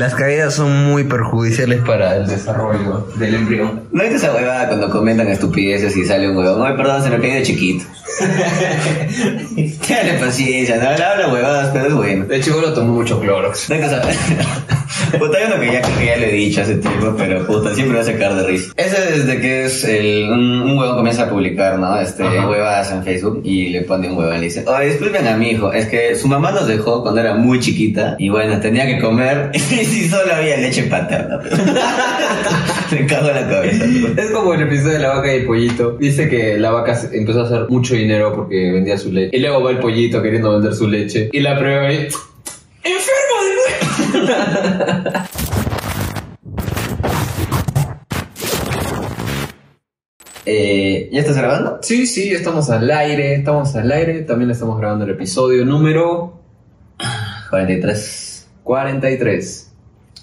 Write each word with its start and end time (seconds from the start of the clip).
Las 0.00 0.14
caídas 0.14 0.54
son 0.54 0.86
muy 0.86 1.04
perjudiciales 1.04 1.80
para 1.82 2.16
el 2.16 2.26
desarrollo 2.26 3.06
del 3.16 3.34
embrión. 3.34 3.82
¿No 3.92 4.02
es 4.02 4.14
esa 4.14 4.34
huevada 4.34 4.66
cuando 4.68 4.88
comentan 4.88 5.28
estupideces 5.28 5.94
y 5.94 6.06
sale 6.06 6.30
un 6.30 6.38
huevón? 6.38 6.66
Ay, 6.66 6.74
perdón, 6.74 7.02
se 7.02 7.10
me 7.10 7.20
cayó 7.20 7.34
de 7.34 7.42
chiquito. 7.42 7.84
Dale 9.86 10.14
paciencia, 10.14 10.76
no 10.76 10.88
habla 10.88 11.30
huevadas, 11.30 11.68
pero 11.74 11.88
es 11.88 11.92
bueno. 11.92 12.24
De 12.24 12.38
hecho, 12.38 12.58
lo 12.58 12.72
tomó 12.72 12.94
mucho 12.94 13.20
Clorox. 13.20 13.68
No 13.68 13.74
hay 13.76 13.82
saber. 13.82 14.16
Puta, 15.18 15.38
hay 15.38 15.44
uno 15.46 15.60
que 15.60 15.72
ya 15.72 15.82
que 15.82 16.06
ya 16.06 16.16
le 16.16 16.30
he 16.30 16.34
dicho 16.34 16.62
hace 16.62 16.76
tiempo, 16.76 17.14
pero 17.16 17.46
puta, 17.46 17.74
siempre 17.74 17.96
va 17.96 18.02
a 18.02 18.06
sacar 18.06 18.34
de 18.34 18.46
risa. 18.46 18.72
Ese 18.76 19.18
desde 19.18 19.40
que 19.40 19.64
es 19.64 19.84
el, 19.84 20.30
un, 20.30 20.62
un 20.62 20.78
huevón 20.78 20.96
comienza 20.96 21.24
a 21.24 21.30
publicar, 21.30 21.78
¿no? 21.78 21.98
Este, 21.98 22.22
Ajá. 22.22 22.48
huevadas 22.48 22.92
en 22.92 23.02
Facebook 23.02 23.40
y 23.44 23.70
le 23.70 23.82
pone 23.82 24.08
un 24.08 24.16
huevón 24.16 24.36
y 24.36 24.38
le 24.38 24.44
dice, 24.44 24.64
oye, 24.66 24.88
disculpen 24.88 25.26
a 25.26 25.36
mi 25.36 25.50
hijo, 25.50 25.72
es 25.72 25.86
que 25.86 26.14
su 26.16 26.28
mamá 26.28 26.52
nos 26.52 26.66
dejó 26.68 27.02
cuando 27.02 27.20
era 27.20 27.34
muy 27.34 27.60
chiquita 27.60 28.16
y 28.18 28.28
bueno, 28.28 28.60
tenía 28.60 28.86
que 28.86 29.00
comer 29.00 29.50
y 29.54 29.58
si 29.90 30.08
solo 30.08 30.32
había 30.32 30.56
leche 30.56 30.84
paterna. 30.84 31.38
Me 32.90 33.06
cago 33.06 33.28
en 33.28 33.34
la 33.34 33.48
cabeza. 33.48 33.84
Es 34.16 34.30
como 34.30 34.54
el 34.54 34.62
episodio 34.62 34.92
de 34.94 34.98
la 35.00 35.08
vaca 35.16 35.34
y 35.34 35.38
el 35.40 35.46
pollito. 35.46 35.96
Dice 35.98 36.28
que 36.28 36.58
la 36.58 36.70
vaca 36.70 36.98
empezó 37.12 37.40
a 37.40 37.44
hacer 37.44 37.68
mucho 37.68 37.94
dinero 37.94 38.32
porque 38.34 38.72
vendía 38.72 38.96
su 38.96 39.12
leche. 39.12 39.36
Y 39.36 39.40
luego 39.40 39.62
va 39.62 39.70
el 39.70 39.78
pollito 39.78 40.22
queriendo 40.22 40.52
vender 40.52 40.74
su 40.74 40.88
leche. 40.88 41.28
Y 41.32 41.40
la 41.40 41.58
prueba 41.58 41.92
y... 41.92 42.08
¡Enfermo 42.82 43.36
de 43.44 44.20
nuevo! 44.20 45.12
Eh, 50.52 51.08
¿Ya 51.12 51.20
estás 51.20 51.36
grabando? 51.36 51.78
Sí, 51.80 52.08
sí, 52.08 52.32
estamos 52.32 52.70
al 52.70 52.90
aire, 52.90 53.34
estamos 53.34 53.76
al 53.76 53.92
aire. 53.92 54.22
También 54.22 54.50
estamos 54.50 54.78
grabando 54.78 55.04
el 55.04 55.12
episodio 55.12 55.64
número 55.64 56.40
43. 57.50 58.48
43. 58.64 59.69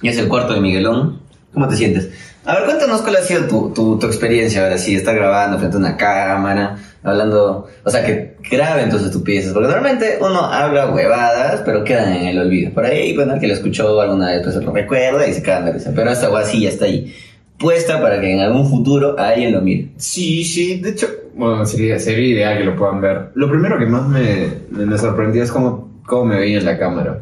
Y 0.01 0.09
es 0.09 0.17
el 0.17 0.27
cuarto 0.27 0.53
de 0.53 0.61
Miguelón. 0.61 1.19
¿Cómo 1.53 1.67
te 1.67 1.75
sientes? 1.75 2.09
A 2.45 2.55
ver, 2.55 2.65
cuéntanos 2.65 3.01
cuál 3.01 3.17
ha 3.17 3.21
sido 3.21 3.45
tu, 3.45 3.73
tu, 3.73 3.99
tu 3.99 4.05
experiencia 4.05 4.63
ahora 4.63 4.77
sí, 4.77 4.95
estar 4.95 5.15
grabando 5.15 5.57
frente 5.57 5.75
a 5.75 5.79
una 5.79 5.97
cámara, 5.97 6.77
hablando, 7.03 7.67
o 7.83 7.89
sea, 7.89 8.05
que 8.05 8.37
graben 8.49 8.89
tus 8.89 9.03
estupideces, 9.03 9.51
porque 9.51 9.67
normalmente 9.67 10.17
uno 10.21 10.45
habla 10.45 10.89
huevadas, 10.91 11.61
pero 11.65 11.83
quedan 11.83 12.13
en 12.13 12.27
el 12.27 12.39
olvido. 12.39 12.71
Por 12.71 12.85
ahí, 12.85 13.13
bueno, 13.15 13.33
el 13.33 13.39
que 13.41 13.47
lo 13.47 13.53
escuchó 13.53 13.99
alguna 13.99 14.29
vez, 14.29 14.43
pues 14.43 14.55
lo 14.55 14.71
recuerda 14.71 15.27
y 15.27 15.33
se 15.33 15.41
de 15.41 15.71
risa, 15.73 15.91
pero 15.93 16.09
esta 16.09 16.29
hueá 16.29 16.45
ya 16.45 16.69
está 16.69 16.85
ahí, 16.85 17.13
puesta 17.57 18.01
para 18.01 18.21
que 18.21 18.31
en 18.31 18.39
algún 18.39 18.69
futuro 18.69 19.17
alguien 19.17 19.51
lo 19.51 19.61
mire. 19.61 19.89
Sí, 19.97 20.45
sí, 20.45 20.79
de 20.79 20.91
hecho, 20.91 21.07
bueno, 21.35 21.65
sería, 21.65 21.99
sería 21.99 22.27
ideal 22.27 22.57
que 22.59 22.63
lo 22.63 22.75
puedan 22.77 23.01
ver. 23.01 23.29
Lo 23.35 23.49
primero 23.49 23.77
que 23.77 23.87
más 23.87 24.07
me, 24.07 24.47
me 24.69 24.97
sorprendió 24.97 25.43
es 25.43 25.51
cómo, 25.51 26.01
cómo 26.05 26.25
me 26.25 26.37
veía 26.37 26.59
en 26.59 26.65
la 26.65 26.77
cámara. 26.77 27.19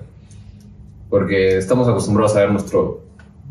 Porque 1.09 1.57
estamos 1.57 1.87
acostumbrados 1.87 2.35
a 2.35 2.41
ver 2.41 2.51
nuestro. 2.51 3.03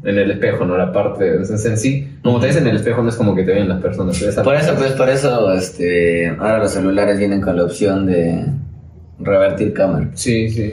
en 0.03 0.19
el 0.19 0.31
espejo, 0.31 0.65
¿no? 0.65 0.77
La 0.77 0.93
parte. 0.93 1.37
En, 1.37 1.43
en 1.43 1.79
sí, 1.79 2.19
como 2.23 2.41
te 2.41 2.47
ves 2.47 2.57
en 2.57 2.67
el 2.67 2.77
espejo, 2.77 3.03
no 3.03 3.09
es 3.09 3.17
como 3.17 3.35
que 3.35 3.43
te 3.43 3.53
ven 3.53 3.69
las 3.69 3.81
personas. 3.81 4.19
Por 4.43 4.55
eso, 4.55 4.75
pues, 4.77 4.93
por 4.93 5.09
eso, 5.09 5.53
este, 5.53 6.29
ahora 6.29 6.59
los 6.59 6.73
celulares 6.73 7.19
vienen 7.19 7.41
con 7.41 7.57
la 7.57 7.65
opción 7.65 8.07
de 8.07 8.45
revertir 9.19 9.73
cámara. 9.73 10.11
Sí, 10.15 10.51
sí. 10.51 10.73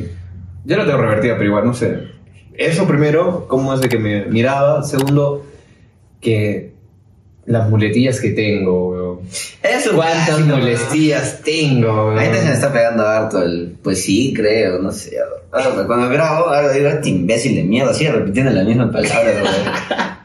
Yo 0.66 0.78
lo 0.78 0.86
tengo 0.86 1.00
revertida, 1.00 1.34
pero 1.36 1.46
igual, 1.46 1.66
no 1.66 1.74
sé. 1.74 2.00
Eso 2.54 2.86
primero, 2.88 3.46
cómo 3.48 3.74
es 3.74 3.82
de 3.82 3.90
que 3.90 3.98
me 3.98 4.26
miraba. 4.26 4.84
Segundo, 4.84 5.46
que 6.20 6.71
las 7.46 7.70
muletillas 7.70 8.20
que 8.22 8.30
tengo, 8.32 8.90
weón. 8.90 9.20
Es 9.64 9.88
un 9.88 9.96
¿Cuántas 9.96 10.26
clásico, 10.28 10.58
muletillas 10.58 11.42
tengo, 11.44 12.08
weón? 12.08 12.20
Gente 12.20 12.40
se 12.40 12.46
me 12.48 12.54
está 12.54 12.72
pegando 12.74 13.08
harto 13.08 13.42
el, 13.42 13.76
pues 13.82 14.04
sí, 14.04 14.34
creo, 14.36 14.80
no 14.80 14.92
sé. 14.92 15.18
Ahora, 15.52 15.86
cuando 15.88 16.10
grabo, 16.10 16.48
ahora 16.48 16.72
digo, 16.72 16.88
este 16.88 17.10
imbécil 17.10 17.56
de 17.56 17.64
mierda, 17.64 17.94
sigue 17.94 18.12
repitiendo 18.12 18.52
la 18.52 18.64
misma 18.64 18.92
palabra, 18.92 19.32
güey. 19.42 19.54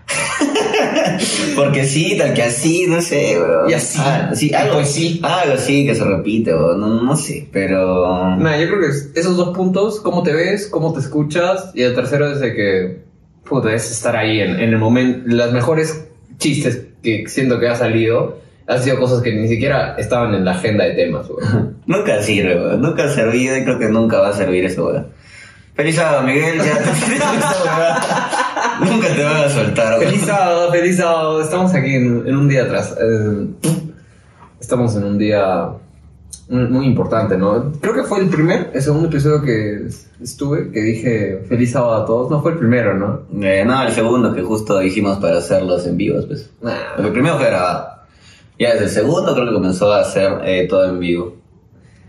Porque 1.57 1.85
sí, 1.87 2.17
tal 2.19 2.35
que 2.35 2.43
así, 2.43 2.87
no 2.87 3.01
sé, 3.01 3.39
güey. 3.39 3.71
Y 3.71 3.75
así. 3.75 3.99
Ah, 4.03 4.31
sí, 4.35 4.53
algo 4.55 4.75
pues 4.75 4.91
sí. 4.91 5.21
Algo 5.23 5.55
así 5.55 5.87
que 5.87 5.95
se 5.95 6.05
repite, 6.05 6.53
güey. 6.53 6.77
No, 6.77 7.03
no 7.03 7.17
sé, 7.17 7.49
pero... 7.51 8.37
Nah, 8.37 8.59
yo 8.59 8.69
creo 8.69 8.81
que 8.81 8.89
es- 8.89 9.11
esos 9.15 9.37
dos 9.37 9.57
puntos, 9.57 10.01
cómo 10.01 10.23
te 10.23 10.33
ves, 10.35 10.67
cómo 10.67 10.93
te 10.93 11.01
escuchas, 11.01 11.71
y 11.75 11.83
el 11.83 11.95
tercero 11.95 12.31
es 12.31 12.41
de 12.41 12.55
que, 12.55 12.99
puta, 13.49 13.73
es 13.75 13.91
estar 13.91 14.17
ahí 14.17 14.41
en, 14.41 14.51
en 14.61 14.71
el 14.71 14.79
momento, 14.79 15.23
las 15.27 15.53
mejores 15.53 16.06
chistes 16.39 16.83
que 17.03 17.25
siento 17.29 17.59
que 17.61 17.69
ha 17.69 17.77
salido, 17.77 18.39
han 18.67 18.83
sido 18.83 18.99
cosas 18.99 19.23
que 19.23 19.33
ni 19.33 19.49
siquiera 19.49 19.95
estaban 19.97 20.35
en 20.35 20.45
la 20.45 20.53
agenda 20.53 20.85
de 20.85 20.95
temas, 20.95 21.29
güey. 21.29 21.47
Nunca 21.87 22.23
sirve, 22.23 22.59
güey. 22.59 22.77
Nunca 22.79 23.05
ha 23.05 23.09
servido 23.09 23.57
y 23.57 23.65
creo 23.65 23.79
que 23.79 23.89
nunca 23.89 24.19
va 24.21 24.29
a 24.29 24.33
servir 24.33 24.65
eso, 24.65 24.91
güey. 24.91 25.03
Feliz 25.75 25.97
sábado, 25.97 26.23
Miguel. 26.27 26.59
Ya 26.59 26.79
te 26.79 26.91
Nunca 28.91 29.09
te 29.15 29.23
van 29.23 29.37
a 29.45 29.49
soltar, 29.49 29.97
güey. 29.97 30.09
Feliz 30.09 30.23
sábado, 30.27 30.73
feliz 30.73 30.97
sábado, 30.97 31.41
estamos 31.43 31.75
aquí 31.75 31.95
en, 31.95 32.25
en 32.27 32.37
un 32.37 32.49
día 32.49 32.65
atrás. 32.65 32.97
eh, 33.01 33.47
estamos 34.61 34.97
en 34.97 35.05
un 35.05 35.19
día 35.19 35.69
muy 36.49 36.87
importante, 36.87 37.37
¿no? 37.37 37.73
Creo 37.81 37.95
que 37.95 38.05
fue 38.05 38.21
el 38.21 38.29
primer, 38.29 38.71
el 38.73 38.83
segundo 38.83 39.09
episodio 39.09 39.43
que 39.43 39.89
estuve, 40.23 40.71
que 40.71 40.81
dije 40.81 41.45
feliz 41.49 41.73
sábado 41.73 42.03
a 42.03 42.07
todos, 42.07 42.31
no 42.31 42.41
fue 42.41 42.53
el 42.53 42.59
primero, 42.59 42.95
¿no? 42.95 43.23
Eh, 43.45 43.65
no, 43.65 43.83
el 43.83 43.93
segundo 43.93 44.33
que 44.33 44.43
justo 44.43 44.79
dijimos 44.79 45.19
para 45.19 45.39
hacerlos 45.39 45.87
en 45.87 45.97
vivos, 45.97 46.27
pues. 46.27 46.51
Nah. 46.63 46.97
El 46.99 47.13
primero 47.13 47.37
fue 47.37 47.47
grabado. 47.47 47.97
Ya 48.59 48.73
desde 48.73 48.85
el 48.85 48.91
segundo 48.91 49.35
creo 49.35 49.47
que 49.47 49.55
comenzó 49.55 49.93
a 49.93 50.01
hacer 50.01 50.41
eh, 50.45 50.67
todo 50.69 50.89
en 50.89 51.01
vivo. 51.01 51.37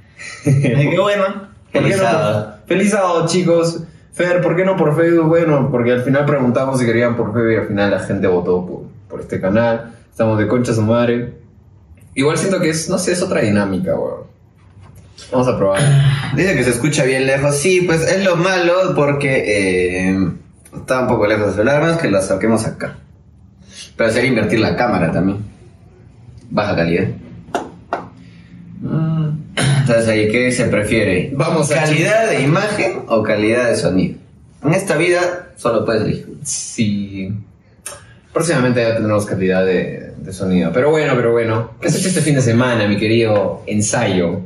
Qué 0.44 0.98
bueno. 1.00 1.26
¿Por 1.72 1.72
qué 1.72 1.80
Feliz 1.80 1.98
no 1.98 2.04
sábado. 2.04 2.54
Feliz 2.66 2.92
sábado, 2.92 3.28
chicos. 3.28 3.84
Fer, 4.14 4.42
¿por 4.42 4.56
qué 4.56 4.66
no 4.66 4.78
por 4.78 4.96
Facebook? 4.96 5.28
Bueno, 5.28 5.70
porque 5.72 5.92
al 5.92 6.02
final 6.02 6.26
preguntamos 6.26 6.80
si 6.80 6.86
querían 6.86 7.16
por 7.16 7.34
Facebook 7.34 7.52
y 7.52 7.56
al 7.56 7.68
final 7.68 7.92
la 7.92 8.00
gente 8.00 8.28
votó 8.28 8.66
por, 8.66 8.82
por 9.10 9.20
este 9.20 9.42
canal. 9.42 9.94
Estamos 10.10 10.40
de 10.40 10.48
concha 10.48 10.74
su 10.74 10.82
madre. 10.82 11.47
Igual 12.18 12.36
siento 12.36 12.60
que 12.60 12.72
es, 12.72 12.90
no 12.90 12.98
sé, 12.98 13.12
es 13.12 13.22
otra 13.22 13.42
dinámica, 13.42 13.94
weón. 13.96 14.24
Vamos 15.32 15.48
a 15.48 15.56
probar. 15.56 15.80
Dice 16.36 16.56
que 16.56 16.64
se 16.64 16.72
escucha 16.72 17.04
bien 17.04 17.28
lejos. 17.28 17.56
Sí, 17.56 17.82
pues 17.82 18.02
es 18.12 18.26
lo 18.26 18.36
malo 18.36 18.96
porque 18.96 19.44
eh, 20.10 20.30
está 20.76 21.02
un 21.02 21.08
poco 21.10 21.28
lejos 21.28 21.46
del 21.46 21.56
celular, 21.58 22.00
que 22.00 22.10
lo 22.10 22.20
saquemos 22.20 22.66
acá. 22.66 22.98
Pero 23.96 24.12
sería 24.12 24.30
invertir 24.30 24.60
la 24.60 24.76
cámara 24.76 25.12
también. 25.12 25.46
Baja 26.50 26.76
calidad. 26.76 27.08
Mm, 28.82 29.30
Entonces 29.82 30.08
ahí, 30.08 30.32
¿qué 30.32 30.52
se 30.52 30.66
prefiere? 30.70 31.32
Vamos 31.36 31.72
a 31.72 31.76
¿Calidad 31.84 32.32
de 32.32 32.42
imagen 32.42 33.04
o 33.10 33.22
calidad 33.22 33.70
de 33.70 33.76
sonido? 33.76 34.18
En 34.64 34.74
esta 34.74 34.98
vida 34.98 35.50
solo 35.56 35.86
puedes 35.86 36.02
elegir. 36.02 36.36
Sí. 36.42 37.07
Próximamente 38.34 38.82
ya 38.82 38.94
tendremos 38.96 39.26
calidad 39.26 39.66
de, 39.66 40.14
de 40.18 40.34
sonido. 40.34 40.72
Pero 40.74 40.92
bueno, 40.92 41.14
pero 41.16 41.32
bueno. 41.32 41.72
¿Qué 41.82 41.88
has 41.88 41.96
hecho 41.96 42.10
este 42.10 42.22
fin 42.22 42.36
de 42.36 42.42
semana, 42.42 42.88
mi 42.88 42.98
querido 42.98 43.62
ensayo? 43.66 44.42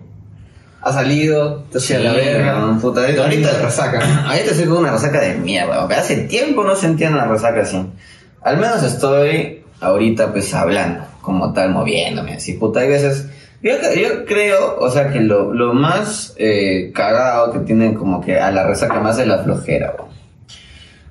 ¿Ha 0.82 0.94
salido? 0.94 1.64
¿Te 1.72 1.78
a 1.96 2.00
la 2.00 2.12
Sí, 2.14 2.18
verga? 2.18 2.78
puta, 2.82 3.02
Ahorita 3.02 3.24
ahorita- 3.24 3.62
resaca. 3.62 4.00
Ahorita 4.28 4.52
estoy 4.52 4.66
con 4.68 4.78
una 4.78 4.92
resaca 4.92 5.20
de 5.20 5.36
mierda. 5.36 5.82
porque 5.82 5.96
Hace 5.96 6.16
tiempo 6.24 6.64
no 6.64 6.76
sentía 6.76 7.10
una 7.10 7.26
resaca 7.26 7.62
así. 7.62 7.86
Al 8.42 8.58
menos 8.58 8.82
estoy 8.82 9.62
ahorita 9.80 10.32
pues 10.32 10.54
hablando, 10.56 11.04
como 11.22 11.54
tal, 11.54 11.70
moviéndome 11.72 12.34
así. 12.36 12.54
Puta, 12.54 12.80
hay 12.80 12.88
veces... 12.90 13.28
Yo, 13.62 13.74
yo 13.96 14.26
creo, 14.26 14.80
o 14.80 14.90
sea, 14.90 15.10
que 15.12 15.20
lo, 15.20 15.54
lo 15.54 15.74
más 15.76 16.34
eh, 16.38 16.92
cagado 16.96 17.52
que 17.54 17.60
tiene 17.60 17.94
como 17.94 18.20
que 18.20 18.40
a 18.40 18.50
la 18.50 18.66
resaca 18.66 19.00
más 19.02 19.20
es 19.20 19.28
la 19.28 19.44
flojera, 19.44 19.94
weón. 20.00 20.10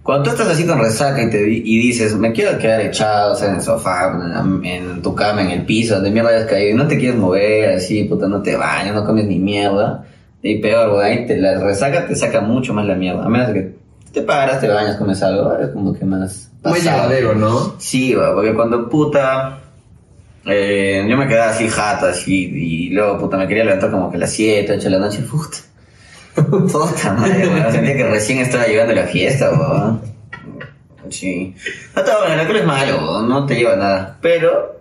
Cuando 0.02 0.24
tú 0.24 0.30
estás 0.30 0.48
así 0.48 0.66
con 0.66 0.78
resaca 0.78 1.22
y, 1.22 1.30
te, 1.30 1.46
y 1.46 1.78
dices, 1.78 2.16
me 2.16 2.32
quiero 2.32 2.58
quedar 2.58 2.80
echado, 2.80 3.32
o 3.32 3.36
sea, 3.36 3.48
en 3.48 3.56
el 3.56 3.62
sofá, 3.62 4.18
en, 4.62 5.02
tu 5.02 5.14
cama, 5.14 5.42
en 5.42 5.50
el 5.50 5.66
piso, 5.66 5.96
donde 5.96 6.10
mierda 6.10 6.30
hayas 6.30 6.46
caído, 6.46 6.70
y 6.70 6.74
no 6.74 6.88
te 6.88 6.98
quieres 6.98 7.18
mover, 7.18 7.74
así, 7.74 8.04
puta, 8.04 8.26
no 8.26 8.40
te 8.42 8.56
bañas, 8.56 8.94
no 8.94 9.04
comes 9.04 9.26
ni 9.26 9.38
mierda. 9.38 10.06
Y 10.42 10.58
peor, 10.58 10.90
güey, 10.94 11.06
ahí 11.06 11.26
te, 11.26 11.36
la 11.36 11.60
resaca 11.60 12.06
te 12.06 12.16
saca 12.16 12.40
mucho 12.40 12.72
más 12.72 12.86
la 12.86 12.94
mierda. 12.94 13.24
A 13.24 13.28
menos 13.28 13.50
que 13.50 13.74
te 14.12 14.22
paras, 14.22 14.60
te 14.60 14.68
bañas, 14.68 14.96
comes 14.96 15.22
algo, 15.22 15.54
es 15.58 15.68
como 15.68 15.92
que 15.92 16.04
más... 16.06 16.50
Muy 16.64 16.80
llevadero, 16.80 17.34
¿no? 17.34 17.74
Sí, 17.78 18.14
güey, 18.14 18.32
porque 18.34 18.54
cuando 18.54 18.88
puta... 18.88 19.58
eh, 20.46 21.06
yo 21.08 21.16
me 21.18 21.28
quedaba 21.28 21.50
así 21.50 21.68
jato, 21.68 22.06
así, 22.06 22.50
y 22.54 22.88
luego 22.88 23.18
puta 23.18 23.36
me 23.36 23.46
quería 23.46 23.64
levantar 23.64 23.91
como 23.91 24.10
que 24.10 24.16
a 24.16 24.20
las 24.20 24.32
7, 24.32 24.72
8 24.76 24.82
de 24.82 24.91
la 24.91 24.98
noche, 24.98 25.18
puta. 25.30 25.58
Puta 26.51 27.13
madre, 27.13 27.48
weón. 27.54 27.72
Sentía 27.72 27.97
que 27.97 28.04
recién 28.04 28.39
estaba 28.39 28.66
llegando 28.66 28.95
la 28.95 29.04
fiesta, 29.04 29.51
weón. 29.51 30.01
Sí. 31.10 31.54
No 31.95 32.03
todo 32.03 32.27
el 32.27 32.39
alcohol 32.39 32.57
es 32.57 32.66
malo, 32.66 32.98
weón. 32.98 33.28
No 33.28 33.47
te 33.47 33.57
lleva 33.57 33.75
a 33.75 33.77
nada. 33.77 34.19
Pero. 34.21 34.81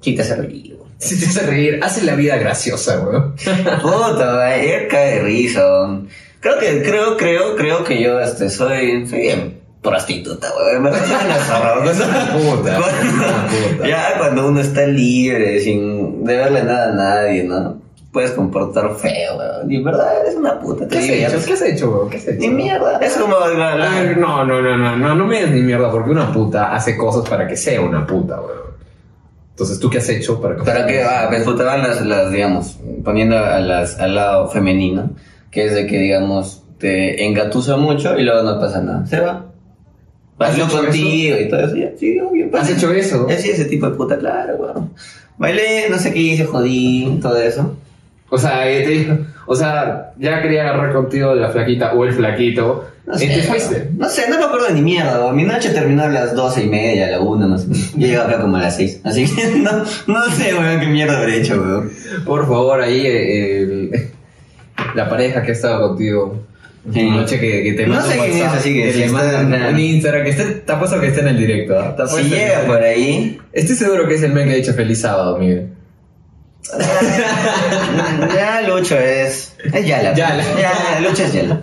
Sí 0.00 0.14
te 0.14 0.22
hace 0.22 0.36
reír, 0.36 0.76
weón. 0.78 0.92
Si 0.98 1.18
te 1.18 1.26
hace 1.26 1.46
reír, 1.46 1.80
hace 1.82 2.04
la 2.04 2.14
vida 2.14 2.36
graciosa, 2.36 3.00
weón. 3.00 3.34
Puta, 3.82 4.36
weón. 4.36 4.88
cae 4.90 5.16
de 5.16 5.22
risa, 5.22 5.64
weón. 5.64 6.08
Creo 6.40 6.58
que, 6.58 6.82
creo, 6.82 7.16
creo, 7.16 7.56
creo 7.56 7.84
que 7.84 8.00
yo 8.00 8.20
este, 8.20 8.48
soy, 8.48 9.06
soy 9.08 9.20
bien 9.20 9.60
prostituta, 9.82 10.48
weón. 10.56 10.82
Me. 10.82 10.90
Puta, 10.90 12.78
puta. 12.78 13.88
Ya 13.88 14.14
cuando 14.18 14.48
uno 14.48 14.60
está 14.60 14.86
libre, 14.86 15.60
sin 15.60 16.24
deberle 16.24 16.62
nada 16.62 16.92
a 16.92 16.94
nadie, 16.94 17.44
¿no? 17.44 17.87
Puedes 18.12 18.32
comportar 18.32 18.94
feo, 18.96 19.36
weón. 19.36 19.70
Y 19.70 19.76
en 19.76 19.84
verdad 19.84 20.20
eres 20.22 20.34
una 20.34 20.58
puta. 20.58 20.88
¿Qué 20.88 20.98
has 20.98 21.08
hecho? 21.08 21.46
¿Qué 21.46 21.52
has 21.52 21.62
hecho, 21.62 21.90
weón? 21.90 22.10
¿Qué 22.10 22.16
has 22.16 22.28
hecho? 22.28 22.40
Ni 22.40 22.48
mierda. 22.48 22.98
Es 22.98 23.16
como. 23.16 23.36
Ay, 23.36 24.14
no, 24.16 24.44
no, 24.44 24.62
no, 24.62 24.76
no, 24.76 24.96
no, 24.96 25.14
no 25.14 25.26
me 25.26 25.40
des 25.40 25.50
ni 25.50 25.62
mierda 25.62 25.90
porque 25.90 26.10
una 26.10 26.32
puta 26.32 26.74
hace 26.74 26.96
cosas 26.96 27.28
para 27.28 27.46
que 27.46 27.56
sea 27.56 27.80
una 27.80 28.06
puta, 28.06 28.40
weón. 28.40 28.68
Entonces, 29.50 29.80
¿tú 29.80 29.90
qué 29.90 29.98
has 29.98 30.08
hecho 30.08 30.40
para 30.40 30.54
que 30.54 30.62
Pero 30.62 30.86
que, 30.86 31.02
ah, 31.02 31.26
pues 31.28 31.44
las, 31.44 32.06
las, 32.06 32.30
digamos, 32.30 32.78
poniendo 33.04 33.36
a 33.36 33.58
las, 33.58 33.98
al 33.98 34.14
lado 34.14 34.48
femenino, 34.48 35.10
que 35.50 35.66
es 35.66 35.74
de 35.74 35.84
que, 35.84 35.98
digamos, 35.98 36.62
te 36.78 37.24
engatusa 37.24 37.76
mucho 37.76 38.16
y 38.16 38.22
luego 38.22 38.44
no 38.44 38.60
pasa 38.60 38.80
nada. 38.80 39.04
Se 39.06 39.18
va. 39.18 39.46
¿Has 40.38 40.56
Bailó 40.56 40.68
contigo 40.68 41.36
y 41.40 41.48
todo 41.48 41.60
eso. 41.60 41.74
Sí, 41.98 42.20
obvio. 42.20 42.48
¿Has 42.56 42.70
hecho 42.70 42.92
eso? 42.92 43.26
Sí, 43.36 43.50
ese 43.50 43.64
tipo 43.64 43.90
de 43.90 43.96
puta, 43.96 44.16
claro, 44.16 44.54
weón. 44.54 44.92
Bailé, 45.36 45.88
no 45.90 45.98
sé 45.98 46.12
qué 46.12 46.20
hice, 46.20 46.44
jodí, 46.44 47.18
todo 47.20 47.36
eso. 47.38 47.76
O 48.30 48.36
sea, 48.38 48.70
eh, 48.70 48.82
te 48.82 48.90
dijo, 48.90 49.16
o 49.46 49.54
sea, 49.56 50.12
ya 50.18 50.42
quería 50.42 50.62
agarrar 50.68 50.92
contigo 50.92 51.34
la 51.34 51.48
flaquita 51.50 51.94
o 51.94 52.04
el 52.04 52.12
flaquito. 52.12 52.88
No 53.06 53.16
sé, 53.16 53.26
te 53.26 53.42
fuiste. 53.42 53.88
No 53.96 54.06
sé, 54.10 54.28
no 54.28 54.36
me 54.38 54.44
acuerdo 54.44 54.68
ni 54.70 54.82
mierda. 54.82 55.32
Mi 55.32 55.44
noche 55.44 55.70
terminó 55.70 56.02
a 56.02 56.08
las 56.08 56.34
doce 56.34 56.64
y 56.64 56.68
media, 56.68 57.06
a 57.06 57.10
la 57.12 57.20
una, 57.20 57.46
no 57.46 57.56
sé. 57.56 57.66
Yo 57.94 58.06
llegué 58.06 58.16
acá 58.18 58.38
como 58.40 58.56
a 58.58 58.60
las 58.60 58.76
seis. 58.76 59.00
Así 59.02 59.24
que 59.24 59.46
no, 59.58 59.70
no 60.06 60.24
sé, 60.32 60.52
weón, 60.54 60.78
qué 60.80 60.86
mierda 60.88 61.16
habré 61.18 61.38
hecho, 61.38 61.54
weón. 61.54 61.90
Por 62.26 62.46
favor, 62.46 62.82
ahí 62.82 63.02
eh, 63.06 64.10
la 64.94 65.08
pareja 65.08 65.42
que 65.42 65.52
ha 65.52 65.54
estado 65.54 65.88
contigo. 65.88 66.44
Sí. 66.92 67.02
Noche 67.10 67.38
que, 67.40 67.62
que 67.64 67.72
te 67.74 67.86
No 67.86 68.00
sé 68.02 68.16
quién 68.18 68.36
es, 68.38 68.52
así 68.52 68.74
que 68.74 68.92
si 68.92 68.98
le 69.00 69.04
está- 69.06 69.42
manda 69.42 69.68
un 69.70 69.78
Instagram, 69.78 70.24
que 70.24 70.30
esté, 70.30 70.44
te 70.44 70.72
apuesto 70.72 71.00
que 71.00 71.08
esté 71.08 71.20
en 71.20 71.28
el 71.28 71.38
directo. 71.38 71.74
Te 71.96 72.06
Si 72.08 72.22
que 72.30 72.36
llega 72.36 72.60
por 72.66 72.82
ahí, 72.82 73.38
Estoy 73.52 73.76
seguro 73.76 74.06
que 74.08 74.14
es 74.14 74.22
el 74.22 74.32
men 74.32 74.46
que 74.48 74.52
ha 74.54 74.56
dicho 74.56 74.72
feliz 74.74 75.00
sábado, 75.00 75.38
Miguel. 75.38 75.68
ya 78.34 78.60
Lucho 78.62 78.98
es. 78.98 79.52
Es 79.72 79.86
Yala. 79.86 80.14
Yala. 80.14 80.42
Ya, 80.60 81.00
Lucho 81.00 81.22
es 81.24 81.32
Yala. 81.32 81.60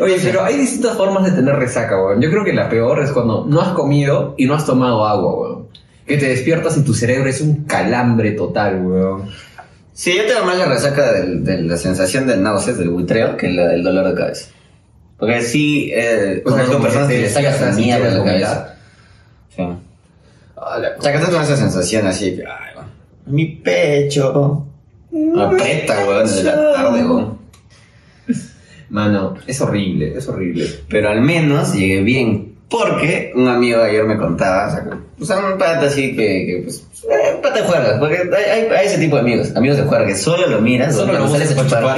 Oye, 0.00 0.16
pero 0.22 0.44
hay 0.44 0.56
distintas 0.58 0.96
formas 0.96 1.24
de 1.24 1.32
tener 1.32 1.54
resaca, 1.56 1.96
weón. 2.02 2.20
Yo 2.20 2.30
creo 2.30 2.44
que 2.44 2.52
la 2.52 2.68
peor 2.68 3.00
es 3.02 3.10
cuando 3.10 3.44
no 3.46 3.60
has 3.60 3.72
comido 3.72 4.34
y 4.38 4.46
no 4.46 4.54
has 4.54 4.66
tomado 4.66 5.04
agua, 5.06 5.34
weón. 5.34 5.68
Que 6.06 6.16
te 6.18 6.28
despiertas 6.28 6.76
y 6.76 6.82
tu 6.84 6.94
cerebro 6.94 7.28
es 7.30 7.40
un 7.40 7.64
calambre 7.64 8.32
total, 8.32 8.80
weón. 8.84 9.30
Sí, 9.92 10.16
yo 10.16 10.26
tengo 10.26 10.44
más 10.44 10.58
la 10.58 10.66
resaca 10.66 11.12
del- 11.12 11.44
de, 11.44 11.62
la 11.62 11.76
sensación 11.76 12.26
del 12.26 12.42
náuseas, 12.42 12.76
del 12.78 12.90
buitreo, 12.90 13.36
que 13.36 13.48
la 13.50 13.68
del 13.68 13.82
dolor 13.82 14.08
de 14.08 14.14
cabeza. 14.14 14.46
Porque 15.18 15.40
sí, 15.42 15.90
eh, 15.94 16.42
O 16.44 16.50
sea, 16.54 16.64
como 16.66 16.82
personas 16.82 17.08
que 17.08 17.24
esa 17.24 17.40
y 17.40 17.76
mierda 17.76 18.06
de 18.06 18.10
la 18.12 18.18
vomitar. 18.18 18.40
cabeza. 18.40 18.74
Sí. 19.54 19.62
Ah, 20.56 20.78
la- 20.78 20.94
O 20.98 21.02
sea, 21.02 21.12
que 21.12 21.18
estás 21.18 21.30
con 21.32 21.42
esa 21.42 21.56
sensación 21.56 22.06
así, 22.08 22.34
que, 22.36 22.42
ay, 22.42 22.73
weón, 22.73 22.73
mi 23.26 23.46
pecho. 23.46 24.66
Aprieta, 25.36 26.06
weón, 26.06 26.24
desde 26.24 26.44
la 26.44 26.72
tarde, 26.72 27.04
weón. 27.04 27.38
Mano, 28.90 29.34
es 29.46 29.60
horrible, 29.60 30.16
es 30.16 30.28
horrible. 30.28 30.68
Pero 30.88 31.08
al 31.10 31.20
menos 31.20 31.74
llegué 31.74 32.00
bien. 32.02 32.54
Porque 32.68 33.32
un 33.34 33.48
amigo 33.48 33.80
ayer 33.80 34.04
me 34.04 34.16
contaba, 34.16 34.66
o 35.20 35.24
sea, 35.24 35.38
un 35.38 35.58
pata 35.58 35.86
así 35.86 36.16
que, 36.16 36.46
que 36.46 36.60
pues, 36.64 36.86
de 37.52 37.62
juerga. 37.62 37.98
Porque 37.98 38.30
hay, 38.34 38.66
hay, 38.66 38.86
ese 38.86 38.98
tipo 38.98 39.16
de 39.16 39.22
amigos, 39.22 39.54
amigos 39.56 39.76
de 39.76 39.84
juerga 39.84 40.06
que 40.06 40.14
solo 40.14 40.46
lo 40.46 40.60
miras, 40.60 40.94
Solo 40.94 41.12
cuando 41.12 41.26
lo 41.26 41.32
sales 41.32 41.58
a 41.58 41.62
chupar. 41.64 41.96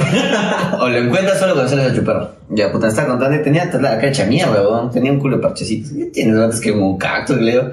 o 0.81 0.89
lo 0.89 0.97
encuentras 0.97 1.39
solo 1.39 1.53
cuando 1.53 1.69
sales 1.69 1.91
a 1.91 1.95
chupar. 1.95 2.31
Ya, 2.49 2.71
puta, 2.71 2.87
estaba 2.87 3.09
contando 3.09 3.41
tenía 3.41 3.63
hasta 3.63 3.79
la 3.79 3.95
cara 3.95 4.07
hecha 4.07 4.25
mierda, 4.25 4.61
weón. 4.61 4.91
Tenía 4.91 5.11
un 5.11 5.19
culo 5.19 5.37
de 5.37 5.43
parchecitos. 5.43 5.91
¿Qué 5.91 6.05
tienes 6.05 6.37
antes 6.37 6.59
que 6.59 6.71
un 6.71 6.97
cactus, 6.97 7.37
le 7.37 7.51
digo? 7.51 7.63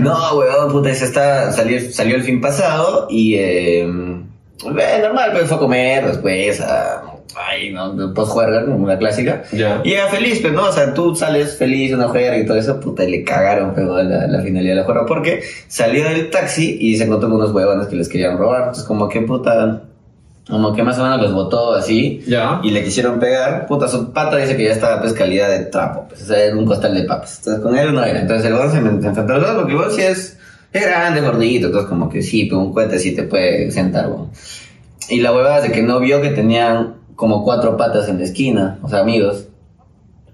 No, 0.00 0.38
weón, 0.38 0.72
puta, 0.72 0.90
ese 0.90 1.04
está, 1.04 1.52
salió, 1.52 1.78
salió 1.92 2.16
el 2.16 2.22
fin 2.22 2.40
pasado 2.40 3.06
y, 3.10 3.34
eh, 3.34 3.82
eh, 3.82 4.98
normal, 5.02 5.30
pues 5.32 5.48
fue 5.48 5.56
a 5.56 5.60
comer 5.60 6.06
después, 6.06 6.60
a, 6.60 7.11
ay, 7.36 7.70
no, 7.72 8.12
post 8.14 8.32
juerga, 8.32 8.64
una 8.64 8.98
clásica. 8.98 9.42
Ya. 9.52 9.80
Y 9.84 9.92
era 9.92 10.08
feliz, 10.08 10.40
pero 10.42 10.54
no, 10.54 10.68
o 10.68 10.72
sea, 10.72 10.92
tú 10.94 11.14
sales 11.14 11.56
feliz, 11.56 11.92
una 11.92 12.08
juega 12.08 12.36
y 12.36 12.46
todo 12.46 12.56
eso, 12.56 12.78
puta, 12.80 13.04
y 13.04 13.10
le 13.10 13.24
cagaron, 13.24 13.72
pero 13.74 14.02
la, 14.02 14.26
la 14.26 14.42
finalidad 14.42 14.74
de 14.74 14.80
la 14.80 14.84
juega, 14.84 15.06
porque 15.06 15.42
salió 15.68 16.04
del 16.04 16.30
taxi 16.30 16.76
y 16.80 16.96
se 16.96 17.04
encontró 17.04 17.28
con 17.28 17.38
unos 17.38 17.52
huevones 17.52 17.86
que 17.86 17.96
les 17.96 18.08
querían 18.08 18.38
robar, 18.38 18.60
entonces 18.60 18.84
como 18.84 19.08
que 19.08 19.20
puta, 19.22 19.82
como 20.48 20.74
que 20.74 20.82
más 20.82 20.98
o 20.98 21.02
menos 21.02 21.20
los 21.22 21.32
botó 21.32 21.74
así, 21.74 22.22
Ya. 22.26 22.60
y 22.62 22.70
le 22.70 22.82
quisieron 22.82 23.18
pegar, 23.20 23.66
puta, 23.66 23.88
su 23.88 24.12
pata 24.12 24.36
dice 24.36 24.56
que 24.56 24.64
ya 24.64 24.72
estaba 24.72 25.00
pues 25.00 25.12
calidad 25.12 25.48
de 25.48 25.66
trapo, 25.66 26.06
pues, 26.08 26.22
o 26.22 26.26
sea, 26.26 26.44
en 26.46 26.58
un 26.58 26.66
costal 26.66 26.94
de 26.94 27.04
papas, 27.04 27.38
entonces 27.38 27.62
con 27.62 27.76
él 27.78 27.94
no 27.94 28.04
era, 28.04 28.20
entonces 28.20 28.46
el 28.46 28.54
huevón 28.54 28.70
se, 28.72 28.78
enfrentó 28.78 29.34
a 29.34 29.38
los 29.38 29.46
dos, 29.54 29.62
porque 29.62 29.84
el 29.84 29.90
sí 29.92 30.02
es, 30.02 30.38
es 30.72 30.82
grande, 30.86 31.20
gordito, 31.20 31.66
entonces 31.66 31.88
como 31.88 32.08
que 32.08 32.22
sí, 32.22 32.46
pero 32.46 32.60
un 32.60 32.72
cohete 32.72 32.98
sí 32.98 33.14
te 33.14 33.22
puede 33.24 33.70
sentar, 33.70 34.08
huevón. 34.08 34.30
Y 35.08 35.20
la 35.20 35.32
huevada 35.32 35.58
es 35.58 35.64
de 35.64 35.72
que 35.72 35.82
no 35.82 36.00
vio 36.00 36.22
que 36.22 36.30
tenían 36.30 36.94
como 37.22 37.44
cuatro 37.44 37.76
patas 37.76 38.08
en 38.08 38.18
la 38.18 38.24
esquina, 38.24 38.80
o 38.82 38.88
sea, 38.88 38.98
amigos. 38.98 39.46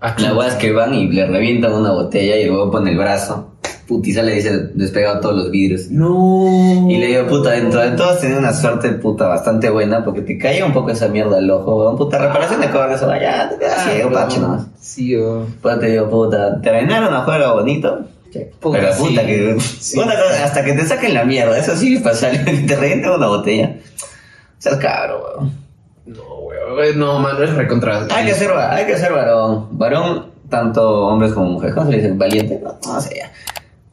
La 0.00 0.30
huevada 0.30 0.48
es 0.48 0.54
que 0.54 0.72
van 0.72 0.94
y 0.94 1.06
le 1.06 1.26
revientan 1.26 1.74
una 1.74 1.92
botella 1.92 2.38
y 2.38 2.44
el 2.44 2.50
huevo 2.50 2.70
pone 2.70 2.92
el 2.92 2.96
brazo. 2.96 3.50
Putiza 3.86 4.22
le 4.22 4.36
dice 4.36 4.70
despegado 4.72 5.20
todos 5.20 5.36
los 5.36 5.50
vidrios. 5.50 5.90
No. 5.90 6.86
Y 6.88 6.96
le 6.96 7.08
digo, 7.08 7.26
puta, 7.26 7.50
dentro 7.50 7.80
de 7.80 7.90
todos 7.90 8.20
tenía 8.20 8.38
una 8.38 8.54
suerte 8.54 8.90
puta 8.92 9.28
bastante 9.28 9.68
buena 9.68 10.02
porque 10.02 10.22
te 10.22 10.38
caía 10.38 10.64
un 10.64 10.72
poco 10.72 10.88
esa 10.88 11.08
mierda 11.08 11.36
al 11.36 11.50
ojo, 11.50 11.76
weón. 11.76 11.98
Puta, 11.98 12.16
reparación 12.20 12.62
de 12.62 12.70
cobre, 12.70 12.94
eso, 12.94 13.14
ya, 13.20 13.50
te 13.50 13.58
quedas 13.58 13.84
ciego, 13.84 14.10
pacho 14.10 14.40
nomás. 14.40 14.66
Sí, 14.80 15.14
weón. 15.14 15.56
Pues 15.60 15.80
te 15.80 15.90
digo, 15.90 16.08
puta, 16.08 16.58
terminaron 16.62 17.12
a 17.12 17.20
juego 17.20 17.52
bonito. 17.52 17.98
Puta, 18.60 18.78
pero 18.78 18.96
puta 18.96 19.20
sí. 19.20 19.26
que. 19.26 19.60
Sí. 19.60 19.98
Una 19.98 20.14
cosa, 20.14 20.42
hasta 20.42 20.64
que 20.64 20.72
te 20.72 20.86
saquen 20.86 21.12
la 21.12 21.26
mierda, 21.26 21.58
eso 21.58 21.76
sí 21.76 21.98
pasa, 21.98 22.30
te 22.66 22.76
revientan 22.76 23.12
una 23.12 23.26
botella. 23.26 23.76
Seas 24.56 24.78
cabro, 24.78 25.22
weón. 25.22 25.68
No, 26.08 26.47
weón. 26.78 26.98
No, 26.98 27.18
mano, 27.18 27.42
es 27.42 27.54
recontra. 27.54 28.06
Hay 28.10 28.26
que 28.26 28.34
ser, 28.34 28.50
hay 28.52 28.86
que 28.86 28.96
ser 28.96 29.12
varón. 29.12 29.68
Varón, 29.72 30.26
tanto 30.48 31.06
hombres 31.08 31.32
como 31.32 31.50
mujeres. 31.50 31.74
¿Cómo 31.74 31.86
se 31.86 31.92
le 31.96 32.02
dice? 32.02 32.14
Valiente. 32.14 32.60
No, 32.62 32.78
no 32.86 33.00
sé 33.00 33.16
ya. 33.16 33.32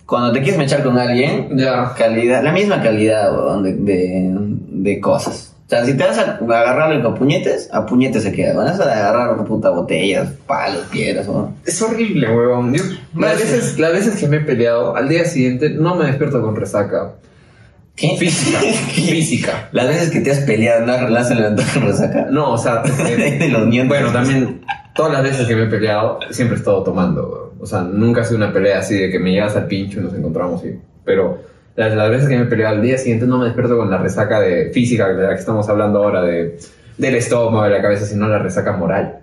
Cuando 0.06 0.32
te 0.32 0.40
quieres 0.42 0.58
mechar 0.60 0.84
con 0.84 0.98
alguien, 1.00 1.58
Ya. 1.58 1.94
calidad, 1.98 2.44
la 2.44 2.52
misma 2.52 2.82
calidad, 2.82 3.34
weón, 3.34 3.64
de, 3.64 3.74
de, 3.74 4.30
de 4.36 5.00
cosas. 5.02 5.52
O 5.66 5.68
sea, 5.68 5.84
si 5.84 5.98
te 5.98 6.04
vas 6.04 6.16
a 6.20 6.38
agarrarle 6.38 7.02
con 7.02 7.16
puñetes, 7.16 7.70
a 7.74 7.88
puñetes 7.88 8.22
se 8.22 8.32
queda. 8.32 8.54
Van 8.54 8.68
a 8.68 8.72
agarrar 8.72 9.44
puta 9.46 9.72
botellas, 9.72 10.30
palos, 10.46 10.84
piedras. 10.92 11.28
Es 11.66 11.82
horrible. 11.82 12.28
Yo, 12.28 12.84
las, 13.16 13.40
veces, 13.40 13.80
las 13.80 13.92
veces 13.92 14.16
que 14.20 14.28
me 14.28 14.38
he 14.38 14.42
peleado, 14.42 14.96
al 14.96 15.10
día 15.10 15.26
siguiente 15.26 15.72
no 15.72 15.96
me 15.96 16.06
despierto 16.06 16.40
con 16.44 16.56
resaca. 16.56 17.14
¿Qué? 17.96 18.18
Física. 18.18 18.60
Física. 18.90 19.70
Las 19.72 19.88
veces 19.88 20.12
que 20.12 20.20
te 20.20 20.32
has 20.32 20.40
peleado, 20.40 20.86
no 20.86 21.10
las 21.10 21.32
has 21.32 21.38
levantado 21.38 21.68
con 21.74 21.84
resaca. 21.84 22.28
No, 22.30 22.52
o 22.52 22.58
sea, 22.58 22.84
eh, 23.08 23.38
De 23.40 23.50
los 23.50 23.68
bueno, 23.88 24.12
también 24.12 24.62
todas 24.94 25.14
las 25.14 25.24
veces 25.24 25.48
que 25.48 25.56
me 25.56 25.64
he 25.64 25.68
peleado, 25.68 26.20
siempre 26.32 26.58
he 26.58 26.60
estado 26.60 26.84
tomando. 26.84 27.54
O 27.60 27.66
sea, 27.66 27.82
nunca 27.82 28.22
ha 28.22 28.24
sido 28.24 28.38
una 28.38 28.52
pelea 28.52 28.80
así 28.80 28.96
de 28.96 29.10
que 29.10 29.20
me 29.20 29.32
llegas 29.32 29.56
al 29.56 29.68
pincho 29.68 30.00
y 30.00 30.04
nos 30.04 30.14
encontramos. 30.14 30.64
Y, 30.66 30.80
pero 31.04 31.40
las, 31.76 31.94
las 31.96 32.10
veces 32.10 32.28
que 32.28 32.38
me 32.38 32.44
he 32.44 32.48
peleado 32.48 32.76
al 32.76 32.82
día 32.82 32.98
siguiente 32.98 33.26
no 33.26 33.38
me 33.38 33.46
despierto 33.46 33.78
con 33.78 33.90
la 33.90 33.98
resaca 33.98 34.40
de 34.40 34.72
física 34.72 35.08
de 35.08 35.24
la 35.24 35.30
que 35.30 35.40
estamos 35.40 35.68
hablando 35.70 36.04
ahora, 36.04 36.22
de, 36.22 36.58
del 36.98 37.16
estómago, 37.16 37.64
de 37.64 37.72
la 37.72 37.82
cabeza, 37.82 38.06
sino 38.06 38.28
la 38.28 38.40
resaca 38.40 38.74
moral. 38.74 39.20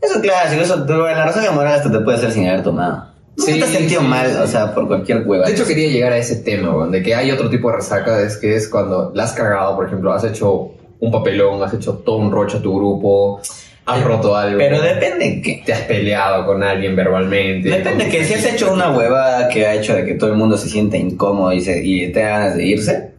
Eso 0.00 0.16
es 0.16 0.20
clásico, 0.20 0.62
eso, 0.62 0.84
la 0.86 1.26
resaca 1.26 1.52
moral 1.52 1.74
hasta 1.74 1.90
te 1.90 2.00
puede 2.00 2.18
hacer 2.18 2.30
sin 2.30 2.46
haber 2.48 2.62
tomado. 2.62 3.13
Sí, 3.36 3.58
te 3.58 3.64
has 3.64 3.70
sentido 3.70 4.00
mal, 4.02 4.40
o 4.42 4.46
sea, 4.46 4.74
por 4.74 4.86
cualquier 4.86 5.26
hueva. 5.26 5.46
De 5.46 5.52
hecho, 5.52 5.66
quería 5.66 5.88
llegar 5.88 6.12
a 6.12 6.18
ese 6.18 6.36
tema, 6.36 6.74
weón, 6.74 6.92
de 6.92 7.02
que 7.02 7.14
hay 7.14 7.30
otro 7.30 7.50
tipo 7.50 7.70
de 7.70 7.76
resaca, 7.76 8.20
es 8.20 8.36
que 8.36 8.54
es 8.54 8.68
cuando 8.68 9.10
la 9.14 9.24
has 9.24 9.32
cagado, 9.32 9.74
por 9.74 9.86
ejemplo, 9.86 10.12
has 10.12 10.24
hecho 10.24 10.72
un 11.00 11.10
papelón, 11.10 11.62
has 11.62 11.74
hecho 11.74 11.94
todo 11.94 12.16
un 12.16 12.30
rocho 12.30 12.58
a 12.58 12.62
tu 12.62 12.76
grupo, 12.76 13.40
has 13.86 14.04
roto 14.04 14.36
algo. 14.36 14.58
Pero 14.58 14.80
depende 14.80 15.26
en 15.26 15.42
qué. 15.42 15.62
te 15.64 15.72
has 15.72 15.80
peleado 15.80 16.46
con 16.46 16.62
alguien 16.62 16.94
verbalmente. 16.96 17.70
Depende 17.70 18.08
que 18.08 18.24
si 18.24 18.34
has 18.34 18.44
hecho 18.44 18.72
una 18.72 18.90
huevada 18.90 19.48
que 19.48 19.66
ha 19.66 19.74
hecho 19.74 19.94
de 19.94 20.04
que 20.04 20.14
todo 20.14 20.30
el 20.30 20.36
mundo 20.36 20.56
se 20.56 20.68
sienta 20.68 20.96
incómodo 20.96 21.52
y, 21.52 21.60
se, 21.60 21.84
y 21.84 22.10
te 22.12 22.22
ganas 22.22 22.56
de 22.56 22.64
irse. 22.64 23.10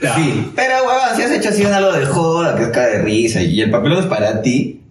Sí. 0.00 0.52
Pero 0.54 0.74
huevada, 0.86 1.16
si 1.16 1.22
has 1.22 1.30
hecho 1.30 1.48
así 1.48 1.64
un 1.64 1.72
algo 1.72 1.92
de 1.92 2.04
joda, 2.04 2.56
que 2.56 2.64
es 2.64 2.68
cara 2.68 2.88
de 2.88 3.02
risa 3.02 3.42
y 3.42 3.60
el 3.60 3.70
papelón 3.70 4.00
es 4.00 4.06
para 4.06 4.42
ti. 4.42 4.82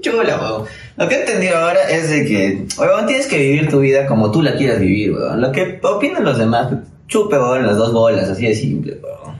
Chula, 0.00 0.38
huevón. 0.40 0.64
Lo 0.96 1.08
que 1.08 1.14
he 1.14 1.20
entendido 1.20 1.56
ahora 1.58 1.88
es 1.90 2.10
de 2.10 2.24
que, 2.24 2.66
huevón, 2.78 3.06
tienes 3.06 3.26
que 3.26 3.38
vivir 3.38 3.68
tu 3.68 3.80
vida 3.80 4.06
como 4.06 4.30
tú 4.30 4.42
la 4.42 4.56
quieras 4.56 4.80
vivir, 4.80 5.12
huevón. 5.12 5.40
Lo 5.40 5.52
que 5.52 5.80
opinan 5.82 6.24
los 6.24 6.38
demás, 6.38 6.72
chupe, 7.06 7.36
huevón, 7.36 7.66
las 7.66 7.76
dos 7.76 7.92
bolas, 7.92 8.28
así 8.28 8.46
de 8.46 8.54
simple, 8.54 8.98
huevón. 9.02 9.36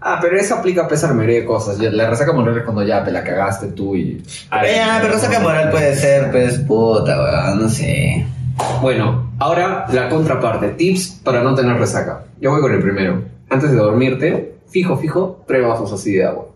Ah, 0.00 0.18
pero 0.20 0.38
eso 0.38 0.54
aplica 0.54 0.84
a 0.84 0.88
pesar 0.88 1.14
de 1.16 1.44
cosas. 1.44 1.78
La 1.78 2.08
resaca 2.08 2.32
moral 2.32 2.56
es 2.56 2.64
cuando 2.64 2.84
ya 2.84 3.02
te 3.02 3.10
la 3.10 3.24
cagaste 3.24 3.68
tú 3.68 3.96
y... 3.96 4.22
Ya, 4.50 5.00
pero 5.02 5.18
saca 5.18 5.40
moral 5.40 5.70
puede 5.70 5.96
ser, 5.96 6.30
pues, 6.30 6.58
puta, 6.58 7.20
huevón, 7.20 7.62
no 7.62 7.68
sé. 7.68 8.24
Bueno, 8.80 9.32
ahora 9.38 9.86
la 9.92 10.08
contraparte. 10.08 10.68
Tips 10.68 11.20
para 11.24 11.42
no 11.42 11.54
tener 11.54 11.76
resaca. 11.76 12.24
Yo 12.40 12.52
voy 12.52 12.60
con 12.60 12.72
el 12.72 12.80
primero. 12.80 13.22
Antes 13.50 13.70
de 13.70 13.76
dormirte, 13.76 14.54
fijo, 14.68 14.96
fijo, 14.96 15.44
tres 15.46 15.66
vasos 15.66 15.92
así 15.92 16.12
de 16.12 16.24
agua. 16.24 16.46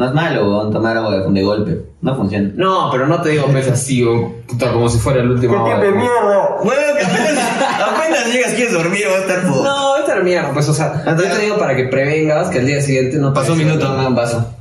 No 0.00 0.06
es 0.06 0.14
malo, 0.14 0.44
huevón, 0.44 0.72
tomar 0.72 0.96
agua 0.96 1.18
de, 1.18 1.30
de 1.30 1.42
golpe. 1.42 1.78
No 2.00 2.16
funciona. 2.16 2.50
No, 2.56 2.88
pero 2.90 3.06
no 3.06 3.20
te 3.20 3.28
digo 3.28 3.44
pues 3.52 3.68
así, 3.70 4.02
o, 4.02 4.32
puta, 4.46 4.72
como 4.72 4.88
si 4.88 4.98
fuera 4.98 5.20
el 5.20 5.30
último 5.30 5.58
agua. 5.58 5.76
mierda! 5.76 6.56
Huevón, 6.62 6.96
que 6.98 7.04
apenas, 7.04 7.62
apenas 7.86 8.32
llegas, 8.32 8.54
quieres 8.54 8.72
dormir, 8.72 9.04
va 9.12 9.16
a 9.18 9.20
estar 9.20 9.46
puto. 9.46 9.62
No, 9.62 9.98
vete 9.98 10.12
a 10.12 10.16
la 10.16 10.22
mierda, 10.22 10.52
pues, 10.54 10.70
o 10.70 10.72
sea, 10.72 11.04
yo 11.04 11.16
te 11.16 11.38
digo 11.40 11.58
para 11.58 11.76
que 11.76 11.84
prevengas 11.84 12.48
que 12.48 12.60
al 12.60 12.66
día 12.66 12.80
siguiente 12.80 13.18
no 13.18 13.34
te 13.34 13.40
Pasó 13.40 13.52
un 13.52 13.58
minuto, 13.58 13.92
dame 13.92 14.06
un 14.06 14.14
vaso. 14.14 14.54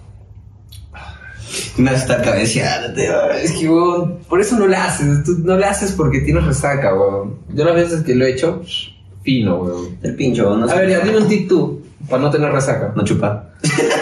No 1.77 1.89
está 1.89 2.21
cabeceando, 2.21 2.93
tío. 2.93 3.31
Es 3.31 3.53
que, 3.53 3.69
weón, 3.69 4.17
por 4.27 4.41
eso 4.41 4.59
no 4.59 4.67
lo 4.67 4.75
haces. 4.75 5.23
Tú 5.23 5.37
no 5.41 5.55
lo 5.55 5.65
haces 5.65 5.93
porque 5.93 6.19
tienes 6.19 6.43
resaca, 6.43 6.93
weón. 6.93 7.37
Yo 7.53 7.63
las 7.63 7.75
veces 7.75 8.03
que 8.03 8.13
lo 8.13 8.25
he 8.25 8.31
hecho, 8.31 8.61
fino, 9.23 9.55
weón. 9.55 9.97
El 10.03 10.15
pincho, 10.15 10.53
no 10.57 10.69
A 10.69 10.75
ver, 10.75 10.89
ya 10.89 10.99
dime 10.99 11.19
un 11.19 11.29
tip 11.29 11.47
tú, 11.47 11.81
para 12.09 12.23
no 12.23 12.29
tener 12.29 12.51
resaca. 12.51 12.91
No 12.93 13.05
chupa. 13.05 13.51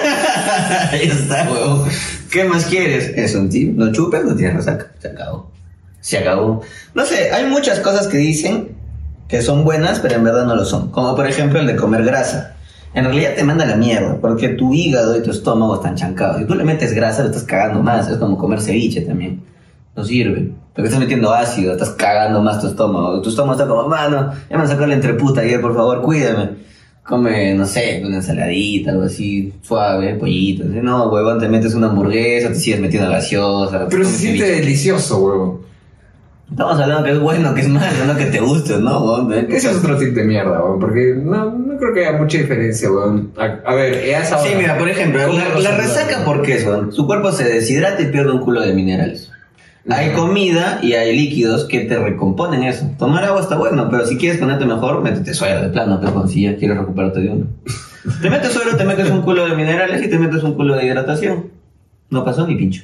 Ahí 0.91 1.07
está, 1.07 1.49
huevón. 1.49 1.87
¿Qué 2.31 2.43
más 2.43 2.65
quieres? 2.65 3.11
Es 3.15 3.35
un 3.35 3.49
tip. 3.49 3.77
No 3.77 3.91
chupes, 3.91 4.23
no 4.25 4.35
tienes 4.35 4.55
resaca. 4.55 4.91
Se 4.99 5.09
acabó. 5.09 5.51
Se 6.01 6.17
acabó. 6.17 6.61
No 6.93 7.05
sé, 7.05 7.31
hay 7.31 7.45
muchas 7.45 7.79
cosas 7.79 8.07
que 8.07 8.17
dicen 8.17 8.75
que 9.27 9.41
son 9.41 9.63
buenas, 9.63 9.99
pero 9.99 10.15
en 10.15 10.23
verdad 10.23 10.45
no 10.45 10.55
lo 10.55 10.65
son. 10.65 10.89
Como 10.91 11.15
por 11.15 11.27
ejemplo 11.27 11.59
el 11.59 11.67
de 11.67 11.75
comer 11.75 12.03
grasa. 12.03 12.55
En 12.93 13.03
realidad 13.03 13.35
te 13.35 13.43
manda 13.43 13.65
la 13.65 13.75
mierda, 13.75 14.17
porque 14.19 14.49
tu 14.49 14.73
hígado 14.73 15.17
y 15.17 15.21
tu 15.21 15.31
estómago 15.31 15.75
están 15.75 15.95
chancados. 15.95 16.37
Si 16.37 16.45
tú 16.45 16.55
le 16.55 16.63
metes 16.63 16.93
grasa, 16.93 17.21
lo 17.21 17.29
estás 17.29 17.43
cagando 17.43 17.83
más. 17.83 18.07
Es 18.09 18.17
como 18.17 18.37
comer 18.37 18.61
ceviche 18.61 19.01
también. 19.01 19.43
No 19.95 20.03
sirve. 20.03 20.51
Porque 20.73 20.87
estás 20.87 20.99
metiendo 20.99 21.33
ácido, 21.33 21.73
estás 21.73 21.89
cagando 21.91 22.41
más 22.41 22.61
tu 22.61 22.67
estómago. 22.67 23.21
Tu 23.21 23.29
estómago 23.29 23.59
está 23.59 23.67
como, 23.67 23.87
mano, 23.87 24.31
ya 24.49 24.57
me 24.57 24.67
sacó 24.67 24.85
la 24.85 24.93
entreputa 24.93 25.41
ayer, 25.41 25.59
por 25.59 25.75
favor, 25.75 26.01
cuídame. 26.01 26.66
Come, 27.07 27.53
no 27.53 27.65
sé, 27.65 28.01
una 28.05 28.17
ensaladita, 28.17 28.91
algo 28.91 29.03
así, 29.03 29.53
suave, 29.61 30.15
pollito. 30.15 30.65
así. 30.65 30.79
No, 30.81 31.09
huevón, 31.09 31.39
te 31.39 31.47
metes 31.47 31.73
una 31.73 31.87
hamburguesa, 31.87 32.49
te 32.49 32.55
sigues 32.55 32.81
metiendo 32.81 33.09
gaseosa. 33.09 33.87
Pero 33.89 34.03
se 34.03 34.11
siente 34.11 34.43
ceviche. 34.43 34.61
delicioso, 34.61 35.19
weón. 35.19 35.67
Estamos 36.49 36.79
hablando 36.79 37.05
que 37.05 37.11
es 37.11 37.19
bueno, 37.19 37.53
que 37.53 37.61
es 37.61 37.69
malo, 37.69 38.05
no 38.05 38.15
que 38.17 38.25
te 38.25 38.39
guste, 38.39 38.77
¿no, 38.79 38.99
huevón? 38.99 39.33
Ese 39.33 39.69
es 39.69 39.77
otro 39.77 39.97
tip 39.97 40.13
de 40.13 40.25
mierda, 40.25 40.61
weón, 40.61 40.79
porque 40.81 41.15
no, 41.15 41.51
no 41.51 41.77
creo 41.77 41.93
que 41.93 42.05
haya 42.05 42.17
mucha 42.17 42.39
diferencia, 42.39 42.91
weón. 42.91 43.31
A, 43.37 43.69
a 43.69 43.75
ver, 43.75 43.93
es 43.93 44.31
ahora. 44.33 44.49
Sí, 44.49 44.55
mira, 44.57 44.77
por 44.77 44.89
ejemplo, 44.89 45.21
¿Cómo 45.27 45.39
la, 45.61 45.77
resaca, 45.77 46.25
¿por 46.25 46.41
qué? 46.41 46.59
Su 46.91 47.07
cuerpo 47.07 47.31
se 47.31 47.45
deshidrata 47.45 48.01
y 48.01 48.07
pierde 48.07 48.31
un 48.31 48.39
culo 48.41 48.59
de 48.59 48.73
minerales. 48.73 49.31
Hay 49.89 50.11
comida 50.11 50.79
y 50.83 50.93
hay 50.93 51.15
líquidos 51.15 51.65
que 51.65 51.81
te 51.81 51.97
recomponen 51.97 52.63
eso. 52.63 52.89
Tomar 52.99 53.23
agua 53.23 53.41
está 53.41 53.55
bueno, 53.57 53.87
pero 53.89 54.05
si 54.05 54.17
quieres 54.17 54.37
ponerte 54.39 54.65
mejor, 54.65 55.01
métete 55.01 55.33
suero 55.33 55.61
de 55.61 55.69
plano, 55.69 55.99
pero 56.01 56.27
si 56.27 56.43
ya 56.43 56.55
quieres 56.57 56.77
recuperarte 56.77 57.21
de 57.21 57.29
uno. 57.29 57.45
Te 58.21 58.29
metes 58.29 58.53
suero, 58.53 58.77
te 58.77 58.85
metes 58.85 59.09
un 59.09 59.21
culo 59.21 59.45
de 59.49 59.55
minerales 59.55 60.01
y 60.01 60.09
te 60.09 60.17
metes 60.17 60.41
un 60.41 60.53
culo 60.53 60.75
de 60.75 60.85
hidratación. 60.85 61.47
No 62.09 62.23
pasó 62.23 62.47
ni 62.47 62.55
pincho. 62.55 62.83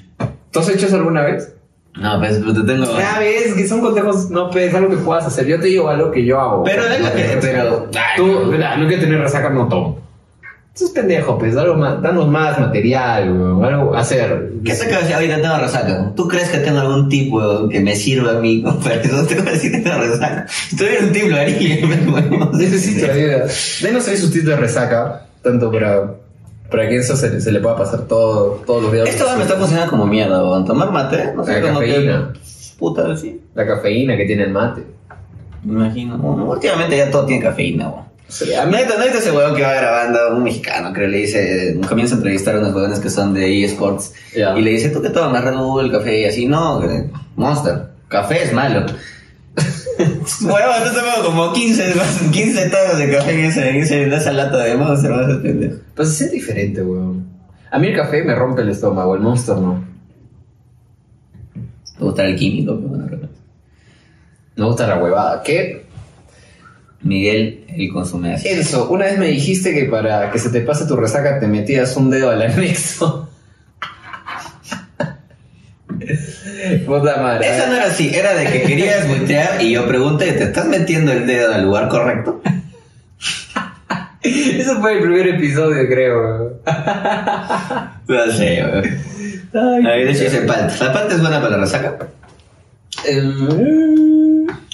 ¿Tú 0.52 0.60
has 0.60 0.68
hecho 0.68 0.88
eso 0.88 0.98
alguna 0.98 1.22
vez? 1.22 1.54
No, 1.96 2.20
pues 2.20 2.44
te 2.44 2.62
tengo... 2.64 2.86
Ya 2.98 3.20
ves, 3.20 3.54
que 3.54 3.66
son 3.68 3.80
consejos, 3.80 4.30
no, 4.32 4.50
pues, 4.50 4.68
es 4.70 4.76
algo 4.76 4.90
que 4.90 4.98
puedas 4.98 5.26
hacer. 5.26 5.46
Yo 5.48 5.60
te 5.62 5.68
digo 5.68 5.88
algo 5.88 6.12
que 6.12 6.26
yo 6.26 6.40
hago. 6.42 6.64
Pero 6.64 6.84
lo 6.84 7.14
que- 7.14 7.38
pero- 7.40 7.90
Tú, 8.18 8.52
que 8.90 8.98
tener 8.98 9.20
resaca, 9.22 9.50
no 9.50 9.68
tomo. 9.70 10.00
Eso 10.76 10.86
es 10.86 10.92
pendejo, 10.92 11.38
pues, 11.38 11.56
algo 11.56 11.76
más, 11.76 12.02
danos 12.02 12.28
más 12.28 12.60
material, 12.60 13.32
weón, 13.32 13.64
algo 13.64 13.96
hacer. 13.96 14.54
¿Qué 14.66 14.74
te 14.74 14.86
acabas 14.86 15.08
de 15.08 15.14
decir? 15.14 15.16
Ahorita 15.16 15.42
tengo 15.42 15.58
resaca. 15.60 16.12
¿Tú 16.16 16.28
crees 16.28 16.50
que 16.50 16.58
tengo 16.60 16.80
algún 16.80 17.10
tip, 17.10 17.32
weón, 17.32 17.70
que 17.70 17.80
me 17.80 17.96
sirva 17.96 18.32
a 18.32 18.40
mí? 18.40 18.64
Para 18.84 18.96
eso 18.96 19.24
tengo 19.28 19.44
que 19.46 19.70
tengo 19.70 19.98
resaca. 20.00 20.48
Si 20.48 20.76
tuviera 20.76 21.06
un 21.06 21.12
tip, 21.12 21.30
lo 21.30 21.36
haría, 21.38 21.86
weón. 21.86 22.52
Necesito 22.58 23.12
ayuda. 23.12 23.46
Denos 23.84 24.08
ahí 24.08 24.18
sus 24.18 24.32
tips 24.32 24.46
de 24.46 24.56
resaca, 24.56 25.28
tanto 25.44 25.72
para, 25.72 26.16
para 26.72 26.90
que 26.90 26.96
eso 26.98 27.16
se, 27.16 27.40
se 27.40 27.52
le 27.52 27.60
pueda 27.60 27.76
pasar 27.78 28.02
todo, 28.08 28.64
todos 28.66 28.82
los 28.82 28.92
días. 28.94 29.08
Esto 29.10 29.26
me 29.38 29.44
está 29.44 29.56
funcionando 29.58 29.92
como 29.92 30.08
mierda, 30.08 30.44
weón. 30.44 30.66
Tomar 30.66 30.92
mate, 30.92 31.34
no 31.36 31.46
sé, 31.46 31.62
La 31.62 31.72
cafeína. 31.72 32.32
que... 32.34 32.40
Puta, 32.80 33.16
sí. 33.16 33.40
La 33.54 33.68
cafeína 33.68 34.18
que 34.18 34.26
tiene 34.26 34.46
el 34.46 34.52
mate. 34.52 34.84
Me 35.64 35.74
imagino. 35.86 36.18
Bueno, 36.18 36.46
últimamente 36.50 36.98
ya 36.98 37.12
todo 37.12 37.28
tiene 37.28 37.44
cafeína, 37.44 37.90
weón. 37.90 38.13
Sí, 38.34 38.54
a 38.54 38.66
mí- 38.66 38.76
mí, 38.76 38.84
¿no 38.88 39.04
ese 39.04 39.32
weón 39.32 39.56
que 39.56 39.62
va 39.62 39.74
grabando, 39.74 40.36
un 40.36 40.44
mexicano, 40.44 40.92
creo, 40.92 41.08
le 41.08 41.18
dice, 41.20 41.78
comienza 41.88 42.16
a 42.16 42.18
entrevistar 42.18 42.56
a 42.56 42.60
unos 42.60 42.74
weones 42.74 43.00
que 43.00 43.10
son 43.12 43.34
de 43.34 43.64
eSports, 43.64 44.14
y 44.36 44.62
le 44.62 44.72
dice, 44.72 44.90
¿tú 44.90 45.02
qué 45.04 45.10
tomas 45.10 45.44
Red 45.44 45.56
Bull, 45.56 45.92
café? 45.92 46.22
Y 46.22 46.26
así, 46.26 46.48
no, 46.48 46.82
Monster, 47.36 47.90
café 48.08 48.44
es 48.44 48.54
malo. 48.54 48.86
Weón, 50.42 50.84
yo 50.86 50.92
tomo 50.94 51.26
como 51.28 51.54
15, 51.54 51.94
15 52.32 52.70
tazas 52.70 52.98
de 52.98 53.12
café 53.16 53.34
en, 53.34 53.46
ese, 53.46 53.70
en, 53.70 53.76
ese- 53.76 54.04
en 54.04 54.14
esa 54.14 54.32
lata 54.34 54.58
de 54.58 54.76
Monster, 54.76 55.12
vas 55.12 55.30
a 55.32 55.42
pendejo. 55.42 55.76
Pues 55.96 56.10
siente 56.16 56.36
diferente, 56.36 56.82
weón. 56.82 57.28
A 57.70 57.78
mí 57.78 57.88
el 57.88 57.96
café 57.96 58.24
me 58.24 58.34
rompe 58.34 58.62
el 58.64 58.70
estómago, 58.70 59.14
el 59.16 59.22
monster 59.22 59.56
no. 59.58 59.84
Te 61.98 62.04
gusta 62.04 62.26
el 62.26 62.36
químico, 62.36 62.76
pero 62.76 62.88
bueno, 62.90 63.06
realmente. 63.08 63.36
Me 64.56 64.66
gusta 64.66 64.88
la 64.88 64.98
huevada. 65.02 65.42
¿Qué? 65.44 65.86
Miguel, 67.02 67.63
él 67.76 67.90
consume 67.92 68.34
así. 68.34 68.50
Enzo, 68.50 68.90
una 68.90 69.06
vez 69.06 69.18
me 69.18 69.28
dijiste 69.28 69.74
que 69.74 69.86
para 69.86 70.32
que 70.32 70.40
se 70.40 70.50
te 70.50 70.62
pase 70.62 70.86
tu 70.86 70.96
resaca 70.96 71.40
te 71.40 71.48
metías 71.48 71.96
un 71.98 72.10
dedo 72.10 72.30
al 72.30 72.42
anexo. 72.42 73.30
Puta 76.86 77.18
madre. 77.18 77.56
Eso 77.56 77.68
no 77.68 77.76
era 77.76 77.86
así, 77.86 78.14
era 78.14 78.34
de 78.34 78.46
que 78.48 78.64
querías 78.64 79.08
voltear 79.08 79.62
y 79.62 79.72
yo 79.72 79.88
pregunté, 79.88 80.34
¿te 80.34 80.44
estás 80.44 80.66
metiendo 80.68 81.12
el 81.12 81.26
dedo 81.28 81.54
al 81.54 81.64
lugar 81.64 81.88
correcto? 81.90 82.42
Eso 84.24 84.80
fue 84.80 84.94
el 84.94 85.02
primer 85.02 85.28
episodio, 85.28 85.88
creo. 85.88 86.62
No 88.06 88.32
sé, 88.34 88.62
weón. 88.62 89.84
De 89.84 90.12
hecho 90.12 90.26
hice 90.26 90.42
palta. 90.42 90.76
¿La 90.84 90.92
palta 90.92 91.16
es 91.16 91.22
buena 91.22 91.40
para 91.40 91.52
la 91.52 91.64
resaca? 91.64 91.98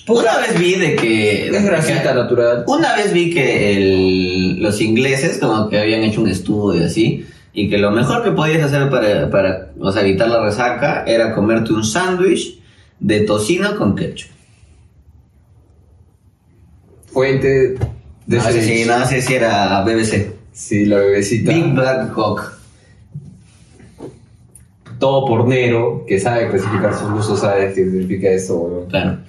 Una 0.10 0.38
vez 0.40 0.60
vi 0.60 0.76
de 0.76 0.96
que... 0.96 1.48
es 1.50 1.64
grasita 1.64 2.14
natural. 2.14 2.64
Una 2.68 2.96
vez 2.96 3.14
vi 3.14 3.32
que 3.34 3.74
el- 3.78 4.62
los 4.62 4.82
ingleses 4.82 5.38
como 5.38 5.70
que 5.70 5.80
habían 5.80 6.02
hecho 6.04 6.22
un 6.22 6.30
estudio 6.30 6.86
así 6.86 7.26
y 7.54 7.70
que 7.70 7.78
lo 7.78 7.92
mejor 7.92 8.24
que 8.24 8.32
podías 8.32 8.64
hacer 8.64 8.90
para, 8.90 9.30
para 9.30 9.70
o 9.80 9.92
sea, 9.92 10.02
evitar 10.02 10.28
la 10.30 10.42
resaca 10.44 11.04
era 11.06 11.34
comerte 11.36 11.74
un 11.74 11.84
sándwich 11.84 12.60
de 13.00 13.22
tocino 13.22 13.76
con 13.78 13.96
ketchup. 13.96 14.30
Fuente 17.08 17.76
de 18.28 18.38
No 18.38 18.44
sé, 18.44 18.62
si, 18.62 18.86
no 18.86 19.06
sé 19.06 19.22
si 19.22 19.34
era 19.34 19.82
BBC. 19.84 20.34
Sí, 20.54 20.86
la 20.86 20.98
bebecita. 20.98 21.52
Big 21.54 21.74
Black 21.74 22.12
Cock. 22.14 22.54
Todo 25.00 25.26
pornero 25.26 26.04
que 26.08 26.20
sabe 26.20 26.50
clasificar 26.50 26.94
sus 26.98 27.10
gustos 27.12 27.40
sabe 27.40 27.74
qué 27.74 27.86
significa 27.86 28.30
eso. 28.30 28.86
Claro. 28.90 29.20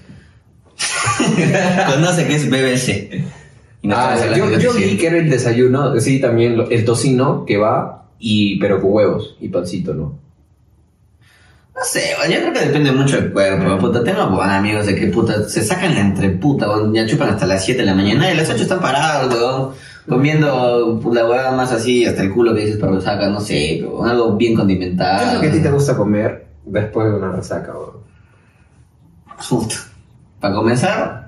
Conoce 1.94 2.26
que 2.26 2.34
es 2.34 2.48
BBC. 2.50 3.24
Y 3.82 3.88
no 3.88 3.96
Ah, 3.96 4.16
yo, 4.36 4.72
vi 4.74 4.96
que 4.96 5.06
era 5.06 5.16
el 5.18 5.30
desayuno, 5.30 5.98
sí, 6.00 6.20
también 6.20 6.56
lo- 6.56 6.68
el 6.70 6.84
tocino 6.84 7.44
que 7.46 7.56
va, 7.56 8.04
y 8.18 8.58
pero 8.60 8.80
con 8.80 8.92
huevos 8.92 9.36
y 9.40 9.48
pancito, 9.48 9.94
¿no? 9.94 10.18
No 11.74 11.84
sé, 11.84 12.10
yo 12.28 12.40
creo 12.40 12.52
que 12.52 12.60
depende 12.66 12.92
mucho 12.92 13.16
del 13.16 13.32
cuerpo. 13.32 13.78
Puta, 13.78 14.04
tengo 14.04 14.20
amigos 14.42 14.84
de 14.84 14.94
que 14.94 15.06
puta, 15.06 15.48
se 15.48 15.62
sacan 15.64 15.94
la 15.94 16.00
entreputa, 16.00 16.66
ya 16.92 17.06
chupan 17.06 17.30
hasta 17.30 17.46
las 17.46 17.64
7 17.64 17.80
de 17.80 17.86
la 17.86 17.94
mañana 17.94 18.28
y 18.28 18.32
a 18.32 18.34
las 18.34 18.50
8 18.50 18.64
están 18.64 18.80
parados, 18.80 19.32
weón, 19.34 19.70
comiendo 20.06 21.00
la 21.14 21.26
hueá 21.26 21.50
más 21.52 21.72
así, 21.72 22.04
hasta 22.04 22.22
el 22.22 22.32
culo 22.32 22.54
que 22.54 22.62
dices 22.66 22.76
para 22.78 22.92
resaca, 22.92 23.30
no 23.30 23.40
sé, 23.40 23.78
pero 23.80 24.04
algo 24.04 24.36
bien 24.36 24.50
¿Qué 24.50 24.54
es 24.54 24.58
condimentado. 24.60 25.34
lo 25.36 25.40
que 25.40 25.48
a 25.48 25.52
ti 25.52 25.60
te 25.60 25.70
gusta 25.70 25.96
comer 25.96 26.48
después 26.66 27.08
de 27.10 27.14
una 27.16 27.32
resaca, 27.32 27.72
weón? 27.72 28.00
Para 30.40 30.54
comenzar, 30.54 31.19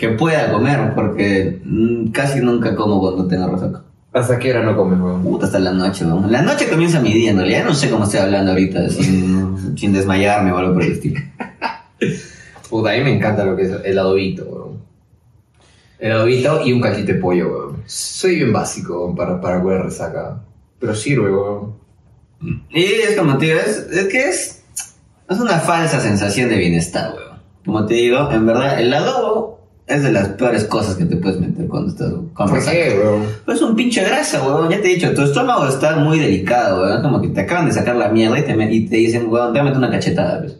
que 0.00 0.08
pueda 0.08 0.50
comer, 0.50 0.94
porque 0.94 1.60
mm, 1.62 2.10
casi 2.10 2.40
nunca 2.40 2.74
como 2.74 3.00
cuando 3.00 3.28
tengo 3.28 3.48
resaca. 3.48 3.82
¿Hasta 4.14 4.38
qué 4.38 4.50
hora 4.50 4.64
no 4.64 4.74
comes, 4.74 4.98
weón? 4.98 5.22
Puta, 5.22 5.44
hasta 5.44 5.58
la 5.58 5.72
noche, 5.72 6.06
weón. 6.06 6.32
La 6.32 6.40
noche 6.40 6.68
comienza 6.70 7.00
mi 7.00 7.12
día, 7.12 7.30
en 7.30 7.36
realidad 7.36 7.66
no 7.66 7.74
sé 7.74 7.90
cómo 7.90 8.04
estoy 8.04 8.20
hablando 8.20 8.52
ahorita, 8.52 8.88
sin, 8.88 9.76
sin 9.78 9.92
desmayarme 9.92 10.52
o 10.52 10.56
algo 10.56 10.72
por 10.72 10.82
el 10.82 10.92
estilo. 10.92 11.20
Puta, 12.70 12.92
a 12.92 12.96
mí 12.96 13.04
me 13.04 13.14
encanta 13.14 13.44
lo 13.44 13.54
que 13.54 13.62
es 13.62 13.72
el 13.84 13.98
adobito, 13.98 14.44
weón. 14.44 14.80
El 15.98 16.12
adobito 16.12 16.66
y 16.66 16.72
un 16.72 16.80
cachete 16.80 17.12
de 17.12 17.20
pollo, 17.20 17.48
weón. 17.48 17.82
Soy 17.84 18.36
bien 18.36 18.54
básico 18.54 19.04
weón, 19.04 19.14
para, 19.14 19.38
para 19.38 19.82
resaca. 19.82 20.40
Pero 20.78 20.94
sirve, 20.94 21.30
weón. 21.30 21.74
Y 22.70 22.84
es 22.84 23.18
como 23.18 23.36
te 23.36 23.46
digo, 23.46 23.58
es, 23.60 23.76
es 23.92 24.08
que 24.08 24.28
es, 24.30 24.62
es 25.28 25.38
una 25.38 25.58
falsa 25.60 26.00
sensación 26.00 26.48
de 26.48 26.56
bienestar, 26.56 27.12
weón. 27.14 27.38
Como 27.66 27.84
te 27.84 27.94
digo, 27.94 28.30
en 28.32 28.46
verdad, 28.46 28.80
el 28.80 28.94
adobo 28.94 29.59
es 29.90 30.02
de 30.02 30.12
las 30.12 30.28
peores 30.28 30.64
cosas 30.64 30.94
que 30.96 31.04
te 31.04 31.16
puedes 31.16 31.38
meter 31.40 31.66
cuando 31.66 31.88
estás 31.90 32.10
con 32.10 32.48
¿Por 32.48 32.52
resaca. 32.52 32.72
qué, 32.76 32.98
weón? 33.02 33.24
Pues 33.44 33.56
es 33.58 33.62
un 33.62 33.74
pinche 33.76 34.02
grasa, 34.04 34.42
weón. 34.42 34.70
Ya 34.70 34.80
te 34.80 34.90
he 34.90 34.94
dicho, 34.94 35.12
tu 35.14 35.22
estómago 35.22 35.66
está 35.66 35.96
muy 35.96 36.18
delicado, 36.18 36.82
weón. 36.84 37.02
Como 37.02 37.20
que 37.20 37.28
te 37.28 37.40
acaban 37.40 37.66
de 37.66 37.72
sacar 37.72 37.96
la 37.96 38.08
mierda 38.08 38.38
y 38.38 38.42
te, 38.42 38.72
y 38.74 38.86
te 38.88 38.96
dicen, 38.96 39.26
weón, 39.28 39.52
te 39.52 39.58
voy 39.58 39.60
a 39.60 39.64
meter 39.64 39.78
una 39.78 39.90
cachetada, 39.90 40.40
pues. 40.40 40.56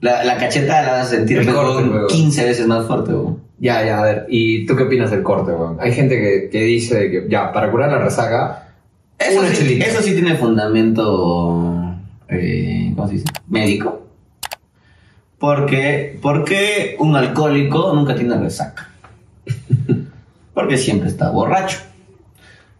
La, 0.00 0.24
la 0.24 0.38
cachetada 0.38 0.82
la 0.82 0.92
vas 0.92 1.06
a 1.08 1.10
sentir 1.16 1.38
El 1.38 1.46
corte, 1.52 1.82
weón, 1.82 1.90
weón. 1.92 2.06
15 2.08 2.44
veces 2.44 2.66
más 2.66 2.86
fuerte, 2.86 3.12
weón. 3.12 3.38
Ya, 3.58 3.84
ya, 3.84 4.00
a 4.00 4.02
ver. 4.04 4.26
¿Y 4.30 4.64
tú 4.66 4.74
qué 4.74 4.84
opinas 4.84 5.10
del 5.10 5.22
corte, 5.22 5.52
weón? 5.52 5.76
Hay 5.80 5.92
gente 5.92 6.18
que, 6.18 6.48
que 6.50 6.64
dice 6.64 7.10
que, 7.10 7.26
ya, 7.28 7.52
para 7.52 7.70
curar 7.70 7.90
la 7.92 7.98
resaca, 7.98 8.68
Eso 9.18 9.40
Una 9.40 9.48
sí, 9.50 9.56
chelita. 9.58 9.84
eso 9.84 10.00
sí 10.02 10.12
tiene 10.14 10.34
fundamento, 10.36 11.94
eh, 12.28 12.92
¿cómo 12.96 13.06
se 13.08 13.14
dice? 13.14 13.26
Médico. 13.48 14.06
Porque, 15.40 16.18
porque 16.20 16.96
un 16.98 17.16
alcohólico 17.16 17.94
nunca 17.94 18.14
tiene 18.14 18.36
resaca. 18.36 18.90
¿Por 19.44 19.96
porque 20.54 20.76
siempre 20.76 21.08
está 21.08 21.30
borracho. 21.30 21.78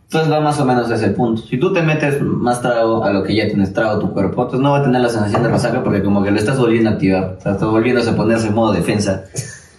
Entonces 0.04 0.30
va 0.30 0.40
más 0.40 0.60
o 0.60 0.66
menos 0.66 0.90
a 0.90 0.96
ese 0.96 1.08
punto. 1.10 1.40
Si 1.40 1.56
tú 1.56 1.72
te 1.72 1.80
metes 1.80 2.20
más 2.20 2.60
trago 2.60 3.02
a 3.02 3.10
lo 3.10 3.22
que 3.22 3.34
ya 3.34 3.46
tienes 3.46 3.72
trago 3.72 3.98
tu 3.98 4.12
cuerpo, 4.12 4.42
entonces 4.42 4.60
no 4.60 4.72
va 4.72 4.80
a 4.80 4.82
tener 4.82 5.00
la 5.00 5.08
sensación 5.08 5.42
de 5.42 5.48
resaca 5.48 5.82
porque 5.82 6.02
como 6.02 6.22
que 6.22 6.30
lo 6.30 6.36
estás 6.36 6.58
volviendo 6.58 6.90
a 6.90 6.92
activar. 6.94 7.36
O 7.38 7.40
sea, 7.40 7.52
estás 7.52 7.68
volviendo 7.68 8.02
a 8.02 8.14
ponerse 8.14 8.48
en 8.48 8.54
modo 8.54 8.72
defensa 8.72 9.24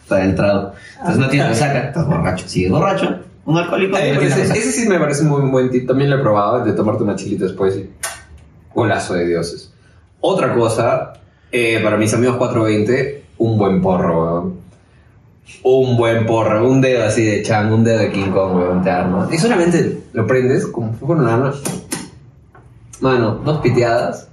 para 0.08 0.26
el 0.26 0.34
trago. 0.34 0.72
Entonces 0.98 1.20
no 1.20 1.28
tienes 1.28 1.50
resaca, 1.50 1.80
estás 1.80 2.08
borracho. 2.08 2.48
Sigues 2.48 2.72
borracho, 2.72 3.20
un 3.46 3.58
alcohólico 3.60 3.98
Eh, 3.98 4.14
no 4.16 4.22
ese, 4.22 4.42
ese 4.42 4.72
sí 4.72 4.90
me 4.90 4.98
parece 4.98 5.24
muy 5.24 5.48
buen 5.52 5.70
tip. 5.70 5.88
También 5.88 6.10
lo 6.10 6.16
he 6.16 6.20
probado, 6.20 6.66
de 6.66 6.74
tomarte 6.74 7.04
una 7.04 7.16
chilita 7.16 7.46
después 7.46 7.78
y... 7.78 7.90
Golazo 8.74 9.14
de 9.14 9.28
dioses. 9.28 9.72
Otra 10.22 10.56
cosa, 10.56 11.14
eh, 11.52 11.80
para 11.84 11.98
mis 11.98 12.14
amigos 12.14 12.38
420, 12.38 13.24
un 13.40 13.58
buen 13.58 13.82
porro, 13.82 14.24
weón. 14.24 14.62
Un 15.64 15.98
buen 15.98 16.26
porro, 16.26 16.68
un 16.70 16.80
dedo 16.82 17.06
así 17.06 17.24
de 17.26 17.42
Chang, 17.44 17.72
un 17.74 17.84
dedo 17.84 18.00
de 18.00 18.12
King 18.12 18.32
Kong, 18.32 18.56
weón, 18.56 18.84
te 18.84 18.90
arma. 18.90 19.28
Y 19.32 19.38
solamente 19.38 20.00
lo 20.14 20.26
prendes 20.26 20.66
como 20.68 20.94
si 20.94 21.00
fuera 21.06 21.22
una 21.22 21.34
arma. 21.34 21.54
Mano, 23.02 23.42
dos 23.44 23.60
piteadas, 23.62 24.28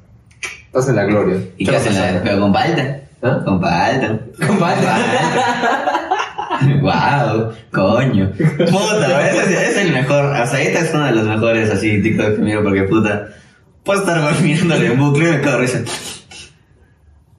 estás 0.66 0.88
en 0.90 0.96
la 0.96 1.04
gloria. 1.04 1.38
¿Y 1.56 1.66
qué 1.66 1.76
hacen? 1.76 1.94
la- 1.94 2.20
Pero 2.22 2.40
con 2.40 2.52
palta. 2.52 3.00
¿Ah? 3.22 3.40
Con 3.44 3.60
palta. 3.60 4.20
Con 4.46 4.58
palta. 4.58 4.96
wow, 6.82 7.52
coño. 7.72 8.30
Puta, 8.36 9.30
ese 9.30 9.70
es, 9.70 9.76
el 9.78 9.92
mejor. 9.92 10.24
Hasta 10.36 10.58
ahorita 10.58 10.78
es 10.80 10.94
uno 10.94 11.04
de 11.06 11.12
los 11.12 11.24
mejores 11.24 11.70
así 11.70 12.00
TikTok 12.02 12.36
que 12.36 12.42
miro 12.42 12.62
porque 12.62 12.82
puta. 12.84 13.28
Puedo 13.84 14.00
estar 14.00 14.40
mirándole 14.42 14.86
en 14.92 14.98
bucle 14.98 15.28
y 15.28 15.32
me 15.32 15.40
cago 15.40 15.58
risa. 15.58 15.80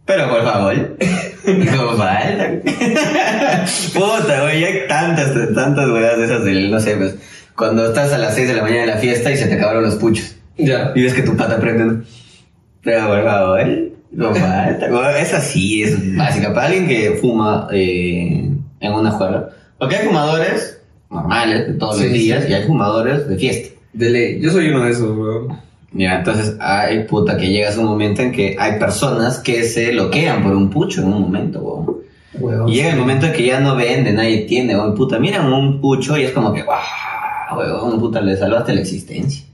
Pero 0.10 0.28
por 0.28 0.44
favor. 0.44 0.75
Con 1.46 1.98
falta. 1.98 2.51
Puta, 3.94 4.42
güey, 4.42 4.63
hay 4.63 4.88
tantas, 4.88 5.54
tantas 5.54 5.88
weas 5.92 6.18
de 6.18 6.25
esas 6.25 6.44
del, 6.44 6.72
no 6.72 6.80
sé, 6.80 6.96
pues. 6.96 7.16
Cuando 7.56 7.88
estás 7.89 8.12
a 8.13 8.18
las 8.18 8.34
6 8.34 8.48
de 8.48 8.54
la 8.56 8.63
mañana 8.63 8.84
en 8.86 8.89
la 8.89 8.98
fiesta 8.98 9.32
y 9.32 9.38
se 9.38 9.46
te 9.46 9.54
acabaron 9.54 9.84
los 9.84 9.96
puchos. 9.96 10.36
Ya. 10.58 10.94
Y 10.96 11.04
ves 11.04 11.13
que 11.13 11.22
tu 11.22 11.38
pata 11.38 11.60
prende. 11.60 11.86
¿no? 11.86 12.01
Pero 12.84 13.06
por 13.08 13.24
favor, 13.24 13.68
no 14.12 14.34
falta. 14.34 14.88
Bueno, 14.89 15.10
Esa 15.12 15.42
sí 15.42 15.84
es 15.84 16.16
básica. 16.18 16.54
Para 16.56 16.68
alguien 16.68 16.88
que 16.88 17.20
fuma 17.22 17.68
eh, 17.72 18.50
en 18.80 18.94
una 18.94 19.12
juega. 19.12 19.50
Porque 19.78 19.98
hay 19.98 20.08
fumadores 20.08 20.82
normales 21.12 21.68
de 21.68 21.74
todos 21.74 21.98
Sí, 21.98 22.04
los 22.06 22.13
días 22.13 22.44
sí. 22.46 22.51
y 22.51 22.54
hay 22.56 22.63
fumadores 22.66 23.28
de 23.28 23.38
fiesta. 23.38 23.70
De 23.94 24.10
ley. 24.10 24.39
Yo 24.42 24.51
soy 24.51 24.70
uno 24.70 24.86
de 24.86 24.92
esos, 24.92 25.16
weón. 25.16 25.69
Mira, 25.91 26.19
entonces 26.19 26.55
hay 26.60 27.03
puta 27.05 27.36
que 27.38 27.48
llegas 27.50 27.77
a 27.77 27.79
un 27.81 27.88
momento 27.88 28.22
en 28.22 28.31
que 28.31 28.55
hay 28.60 28.77
personas 28.79 29.39
que 29.39 29.63
se 29.63 29.91
bloquean 29.91 30.43
por 30.43 30.53
un 30.55 30.69
pucho 30.69 31.01
en 31.01 31.08
un 31.13 31.22
momento, 31.22 31.60
weón. 31.62 31.98
Weón. 32.39 32.69
Y 32.69 32.75
llega 32.75 32.91
el 32.93 33.00
momento 33.00 33.25
en 33.25 33.34
que 33.34 33.46
ya 33.46 33.60
no 33.60 33.75
vende, 33.75 34.13
nadie 34.13 34.46
tiene, 34.46 34.75
weón. 34.75 34.93
Puta, 34.96 35.17
miran 35.19 35.51
un 35.51 35.81
pucho 35.81 36.15
y 36.17 36.24
es 36.24 36.31
como 36.31 36.53
que, 36.53 36.62
¡guau! 36.63 36.79
Weón, 37.58 38.00
puta, 38.00 38.22
le 38.22 38.38
salvaste 38.38 38.74
la 38.74 38.81
existencia. 38.81 39.46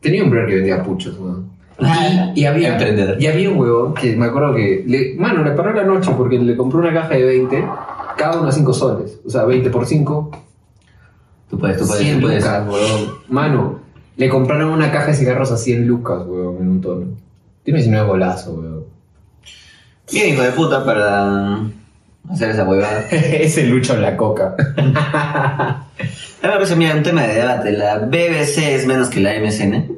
Tenía 0.00 0.22
un 0.22 0.30
brother 0.30 0.48
que 0.48 0.54
vendía 0.56 0.82
puchos, 0.82 1.18
weón. 1.18 1.48
Ah, 1.82 2.30
Y, 2.34 2.42
y 2.42 2.44
había, 2.44 2.72
emprendedor. 2.72 3.16
y 3.18 3.26
había 3.26 3.48
un 3.48 3.58
huevón 3.58 3.94
que 3.94 4.14
me 4.14 4.26
acuerdo 4.26 4.54
que, 4.54 4.84
le, 4.86 5.14
mano, 5.18 5.42
le 5.42 5.52
paró 5.52 5.72
la 5.72 5.82
noche 5.84 6.10
porque 6.14 6.38
le 6.38 6.54
compró 6.54 6.80
una 6.80 6.92
caja 6.92 7.14
de 7.14 7.24
20, 7.24 7.64
cada 8.18 8.38
uno 8.38 8.48
a 8.48 8.52
5 8.52 8.72
soles. 8.74 9.18
O 9.24 9.30
sea, 9.30 9.44
20 9.44 9.70
por 9.70 9.86
5, 9.86 10.30
Tú 11.48 11.58
puedes, 11.58 11.78
tú 11.78 11.86
puedes, 11.86 12.02
100 12.04 12.20
tú 12.20 12.26
puedes. 12.26 12.44
lucas. 12.44 12.64
Mano, 13.30 13.79
le 14.20 14.28
compraron 14.28 14.70
una 14.70 14.92
caja 14.92 15.12
de 15.12 15.14
cigarros 15.14 15.50
a 15.50 15.56
100 15.56 15.86
lucas, 15.86 16.18
huevón, 16.26 16.58
en 16.60 16.68
un 16.68 16.80
tono. 16.82 17.06
Tiene 17.62 17.78
19 17.78 18.06
golazo, 18.06 18.52
huevón. 18.52 18.84
Bien, 20.12 20.34
hijo 20.34 20.42
de 20.42 20.50
puta, 20.50 20.84
para 20.84 21.60
hacer 22.28 22.50
esa 22.50 22.68
huevada. 22.68 23.06
Ese 23.10 23.64
lucho 23.64 23.94
en 23.94 24.02
la 24.02 24.18
coca. 24.18 24.54
A 24.76 25.86
mí 25.98 26.02
me 26.42 26.48
parece, 26.50 26.76
mira, 26.76 26.94
un 26.96 27.02
tema 27.02 27.22
de 27.22 27.34
debate. 27.34 27.72
La 27.72 27.98
BBC 28.00 28.58
es 28.58 28.86
menos 28.86 29.08
que 29.08 29.20
la 29.20 29.40
MSN. 29.40 29.90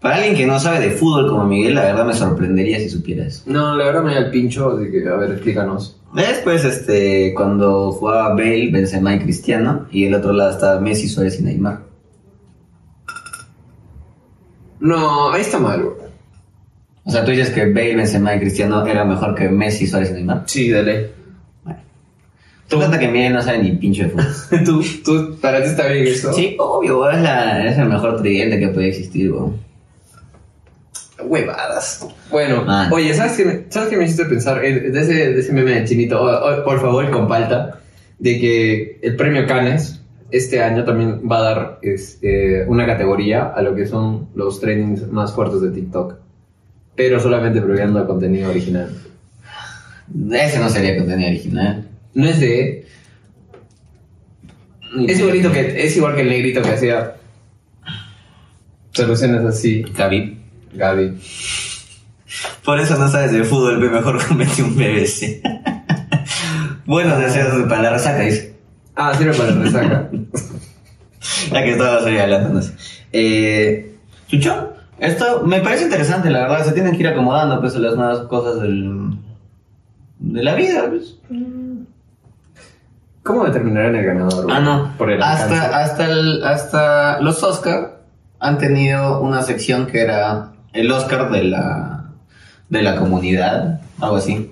Para 0.00 0.16
alguien 0.16 0.34
que 0.34 0.46
no 0.46 0.58
sabe 0.58 0.80
de 0.80 0.90
fútbol 0.90 1.28
como 1.28 1.44
Miguel, 1.44 1.76
la 1.76 1.82
verdad 1.82 2.04
me 2.04 2.14
sorprendería 2.14 2.80
si 2.80 2.90
supiera 2.90 3.24
eso. 3.24 3.44
No, 3.46 3.76
la 3.76 3.84
verdad 3.84 4.02
me 4.02 4.14
da 4.14 4.18
el 4.18 4.30
pincho 4.32 4.76
de 4.76 4.90
que, 4.90 5.08
a 5.08 5.14
ver, 5.14 5.30
explícanos. 5.30 5.96
Después, 6.12 6.64
este, 6.64 7.32
cuando 7.36 7.92
jugaba 7.92 8.30
Bale, 8.30 8.70
Benzema 8.72 9.14
y 9.14 9.20
Cristiano, 9.20 9.86
y 9.92 10.06
del 10.06 10.14
otro 10.14 10.32
lado 10.32 10.50
estaba 10.50 10.80
Messi, 10.80 11.08
Suárez 11.08 11.38
y 11.38 11.44
Neymar. 11.44 11.89
No, 14.80 15.32
ahí 15.32 15.42
está 15.42 15.58
mal. 15.58 15.84
O 17.04 17.10
sea, 17.10 17.24
tú 17.24 17.30
dices 17.30 17.50
que 17.50 17.66
Bale, 17.66 17.96
Benzema 17.96 18.34
y 18.34 18.40
Cristiano 18.40 18.86
era 18.86 19.04
mejor 19.04 19.34
que 19.34 19.48
Messi, 19.48 19.86
Suárez 19.86 20.10
y 20.10 20.14
Neymar. 20.14 20.44
Sí, 20.46 20.70
dale. 20.70 21.10
Tú 22.68 22.76
cuenta 22.76 23.00
que 23.00 23.08
Miguel 23.08 23.32
no 23.32 23.42
sabe 23.42 23.58
ni 23.58 23.72
pinche 23.72 24.04
de 24.04 24.10
fútbol. 24.10 24.64
¿Tú, 24.64 24.84
tú, 25.04 25.38
para 25.40 25.60
ti 25.60 25.70
está 25.70 25.88
bien 25.88 26.06
eso? 26.06 26.32
Sí, 26.32 26.54
obvio, 26.58 27.10
es, 27.10 27.20
la, 27.20 27.66
es 27.66 27.76
el 27.76 27.86
mejor 27.88 28.22
tridente 28.22 28.60
que 28.60 28.68
puede 28.68 28.88
existir, 28.88 29.32
weón. 29.32 29.58
Huevadas. 31.20 32.06
Bueno, 32.30 32.64
Man. 32.64 32.90
oye, 32.92 33.12
¿sabes 33.12 33.32
qué, 33.32 33.44
me, 33.44 33.64
¿sabes 33.68 33.88
qué 33.90 33.96
me 33.96 34.04
hiciste 34.04 34.24
pensar? 34.24 34.60
De 34.60 34.88
ese, 35.00 35.32
de 35.32 35.40
ese 35.40 35.52
meme 35.52 35.72
de 35.72 35.84
chinito, 35.84 36.18
por 36.64 36.80
favor, 36.80 37.10
compalta, 37.10 37.80
de 38.18 38.38
que 38.38 38.98
el 39.02 39.16
premio 39.16 39.46
Cannes 39.46 39.99
este 40.32 40.62
año 40.62 40.84
también 40.84 41.22
va 41.30 41.38
a 41.38 41.42
dar 41.42 41.78
este, 41.82 42.64
una 42.66 42.86
categoría 42.86 43.46
a 43.48 43.62
lo 43.62 43.74
que 43.74 43.86
son 43.86 44.28
los 44.34 44.60
trainings 44.60 45.10
más 45.10 45.32
fuertes 45.34 45.60
de 45.60 45.70
TikTok. 45.70 46.14
Pero 46.96 47.20
solamente 47.20 47.60
premiando 47.60 48.06
contenido 48.06 48.50
original. 48.50 48.90
Ese 50.32 50.58
no 50.58 50.68
sería 50.68 50.96
contenido 50.98 51.28
original. 51.28 51.88
No 52.14 52.26
es 52.26 52.40
de. 52.40 52.86
Es 55.06 55.20
igualito 55.20 55.52
que, 55.52 55.84
es 55.84 55.96
igual 55.96 56.16
que 56.16 56.22
el 56.22 56.28
negrito 56.28 56.62
que 56.62 56.70
hacía 56.70 57.16
soluciones 58.90 59.44
así. 59.44 59.82
Gaby. 59.82 60.38
Gaby. 60.74 61.18
Por 62.64 62.80
eso 62.80 62.96
no 62.98 63.08
sabes 63.08 63.32
de 63.32 63.44
fútbol, 63.44 63.80
ve 63.80 63.88
mejor 63.88 64.24
comete 64.28 64.62
un 64.62 64.76
BBC. 64.76 65.42
Buenos 66.86 67.18
deseos 67.18 67.68
para 67.68 67.82
la 67.82 67.90
resaca, 67.90 68.20
dice. 68.20 68.59
Ah, 68.96 69.14
sirve 69.14 69.34
para 69.34 69.50
la 69.52 69.62
resaca. 69.62 70.10
Ya 71.52 71.62
que 71.62 71.72
estabas 71.72 72.06
ahí 72.06 72.16
hablando. 72.16 72.60
Eh, 73.12 73.94
Chucho, 74.28 74.72
esto 74.98 75.42
me 75.44 75.60
parece 75.60 75.84
interesante, 75.84 76.30
la 76.30 76.40
verdad. 76.40 76.64
Se 76.64 76.72
tienen 76.72 76.92
que 76.92 77.00
ir 77.00 77.08
acomodando 77.08 77.60
pues, 77.60 77.76
a 77.76 77.78
las 77.78 77.94
nuevas 77.94 78.20
cosas 78.20 78.62
del, 78.62 79.10
de 80.18 80.42
la 80.42 80.54
vida. 80.54 80.84
Pues. 80.88 81.18
¿Cómo 83.22 83.44
determinarán 83.44 83.96
el 83.96 84.04
ganador? 84.06 84.46
Ah, 84.50 84.60
no. 84.60 84.94
Por 84.96 85.10
el 85.10 85.22
hasta, 85.22 85.78
hasta, 85.82 86.06
el- 86.10 86.42
hasta 86.42 87.20
los 87.20 87.42
Oscar 87.42 88.00
han 88.38 88.56
tenido 88.56 89.20
una 89.20 89.42
sección 89.42 89.86
que 89.86 90.00
era 90.00 90.52
el 90.72 90.90
Oscar 90.90 91.30
de 91.30 91.44
la, 91.44 92.06
de 92.70 92.82
la 92.82 92.96
comunidad, 92.96 93.82
algo 94.00 94.16
así. 94.16 94.50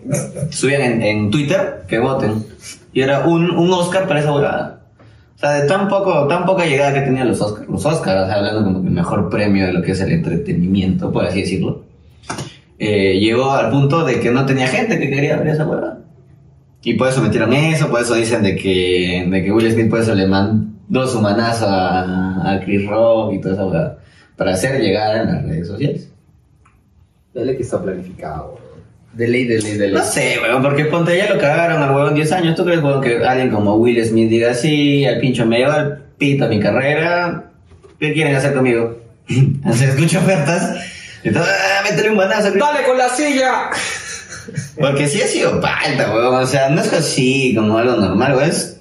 Subían 0.51 0.83
en, 0.83 1.03
en 1.03 1.31
Twitter 1.31 1.85
que 1.89 1.99
voten. 1.99 2.45
Y 2.99 3.01
era 3.01 3.29
un, 3.29 3.49
un 3.53 3.71
Oscar 3.71 4.09
para 4.09 4.19
esa 4.19 4.35
huevada. 4.35 4.81
O 5.37 5.39
sea, 5.39 5.53
de 5.53 5.69
tan, 5.69 5.87
poco, 5.87 6.27
tan 6.27 6.45
poca 6.45 6.67
llegada 6.67 6.93
que 6.93 7.03
tenían 7.03 7.29
los 7.29 7.41
Oscars. 7.41 7.69
Los 7.69 7.87
Oscars, 7.87 8.23
o 8.23 8.27
sea, 8.27 8.35
hablando 8.35 8.65
como 8.65 8.83
que 8.83 8.91
mejor 8.91 9.31
premio 9.31 9.67
de 9.67 9.73
lo 9.73 9.83
que 9.83 9.93
es 9.93 10.01
el 10.01 10.11
entretenimiento, 10.11 11.13
por 11.13 11.25
así 11.25 11.43
decirlo. 11.43 11.85
eh, 12.77 13.21
llegó 13.21 13.53
al 13.53 13.71
punto 13.71 14.05
de 14.05 14.19
que 14.19 14.33
no 14.33 14.45
tenía 14.47 14.67
gente 14.67 14.99
que 14.99 15.09
quería 15.09 15.37
ver 15.37 15.47
esa 15.47 15.65
huevada. 15.65 16.01
Y 16.83 16.95
por 16.95 17.07
eso 17.07 17.23
metieron 17.23 17.53
eso, 17.53 17.89
por 17.89 18.01
eso 18.01 18.17
dicen 18.17 18.43
de 18.43 18.57
que, 18.57 19.29
de 19.31 19.45
que 19.45 19.53
Will 19.53 19.71
Smith 19.71 19.91
por 19.91 20.01
eso 20.01 20.13
le 20.17 20.27
mandó 20.27 21.07
su 21.07 21.21
manazo 21.21 21.67
a, 21.69 22.53
a 22.53 22.61
Chris 22.65 22.85
Rock 22.85 23.35
y 23.35 23.41
toda 23.41 23.55
esa 23.55 23.65
huevada. 23.65 23.99
Para 24.37 24.55
hacer 24.55 24.81
llegar 24.83 25.19
en 25.19 25.27
las 25.33 25.45
redes 25.45 25.69
sociales. 25.69 26.11
Dale 27.33 27.57
que 27.57 27.63
está 27.63 27.81
planificado. 27.81 28.59
De 29.13 29.27
ley, 29.27 29.47
de 29.47 29.61
ley, 29.61 29.73
de 29.77 29.87
ley. 29.89 29.95
No 29.95 30.05
sé, 30.05 30.39
weón, 30.43 30.63
porque 30.63 30.85
ponte 30.85 31.17
ya 31.17 31.33
lo 31.33 31.41
cagaron 31.41 31.83
al 31.83 31.95
huevón 31.95 32.15
10 32.15 32.33
años. 32.33 32.55
¿Tú 32.57 32.65
crees, 32.65 32.83
weón, 32.83 33.01
que 33.01 33.25
alguien 33.25 33.51
como 33.51 33.75
Will 33.77 34.05
Smith 34.05 34.29
diga 34.29 34.51
así, 34.51 35.05
al 35.07 35.19
pincho 35.19 35.47
me 35.47 35.59
lleva 35.59 35.75
al 35.75 35.99
pito 36.19 36.49
mi 36.49 36.61
carrera? 36.61 37.51
¿Qué 37.99 38.13
quieren 38.13 38.35
hacer 38.37 38.55
conmigo? 38.55 38.99
Hacer 39.65 39.91
escucho 39.91 40.19
ofertas. 40.19 40.77
Entonces, 41.25 41.53
ah, 41.53 41.83
métele 41.89 42.11
un 42.11 42.17
manazo. 42.17 42.53
¡Dale 42.53 42.85
con 42.87 42.97
la 42.97 43.09
silla! 43.09 43.71
Porque 44.81 45.09
sí 45.09 45.21
ha 45.21 45.27
sido 45.27 45.61
palta, 45.61 46.13
weón. 46.13 46.37
O 46.37 46.47
sea, 46.47 46.69
no 46.69 46.81
es 46.81 46.93
así 46.93 47.55
como 47.57 47.77
algo 47.77 47.97
normal, 47.97 48.37
weón. 48.37 48.51
Es 48.51 48.81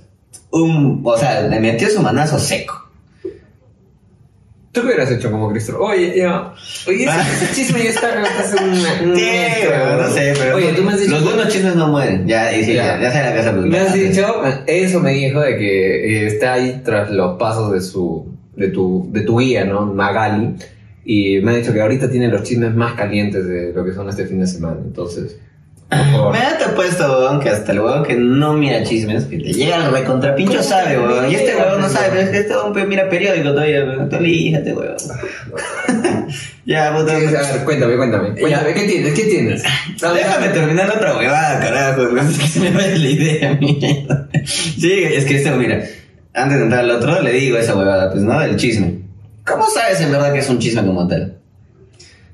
un. 0.52 1.02
O 1.04 1.18
sea, 1.18 1.42
le 1.42 1.60
metió 1.60 1.90
su 1.90 2.02
manazo 2.02 2.40
seco. 2.40 2.87
¿Tú 4.72 4.82
qué 4.82 4.88
hubieras 4.88 5.10
hecho 5.12 5.32
como 5.32 5.50
Cristo? 5.52 5.80
Oye, 5.80 6.14
ya. 6.18 6.54
Oye, 6.88 7.06
ese, 7.06 7.22
ese 7.46 7.56
chisme 7.56 7.84
ya 7.84 7.90
está. 7.90 8.24
Sí, 8.44 8.56
no 9.06 10.10
sé, 10.10 10.34
pero. 10.38 10.56
Oye, 10.58 10.74
tú 10.74 10.84
me 10.84 10.92
has 10.94 11.00
dicho. 11.00 11.12
Los 11.12 11.24
buenos 11.24 11.48
chismes 11.48 11.76
no 11.76 11.88
mueren. 11.88 12.28
Ya, 12.28 12.56
y 12.56 12.64
sí, 12.64 12.74
ya, 12.74 13.00
Ya. 13.02 13.12
se 13.12 13.22
la 13.24 13.34
casa. 13.34 13.52
Me 13.54 13.80
has 13.80 13.94
dicho, 13.94 14.42
eso 14.68 15.00
me 15.00 15.14
dijo 15.14 15.40
de 15.42 15.58
que 15.58 16.24
eh, 16.24 16.28
está 16.28 16.54
ahí 16.54 16.82
tras 16.84 17.10
los 17.12 17.38
pasos 17.38 17.72
de 17.72 17.82
su, 17.82 18.28
de 18.56 18.68
tu, 18.68 19.10
de 19.12 19.22
tu 19.22 19.40
guía, 19.40 19.66
¿no? 19.66 19.86
Magali. 19.86 20.56
Y 21.06 21.40
me 21.40 21.52
ha 21.52 21.56
dicho 21.56 21.74
que 21.74 21.82
ahorita 21.82 22.10
tiene 22.12 22.28
los 22.28 22.44
chismes 22.44 22.76
más 22.76 22.94
calientes 22.94 23.48
de 23.48 23.72
lo 23.74 23.86
que 23.86 23.94
son 23.94 24.10
este 24.10 24.26
fin 24.26 24.40
de 24.40 24.48
semana. 24.48 24.78
Entonces. 24.84 25.38
Me 25.90 26.40
da 26.40 26.58
te 26.58 26.66
puesto, 26.76 27.20
weón, 27.20 27.40
que 27.40 27.50
hasta 27.50 27.72
el 27.72 27.80
weón 27.80 28.04
que 28.04 28.16
no 28.16 28.54
mira 28.54 28.84
chismes, 28.84 29.24
que 29.24 29.38
te 29.38 29.54
llega 29.54 29.86
el 29.86 29.92
recontrapincho 29.92 30.52
¿Cómo 30.52 30.64
sabe, 30.64 31.00
weón. 31.00 31.32
Y 31.32 31.36
este 31.36 31.56
weón 31.56 31.80
no 31.80 31.88
sabe, 31.88 32.08
pero 32.10 32.22
es 32.24 32.30
que 32.30 32.38
este 32.40 32.54
weón 32.56 32.74
pues, 32.74 32.88
mira 32.88 33.10
periódico 33.10 33.52
todavía, 33.52 33.86
weón. 33.86 34.10
Tú 34.10 34.18
elíjate, 34.18 34.74
weón. 34.74 34.98
ya, 36.66 36.94
puta. 36.94 37.16
A 37.16 37.20
ver, 37.20 37.64
cuéntame, 37.64 37.96
cuéntame. 37.96 38.36
Cuéntame, 38.40 38.74
¿qué 38.74 38.84
tienes? 38.84 39.14
¿Qué 39.14 39.24
tienes? 39.24 39.64
Déjame 40.02 40.50
terminar 40.50 40.90
otra 40.90 41.18
huevada, 41.18 41.60
carajo. 41.62 42.02
weón. 42.02 42.28
Es 42.28 42.38
que 42.38 42.48
se 42.48 42.60
me 42.60 42.72
va 42.72 42.82
la 42.82 43.10
idea, 43.10 43.54
mierda. 43.62 44.28
Sí, 44.44 45.04
es 45.06 45.24
que 45.24 45.38
este, 45.38 45.52
mira, 45.52 45.86
antes 46.34 46.58
de 46.58 46.64
entrar 46.66 46.82
al 46.82 46.92
otro, 46.92 47.22
le 47.22 47.32
digo 47.32 47.58
esa 47.58 47.78
huevada, 47.78 48.12
pues, 48.12 48.24
¿no? 48.24 48.38
Del 48.42 48.58
chisme. 48.58 49.00
¿Cómo 49.46 49.66
sabes 49.70 50.02
en 50.02 50.12
verdad 50.12 50.34
que 50.34 50.40
es 50.40 50.50
un 50.50 50.60
chisme 50.60 50.86
como 50.86 51.08
tal? 51.08 51.38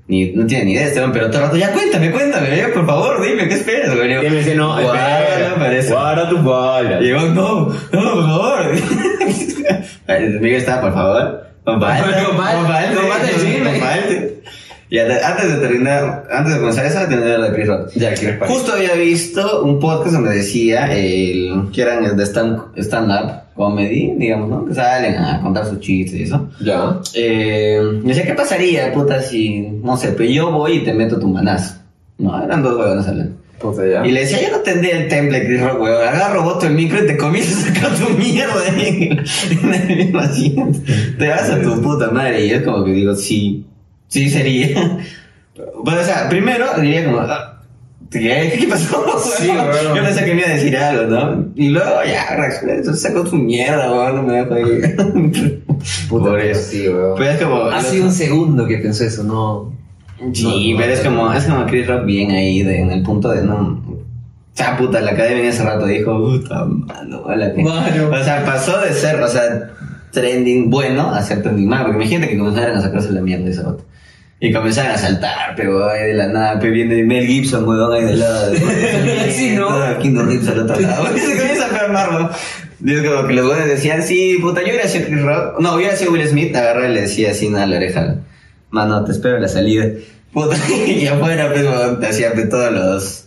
Ni, 0.07 0.31
no 0.33 0.45
tiene 0.45 0.65
ni 0.65 0.71
idea 0.73 0.87
este 0.87 0.99
hombre, 1.01 1.21
pero 1.21 1.31
todo 1.31 1.41
el 1.43 1.47
rato, 1.47 1.57
ya 1.57 1.71
cuéntame, 1.71 2.11
cuéntame, 2.11 2.57
por 2.73 2.85
favor, 2.85 3.25
dime, 3.25 3.47
¿qué 3.47 3.53
esperas, 3.53 3.95
güey? 3.95 4.11
Y 4.11 4.29
me 4.29 4.37
dice, 4.37 4.55
no, 4.55 4.75
para 4.75 5.77
eso. 5.77 5.93
guarda 5.93 6.29
tu 6.29 6.43
bala. 6.43 7.01
Y 7.01 7.07
yo, 7.07 7.21
no, 7.29 7.67
no, 7.67 7.73
por 7.91 8.25
favor. 8.25 8.73
Miguel 10.41 10.55
está, 10.55 10.81
por 10.81 10.93
favor. 10.93 11.47
Comparte, 11.63 12.03
Comparte, 12.25 12.57
comparte, 12.57 12.95
comparte 12.95 13.29
el 13.29 13.35
chisme. 13.35 13.79
Y 14.89 14.99
ante- 14.99 15.23
antes 15.23 15.49
de 15.53 15.57
terminar, 15.67 16.25
antes 16.31 16.53
de 16.53 16.59
comenzar 16.59 16.85
esa, 16.85 17.07
tener 17.09 17.39
la 17.39 17.49
de 17.49 17.53
Chris 17.55 17.67
Rock. 17.67 17.89
Ya, 17.95 18.13
¿quieres 18.13 18.37
para 18.37 18.51
Justo 18.51 18.73
había 18.73 18.93
visto 18.93 19.63
un 19.63 19.79
podcast 19.79 20.13
donde 20.13 20.35
decía 20.35 20.93
el, 20.95 21.69
que 21.73 21.81
eran 21.81 22.15
de 22.15 22.23
stand- 22.25 22.63
stand-up 22.77 23.41
comedy, 23.55 24.13
digamos, 24.17 24.49
¿no? 24.49 24.65
Que 24.65 24.73
salen 24.75 25.15
a 25.15 25.41
contar 25.41 25.65
sus 25.65 25.79
chistes 25.79 26.19
y 26.19 26.23
eso. 26.23 26.49
Ya. 26.63 26.99
Eh, 27.15 27.79
decía, 28.03 28.25
¿qué 28.25 28.33
pasaría, 28.33 28.91
puta, 28.93 29.21
si, 29.21 29.59
no 29.61 29.97
sé, 29.97 30.09
pues 30.09 30.29
yo 30.31 30.51
voy 30.51 30.77
y 30.77 30.83
te 30.83 30.93
meto 30.93 31.19
tu 31.19 31.27
manazo? 31.27 31.75
No, 32.17 32.43
eran 32.43 32.61
dos 32.61 32.77
huevones 32.77 33.07
hablando. 33.07 33.35
Puta, 33.59 33.87
ya. 33.87 34.05
Y 34.05 34.11
le 34.11 34.21
decía, 34.21 34.41
yo 34.41 34.51
no 34.57 34.61
tendría 34.63 34.97
el 34.97 35.07
temple, 35.07 35.45
Chris 35.45 35.61
Rock, 35.61 35.81
weón. 35.81 36.07
Agarro, 36.07 36.43
boto 36.43 36.67
el 36.67 36.73
micro 36.73 37.03
y 37.03 37.07
te 37.07 37.15
comienzas 37.17 37.63
a 37.63 37.73
sacar 37.73 37.95
tu 37.97 38.09
mierda 38.17 38.53
el, 38.75 38.77
en 39.63 39.73
el 39.73 39.97
mismo 39.97 40.19
asiento. 40.19 40.79
Te 41.17 41.27
vas 41.29 41.49
a 41.49 41.61
tu 41.61 41.81
puta 41.81 42.09
madre. 42.11 42.45
Y 42.45 42.51
es 42.51 42.61
como 42.63 42.83
que 42.83 42.91
digo, 42.91 43.15
sí, 43.15 43.65
sí 44.13 44.29
sería. 44.29 44.99
Bueno, 45.83 46.01
o 46.01 46.03
sea, 46.03 46.29
primero 46.29 46.65
diría 46.79 47.05
como, 47.05 47.19
ah, 47.19 47.61
¿qué, 48.09 48.55
¿qué 48.59 48.67
pasó? 48.67 49.05
Sí, 49.37 49.49
weón. 49.49 49.95
Yo 49.95 50.03
pensé 50.03 50.25
que 50.25 50.33
me 50.33 50.41
iba 50.41 50.49
a 50.49 50.53
decir 50.53 50.77
algo, 50.77 51.03
¿no? 51.03 51.45
Y 51.55 51.69
luego 51.69 51.89
ya, 52.05 52.35
reaccioné, 52.35 52.73
entonces 52.75 53.01
saco 53.01 53.23
tu 53.23 53.35
mierda, 53.35 53.91
weón, 53.91 54.15
no 54.15 54.23
me 54.23 54.33
dejo 54.33 54.53
ahí. 54.55 54.63
Puta, 56.09 56.29
Por 56.29 56.39
eso. 56.39 56.61
sí, 56.71 56.87
weón. 56.87 57.15
Pero 57.17 57.31
es 57.31 57.41
como... 57.41 57.61
Ha 57.65 57.81
sido 57.81 58.05
un 58.05 58.11
segundo 58.11 58.65
que 58.65 58.77
pensó 58.77 59.03
eso, 59.03 59.23
no. 59.23 59.73
Sí, 60.33 60.43
No, 60.43 60.51
no, 60.73 60.77
pero 60.79 60.93
es 60.93 61.03
no. 61.03 61.09
como, 61.09 61.33
es 61.33 61.43
como 61.45 61.65
Chris 61.65 61.87
Rock 61.87 62.05
bien 62.05 62.31
ahí, 62.31 62.63
de- 62.63 62.79
en 62.81 62.91
el 62.91 63.03
punto 63.03 63.29
de 63.29 63.43
no. 63.43 63.83
O 63.87 64.55
sea, 64.55 64.77
puta, 64.77 65.01
la 65.01 65.11
academia 65.11 65.43
en 65.43 65.49
ese 65.49 65.63
rato 65.63 65.85
dijo, 65.85 66.17
puta, 66.17 66.65
mano, 66.65 67.27
a 67.27 67.35
la 67.35 67.53
que- 67.53 67.63
Mano. 67.63 68.09
O 68.11 68.23
sea, 68.23 68.45
pasó 68.45 68.79
de 68.81 68.93
ser, 68.93 69.19
o 69.21 69.27
sea, 69.27 69.69
trending 70.11 70.69
bueno 70.69 71.09
a 71.13 71.21
ser 71.23 71.41
trending 71.41 71.67
malo, 71.67 71.85
porque 71.85 72.01
imagínate 72.03 72.31
que 72.31 72.37
comenzaran 72.37 72.75
a 72.77 72.81
sacarse 72.81 73.11
la 73.11 73.21
mierda 73.21 73.45
de 73.45 73.51
ese 73.51 73.63
rato. 73.63 73.83
Y 74.45 74.51
comenzaron 74.51 74.91
a 74.91 74.97
saltar, 74.97 75.53
pero 75.55 75.87
ahí 75.87 76.07
de 76.07 76.13
la 76.15 76.27
nada, 76.27 76.59
pero 76.59 76.73
viene 76.73 77.01
Mel 77.05 77.25
Gibson, 77.25 77.65
weón, 77.65 77.93
ahí 77.93 78.03
del 78.03 78.19
lado 78.19 78.51
de... 78.51 78.59
Sí, 79.31 79.55
¿no? 79.55 79.69
King 79.99 80.17
Reeves 80.17 80.49
al 80.49 80.59
otro 80.59 80.81
lado. 80.81 81.07
Y 81.15 81.19
se 81.19 81.37
comienza 81.37 81.63
a 81.63 81.67
enfermar, 81.69 82.11
¿no? 82.11 82.29
Y 82.83 82.93
es 82.93 83.09
como 83.09 83.25
que 83.25 83.33
los 83.35 83.47
güeyes 83.47 83.67
decían, 83.67 84.03
sí, 84.03 84.39
puta, 84.41 84.59
yo 84.59 84.67
hubiera 84.67 84.85
sido 84.89 85.05
Chris 85.05 85.21
Rock. 85.21 85.61
No, 85.61 85.75
hubiera 85.75 85.95
sido 85.95 86.11
Will 86.11 86.27
Smith, 86.27 86.53
agarré 86.57 86.89
y 86.89 86.93
le 86.93 87.01
decía 87.03 87.31
así 87.31 87.47
nada 87.47 87.67
la 87.67 87.77
oreja. 87.77 88.15
Mano, 88.69 89.05
te 89.05 89.13
espero 89.13 89.37
en 89.37 89.43
la 89.43 89.47
salida. 89.47 89.85
Puta, 90.33 90.57
y 90.87 91.07
afuera, 91.07 91.49
pues, 91.53 91.63
weón, 91.63 92.01
te 92.01 92.07
hacían 92.07 92.33
pues, 92.33 92.49
todos 92.49 92.69
los... 92.73 93.25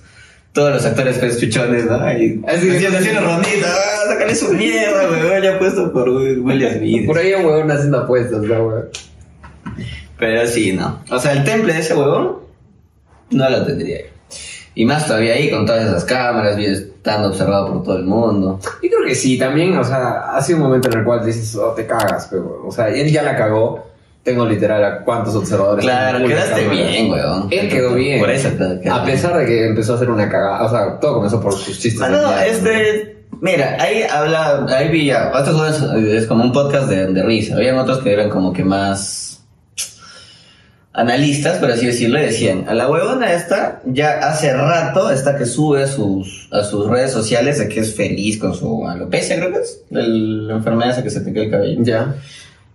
Todos 0.52 0.74
los 0.74 0.84
actores 0.84 1.16
pues 1.16 1.40
chuchones, 1.40 1.86
¿no? 1.86 1.96
Y 2.12 2.42
Así 2.46 2.66
que- 2.68 2.76
haciendo 2.76 2.98
haciendo 2.98 3.20
rondita, 3.22 3.68
ah, 3.68 4.08
sácale 4.08 4.34
su 4.34 4.52
mierda, 4.52 5.08
weón, 5.10 5.42
ya 5.42 5.58
puesto 5.58 5.90
por 5.94 6.10
Will 6.10 6.68
Smith. 6.76 7.06
Por 7.06 7.16
ahí 7.16 7.32
un 7.32 7.46
huevón 7.46 7.70
haciendo 7.70 8.00
apuestas, 8.00 8.42
¿no, 8.42 8.66
weón? 8.66 8.84
Pero 10.18 10.46
sí, 10.46 10.72
no. 10.72 11.00
O 11.10 11.18
sea, 11.18 11.32
el 11.32 11.44
temple 11.44 11.74
de 11.74 11.80
ese 11.80 11.94
huevón 11.94 12.38
no 13.30 13.50
lo 13.50 13.64
tendría 13.64 14.02
yo. 14.02 14.16
Y 14.74 14.84
más 14.84 15.06
todavía 15.06 15.34
ahí 15.34 15.50
con 15.50 15.64
todas 15.64 15.86
esas 15.86 16.04
cámaras, 16.04 16.56
bien 16.56 16.72
estando 16.72 17.28
observado 17.28 17.72
por 17.72 17.82
todo 17.82 17.96
el 17.96 18.04
mundo. 18.04 18.60
Yo 18.82 18.90
creo 18.90 19.06
que 19.06 19.14
sí, 19.14 19.38
también, 19.38 19.76
o 19.78 19.82
sea, 19.82 20.36
ha 20.36 20.42
sido 20.42 20.58
un 20.58 20.64
momento 20.64 20.90
en 20.90 20.98
el 20.98 21.04
cual 21.04 21.24
dices, 21.24 21.56
oh, 21.56 21.72
te 21.72 21.86
cagas, 21.86 22.28
pero, 22.30 22.62
o 22.66 22.70
sea, 22.70 22.88
él 22.88 23.10
ya 23.10 23.22
la 23.22 23.36
cagó. 23.36 23.86
Tengo 24.22 24.44
literal 24.44 24.84
a 24.84 25.04
cuántos 25.04 25.36
observadores. 25.36 25.84
Claro, 25.84 26.26
quedaste 26.26 26.68
bien, 26.68 27.12
weón. 27.12 27.46
Él 27.48 27.68
quedó 27.68 27.94
bien. 27.94 28.18
Por 28.18 28.28
eso 28.28 28.48
A 28.90 29.04
pesar 29.04 29.38
de 29.38 29.46
que 29.46 29.68
empezó 29.68 29.92
a 29.92 29.96
hacer 29.96 30.10
una 30.10 30.28
cagada, 30.28 30.64
o 30.64 30.68
sea, 30.68 30.98
todo 30.98 31.14
comenzó 31.14 31.40
por 31.40 31.52
sus 31.52 31.78
chistes. 31.78 32.02
Ah, 32.02 32.08
no, 32.08 32.36
este. 32.40 33.24
Mira, 33.40 33.76
ahí 33.78 34.02
habla, 34.02 34.66
ahí 34.68 34.88
vi 34.88 35.06
ya. 35.06 35.30
Otros 35.32 35.54
juegos 35.54 36.04
es 36.04 36.26
como 36.26 36.42
un 36.42 36.52
podcast 36.52 36.88
de, 36.88 37.06
de 37.06 37.22
risa. 37.22 37.54
Habían 37.54 37.78
otros 37.78 37.98
que 37.98 38.12
eran 38.12 38.28
como 38.28 38.52
que 38.52 38.64
más 38.64 39.35
analistas, 40.96 41.58
por 41.58 41.70
así 41.70 41.86
decirlo, 41.86 42.18
decían, 42.18 42.64
a 42.68 42.74
la 42.74 42.90
huevona 42.90 43.34
esta 43.34 43.82
ya 43.84 44.18
hace 44.20 44.52
rato 44.54 45.10
está 45.10 45.36
que 45.36 45.44
sube 45.44 45.82
a 45.82 45.86
sus, 45.86 46.48
a 46.50 46.64
sus 46.64 46.88
redes 46.88 47.12
sociales 47.12 47.58
de 47.58 47.68
que 47.68 47.80
es 47.80 47.94
feliz 47.94 48.38
con 48.38 48.54
su 48.54 48.88
alopecia, 48.88 49.36
creo 49.36 49.52
que 49.52 49.58
es, 49.58 49.82
la 49.90 50.54
enfermedad 50.54 50.92
esa 50.92 51.02
que 51.02 51.10
se 51.10 51.20
te 51.20 51.34
cae 51.34 51.44
el 51.44 51.50
cabello. 51.50 51.82
Ya. 51.82 52.14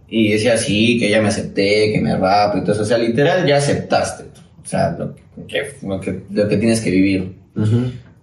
Y 0.08 0.34
decía 0.34 0.54
así, 0.54 1.00
que 1.00 1.10
ya 1.10 1.20
me 1.20 1.30
acepté, 1.30 1.92
que 1.92 2.00
me 2.00 2.16
rapo 2.16 2.60
y 2.60 2.62
todo 2.62 2.74
eso. 2.74 2.84
O 2.84 2.86
sea, 2.86 3.00
literal, 3.00 3.48
ya 3.48 3.58
aceptaste. 3.58 4.26
O 4.64 4.68
sea, 4.68 4.96
lo 5.00 5.16
que, 5.48 5.74
lo 5.82 6.00
que, 6.00 6.22
lo 6.30 6.48
que 6.48 6.58
tienes 6.58 6.80
que 6.82 6.92
vivir. 6.92 7.34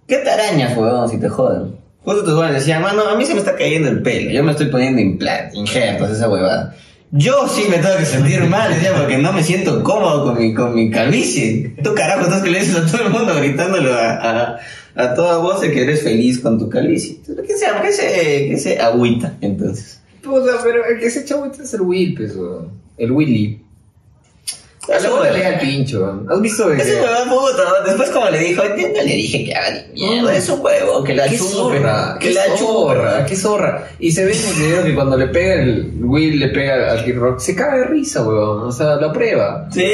¿Qué 0.07 0.17
te 0.17 0.29
arañas, 0.29 0.77
weón, 0.77 1.09
si 1.09 1.19
te 1.19 1.27
joden? 1.27 1.75
Justo 2.03 2.23
tus 2.23 2.33
jóvenes 2.35 2.55
decían, 2.55 2.81
mano, 2.81 3.01
a 3.01 3.17
mí 3.17 3.25
se 3.25 3.33
me 3.33 3.39
está 3.39 3.55
cayendo 3.55 3.89
el 3.89 4.01
pelo. 4.01 4.31
Yo 4.31 4.43
me 4.43 4.51
estoy 4.51 4.67
poniendo 4.67 5.01
implantes, 5.01 5.55
injertos, 5.55 6.11
esa 6.11 6.29
huevada. 6.29 6.73
Yo 7.11 7.47
sí 7.47 7.63
me 7.69 7.77
tengo 7.79 7.97
que 7.97 8.05
sentir 8.05 8.43
mal, 8.43 8.71
decía, 8.71 8.93
porque 8.95 9.17
no 9.17 9.33
me 9.33 9.41
siento 9.41 9.83
cómodo 9.83 10.25
con 10.25 10.37
mi, 10.37 10.53
con 10.53 10.75
mi 10.75 10.91
calvicie. 10.91 11.75
Tú 11.83 11.95
carajo, 11.95 12.21
estás 12.21 12.43
que 12.43 12.51
le 12.51 12.59
dices 12.59 12.75
a 12.75 12.85
todo 12.85 13.07
el 13.07 13.11
mundo 13.11 13.33
gritándolo 13.35 13.93
a, 13.93 14.11
a, 14.13 14.59
a 14.95 15.13
toda 15.15 15.39
voz 15.39 15.61
de 15.61 15.71
que 15.71 15.81
eres 15.81 16.03
feliz 16.03 16.39
con 16.39 16.59
tu 16.59 16.69
calvicie. 16.69 17.17
Entonces, 17.17 17.45
¿Qué 17.47 17.57
se, 17.57 17.65
qué 17.81 17.91
se, 17.91 18.49
qué 18.49 18.57
se 18.57 18.79
agüita, 18.79 19.37
entonces? 19.41 20.01
Puta, 20.21 20.59
pero 20.63 20.85
el 20.85 20.99
que 20.99 21.09
se 21.09 21.21
echó 21.21 21.37
ahorita 21.39 21.63
es 21.63 21.73
el 21.73 21.81
Will, 21.81 22.13
pues. 22.15 22.35
El 22.97 23.11
Willy. 23.11 23.59
La 24.89 24.97
huevón. 24.97 25.27
le 25.33 25.47
el 25.47 25.59
pincho. 25.59 26.23
¿Has 26.29 26.41
visto 26.41 26.71
Ese 26.71 26.93
que- 26.95 27.01
huevón 27.01 27.29
puto, 27.29 27.63
después 27.85 28.09
como 28.09 28.29
le 28.29 28.39
dijo, 28.39 28.63
no 28.63 28.75
le 28.75 29.03
dije 29.03 29.45
que 29.45 29.55
haga 29.55 29.83
ni 29.93 30.07
mierda, 30.09 30.35
es 30.35 30.49
un 30.49 30.61
huevo, 30.61 31.03
que 31.03 31.13
la 31.15 31.27
churra, 31.31 32.17
que 32.19 32.33
la 32.33 32.55
churra. 32.55 33.25
qué 33.25 33.35
zorra. 33.35 33.87
Y 33.99 34.11
se 34.11 34.25
ve 34.25 34.33
en 34.33 34.45
el 34.49 34.53
video 34.55 34.83
que 34.83 34.95
cuando 34.95 35.17
le 35.17 35.27
pega 35.27 35.53
el 35.55 35.91
Will, 36.01 36.39
le 36.39 36.47
pega 36.49 36.91
al 36.91 37.03
Kid 37.05 37.17
Rock, 37.17 37.39
se 37.39 37.55
caga 37.55 37.77
de 37.77 37.85
risa, 37.85 38.23
weón. 38.25 38.63
O 38.63 38.71
sea, 38.71 38.95
lo 38.95 39.11
prueba. 39.13 39.67
Sí, 39.71 39.85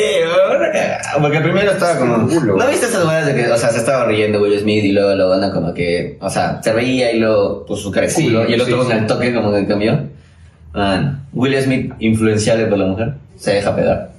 cagada, 0.72 1.00
porque 1.22 1.40
primero 1.42 1.72
estaba 1.72 1.98
como... 2.00 2.28
Culo. 2.28 2.56
¿No 2.58 2.68
viste 2.68 2.86
esas 2.86 3.06
huevas 3.06 3.26
de 3.26 3.36
que, 3.36 3.48
o 3.52 3.58
sea, 3.58 3.70
se 3.70 3.80
estaba 3.80 4.06
riendo 4.06 4.42
Will 4.42 4.60
Smith 4.60 4.84
y 4.84 4.92
luego 4.92 5.14
lo 5.16 5.34
anda 5.34 5.52
como 5.52 5.74
que, 5.74 6.18
o 6.20 6.30
sea, 6.30 6.62
se 6.64 6.72
reía 6.74 7.12
y 7.12 7.20
luego 7.20 7.66
puso 7.66 7.84
su 7.84 7.92
cara 7.92 8.08
de 8.08 8.14
culo 8.14 8.50
y 8.50 8.54
el 8.54 8.62
otro 8.62 8.84
con 8.84 8.92
el 8.92 9.08
toque 9.08 9.34
como 9.34 9.52
que 9.54 9.68
cambió? 9.68 10.00
Will 11.34 11.62
Smith, 11.62 11.94
influenciable 12.00 12.66
por 12.66 12.78
la 12.78 12.86
mujer, 12.86 13.14
se 13.38 13.54
deja 13.54 13.76
pegar. 13.76 14.12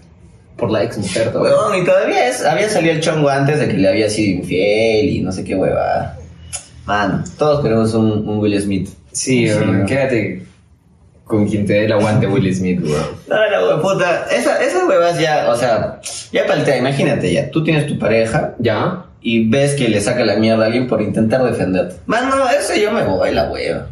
Por 0.57 0.71
la 0.71 0.83
ex 0.85 0.97
mujer, 0.97 1.33
y 1.35 1.85
todavía 1.85 2.29
es, 2.29 2.43
había 2.45 2.69
salido 2.71 2.95
el 2.95 3.01
chongo 3.01 3.29
antes 3.29 3.59
de 3.59 3.69
que 3.69 3.75
le 3.75 3.89
había 3.89 4.09
sido 4.09 4.39
infiel 4.41 5.09
y 5.11 5.21
no 5.21 5.31
sé 5.31 5.45
qué 5.45 5.55
huevada. 5.55 6.19
Mano, 6.87 7.23
todos 7.37 7.63
queremos 7.63 7.93
un, 7.95 8.27
un 8.27 8.39
Will 8.39 8.59
Smith. 8.61 8.89
Sí, 9.13 9.49
Sí, 9.49 9.55
¿no? 9.65 9.85
quédate 9.87 10.43
con 11.25 11.47
quien 11.49 11.67
te 11.67 11.73
dé 11.75 11.85
el 11.87 11.93
aguante 11.93 12.27
Will 12.27 12.55
Smith, 12.55 12.81
weón. 12.83 13.05
No, 13.29 13.37
no, 13.37 13.77
hue- 13.77 13.83
puta, 13.83 14.27
esa, 14.35 14.63
esas 14.63 14.85
huevas 14.89 15.19
ya, 15.19 15.51
o 15.51 15.57
sea, 15.57 16.01
ya 16.33 16.47
paltea, 16.47 16.79
imagínate 16.79 17.33
ya, 17.33 17.51
tú 17.51 17.63
tienes 17.65 17.87
tu 17.87 17.99
pareja 17.99 18.55
¿Ya? 18.59 19.05
y 19.21 19.49
ves 19.51 19.75
que 19.75 19.89
le 19.89 20.01
saca 20.01 20.25
la 20.25 20.37
mierda 20.37 20.63
a 20.63 20.67
alguien 20.67 20.87
por 20.87 21.03
intentar 21.03 21.43
defenderte. 21.45 21.97
Mano, 22.07 22.49
eso 22.49 22.75
yo 22.81 22.93
me 22.93 23.03
voy 23.03 23.33
la 23.35 23.51
hueva. 23.51 23.89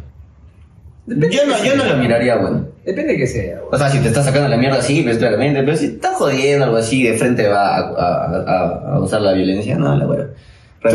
Yo 1.07 1.45
no, 1.45 1.63
yo 1.63 1.75
no 1.75 1.83
lo 1.85 1.97
miraría 1.97 2.37
bueno. 2.37 2.67
Depende 2.85 3.13
de 3.13 3.17
que 3.19 3.27
sea, 3.27 3.55
weón. 3.55 3.67
O 3.71 3.77
sea, 3.77 3.89
si 3.89 3.99
te 3.99 4.07
está 4.09 4.21
sacando 4.23 4.47
la 4.47 4.57
mierda 4.57 4.77
así, 4.77 5.01
ves 5.03 5.17
claramente, 5.17 5.63
pero 5.63 5.75
si 5.75 5.85
está 5.85 6.13
jodiendo 6.13 6.65
algo 6.65 6.77
así, 6.77 7.03
de 7.03 7.17
frente 7.17 7.47
va 7.47 7.77
a, 7.77 7.79
a- 7.79 8.43
a- 8.47 8.95
a 8.95 8.99
usar 8.99 9.21
la 9.21 9.33
violencia, 9.33 9.75
no, 9.77 9.95
la 9.95 10.07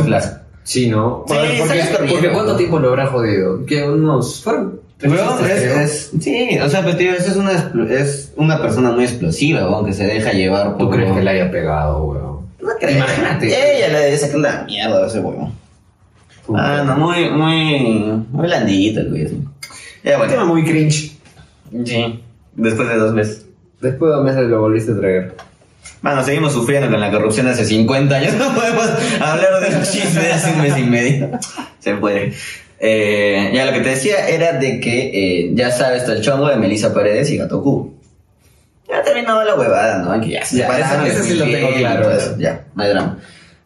flag. 0.03 0.43
Sí, 0.63 0.89
¿no? 0.89 1.25
Sí, 1.27 1.35
porque, 1.35 1.59
corriendo, 1.59 1.99
porque 1.99 2.29
¿cuánto 2.29 2.45
weón. 2.47 2.57
tiempo 2.59 2.79
lo 2.79 2.89
habrá 2.91 3.07
jodido? 3.07 3.65
Que 3.67 3.83
unos... 3.89 4.43
Fueron... 4.45 4.81
Weón, 5.03 5.43
meses, 5.43 6.11
es, 6.15 6.23
sí, 6.23 6.59
o 6.63 6.69
sea, 6.69 6.85
pero 6.85 6.97
tío, 6.99 7.13
es 7.15 7.35
una, 7.35 7.73
es 7.91 8.33
una 8.37 8.61
persona 8.61 8.93
muy 8.93 9.05
explosiva, 9.05 9.69
weón, 9.69 9.87
que 9.87 9.95
se 9.95 10.05
deja 10.07 10.31
llevar 10.33 10.77
por... 10.77 10.79
¿Tú 10.79 10.91
crees 10.91 11.13
que 11.13 11.23
le 11.23 11.31
haya 11.31 11.51
pegado, 11.51 12.05
weón? 12.05 12.41
No 12.61 12.69
creo. 12.79 12.99
Imagínate. 12.99 13.47
Ella 13.79 13.89
le 13.89 13.99
debe 14.01 14.19
sacar 14.19 14.39
la 14.41 14.65
mierda 14.65 15.03
a 15.03 15.07
ese 15.07 15.21
huevón. 15.21 15.53
Ah, 16.55 16.83
no, 16.85 16.97
muy, 16.99 17.31
muy, 17.31 18.25
muy 18.31 18.47
blandito 18.47 19.01
el 19.01 19.09
güey. 19.09 19.29
Ya, 20.05 20.17
Un 20.21 20.29
tema 20.29 20.45
bueno. 20.45 20.47
muy 20.47 20.65
cringe. 20.65 21.10
Sí. 21.85 22.23
Después 22.55 22.89
de 22.89 22.97
dos 22.97 23.13
meses. 23.15 23.47
Después 23.81 24.11
de 24.11 24.17
dos 24.17 24.25
meses 24.25 24.43
lo 24.45 24.61
volviste 24.61 24.93
a 24.93 24.99
traer. 24.99 25.35
Bueno, 26.03 26.23
seguimos 26.25 26.53
sufriendo 26.53 26.91
con 26.91 27.01
la 27.01 27.11
corrupción 27.11 27.47
de 27.47 27.53
hace 27.53 27.65
50 27.65 28.15
años. 28.15 28.35
No 28.39 28.55
podemos 28.55 28.89
hablar 29.21 29.61
de 29.61 29.79
los 29.79 29.91
chismes 29.91 30.15
de 30.15 30.33
hace 30.33 30.53
un 30.53 30.63
mes 30.63 30.79
y 30.79 30.83
medio. 30.83 31.31
Se 31.79 31.95
puede. 31.95 32.33
Eh, 32.79 33.51
ya 33.55 33.67
lo 33.67 33.73
que 33.73 33.81
te 33.81 33.91
decía 33.91 34.27
era 34.29 34.53
de 34.55 34.81
que 34.81 35.11
eh, 35.13 35.51
ya 35.55 35.71
sabes 35.71 36.05
todo 36.05 36.15
el 36.15 36.23
chongo 36.23 36.49
de 36.49 36.57
Melissa 36.57 36.95
Paredes 36.95 37.31
y 37.31 37.37
Gato 37.37 37.63
Cubo. 37.63 37.93
Ya 38.89 39.03
terminó 39.03 39.43
la 39.45 39.55
huevada, 39.55 39.99
¿no? 39.99 40.21
Que 40.21 40.31
ya 40.31 40.45
se 40.45 40.59
Ya, 40.59 41.07
ese 41.07 41.23
sí 41.23 41.35
lo 41.35 41.45
tengo 41.45 41.69
claro, 41.75 42.11
eso. 42.11 42.31
eso. 42.31 42.37
Ya, 42.39 42.65
no 42.75 42.83
hay 42.83 42.91
drama. 42.91 43.19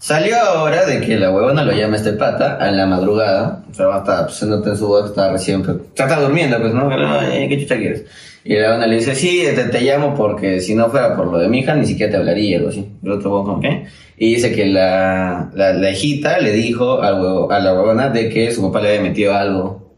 Salió 0.05 0.37
ahora 0.39 0.85
de 0.85 1.01
que 1.01 1.17
la 1.19 1.31
huevona 1.31 1.65
lo 1.65 1.73
llama 1.73 1.97
este 1.97 2.13
pata 2.13 2.57
a 2.57 2.71
la 2.71 2.85
madrugada. 2.85 3.65
O 3.71 3.73
sea, 3.73 3.87
estaba 3.97 4.29
se 4.29 4.45
nota 4.45 4.69
en 4.69 4.77
su 4.77 4.87
que 5.03 5.09
estaba 5.09 5.33
recién. 5.33 5.63
pues, 5.63 5.79
estaba 5.97 6.21
durmiendo, 6.21 6.61
pues, 6.61 6.75
¿no? 6.75 6.91
¿Qué 6.91 7.57
chucha 7.63 7.79
quieres? 7.79 8.05
Y 8.45 8.55
la 8.55 8.69
huevona 8.69 8.87
le 8.87 8.97
dice, 8.97 9.15
sí, 9.15 9.45
te, 9.55 9.65
te 9.65 9.81
llamo 9.81 10.15
porque 10.15 10.61
si 10.61 10.75
no 10.75 10.91
fuera 10.91 11.17
por 11.17 11.29
lo 11.29 11.39
de 11.39 11.49
mi 11.49 11.61
hija, 11.61 11.75
ni 11.75 11.87
siquiera 11.87 12.13
te 12.13 12.19
hablaría, 12.19 12.59
algo 12.59 12.69
así. 12.69 12.87
El 13.03 13.13
otro 13.13 13.31
huevón, 13.31 13.47
¿con 13.47 13.61
qué? 13.63 13.87
Y 14.19 14.35
dice 14.35 14.53
que 14.53 14.67
la, 14.67 15.51
la, 15.55 15.73
la 15.73 15.91
hijita 15.91 16.39
le 16.39 16.53
dijo 16.53 17.01
al 17.01 17.15
huevo- 17.23 17.51
a 17.51 17.59
la 17.61 17.73
huevona 17.73 18.11
de 18.11 18.29
que 18.29 18.53
su 18.53 18.61
papá 18.61 18.83
le 18.83 18.91
había 18.91 19.01
metido 19.01 19.35
algo 19.35 19.95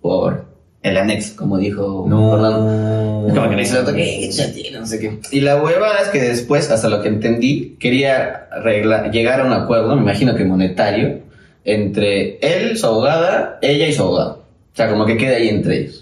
por 0.00 0.51
el 0.82 0.96
anexo, 0.96 1.36
como 1.36 1.58
dijo 1.58 2.06
Fernando. 2.32 3.26
Es 3.28 3.34
como 3.34 3.48
que 3.50 3.56
le 3.56 3.62
dice 3.62 3.74
el 3.76 3.82
otro. 3.82 3.94
No 4.80 4.86
sé 4.86 4.98
qué. 5.00 5.18
Y 5.30 5.40
la 5.40 5.62
huevada 5.62 6.00
es 6.02 6.08
que 6.08 6.20
después, 6.20 6.70
hasta 6.70 6.88
lo 6.88 7.00
que 7.02 7.08
entendí, 7.08 7.76
quería 7.78 8.48
arreglar- 8.50 9.10
llegar 9.12 9.40
a 9.40 9.44
un 9.44 9.52
acuerdo, 9.52 9.94
me 9.94 10.02
imagino 10.02 10.34
que 10.34 10.44
monetario, 10.44 11.20
entre 11.64 12.38
él, 12.40 12.76
su 12.76 12.86
abogada, 12.86 13.58
ella 13.62 13.86
y 13.86 13.92
su 13.92 14.02
abogado. 14.02 14.42
O 14.72 14.76
sea, 14.76 14.88
como 14.90 15.04
que 15.06 15.16
queda 15.16 15.36
ahí 15.36 15.48
entre 15.48 15.78
ellos. 15.82 16.01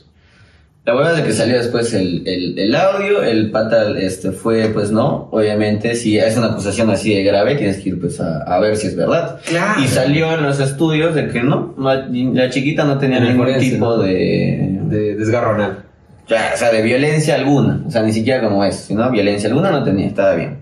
La 0.87 0.95
huevada 0.97 1.19
es 1.19 1.23
de 1.23 1.29
que 1.29 1.35
salió 1.35 1.57
después 1.59 1.93
el, 1.93 2.27
el, 2.27 2.59
el 2.59 2.75
audio, 2.75 3.23
el 3.23 3.51
pata 3.51 3.91
este, 3.99 4.33
fue, 4.33 4.71
pues 4.73 4.91
no, 4.91 5.29
obviamente, 5.31 5.95
si 5.95 6.19
es 6.19 6.37
una 6.39 6.47
acusación 6.49 6.89
así 6.91 7.15
de 7.15 7.23
grave, 7.23 7.55
tienes 7.57 7.79
que 7.79 7.91
ir 7.91 8.01
pues 8.01 8.19
a, 8.19 8.39
a 8.45 8.59
ver 8.61 8.77
si 8.77 8.87
es 8.87 8.97
verdad. 8.97 9.39
Claro. 9.47 9.81
Y 9.83 9.87
salió 9.89 10.33
en 10.33 10.43
los 10.43 10.59
estudios 10.59 11.15
de 11.15 11.29
que 11.29 11.43
no, 11.43 11.75
la 11.79 12.49
chiquita 12.51 12.85
no 12.85 12.97
tenía 12.99 13.21
ningún 13.21 13.47
tipo 13.59 13.87
¿no? 13.87 13.99
de, 13.99 14.79
De 14.85 15.17
desgarro 15.17 15.55
anal. 15.55 15.85
ya, 16.27 16.53
o 16.55 16.57
sea, 16.57 16.73
de 16.73 16.81
violencia 16.81 17.35
alguna. 17.35 17.85
O 17.87 17.91
sea, 17.91 18.03
ni 18.03 18.13
siquiera 18.13 18.43
como 18.43 18.65
es, 18.65 18.77
sino 18.77 19.11
violencia 19.11 19.51
alguna 19.51 19.71
no 19.71 19.85
tenía, 19.85 20.07
estaba 20.07 20.35
bien. 20.35 20.61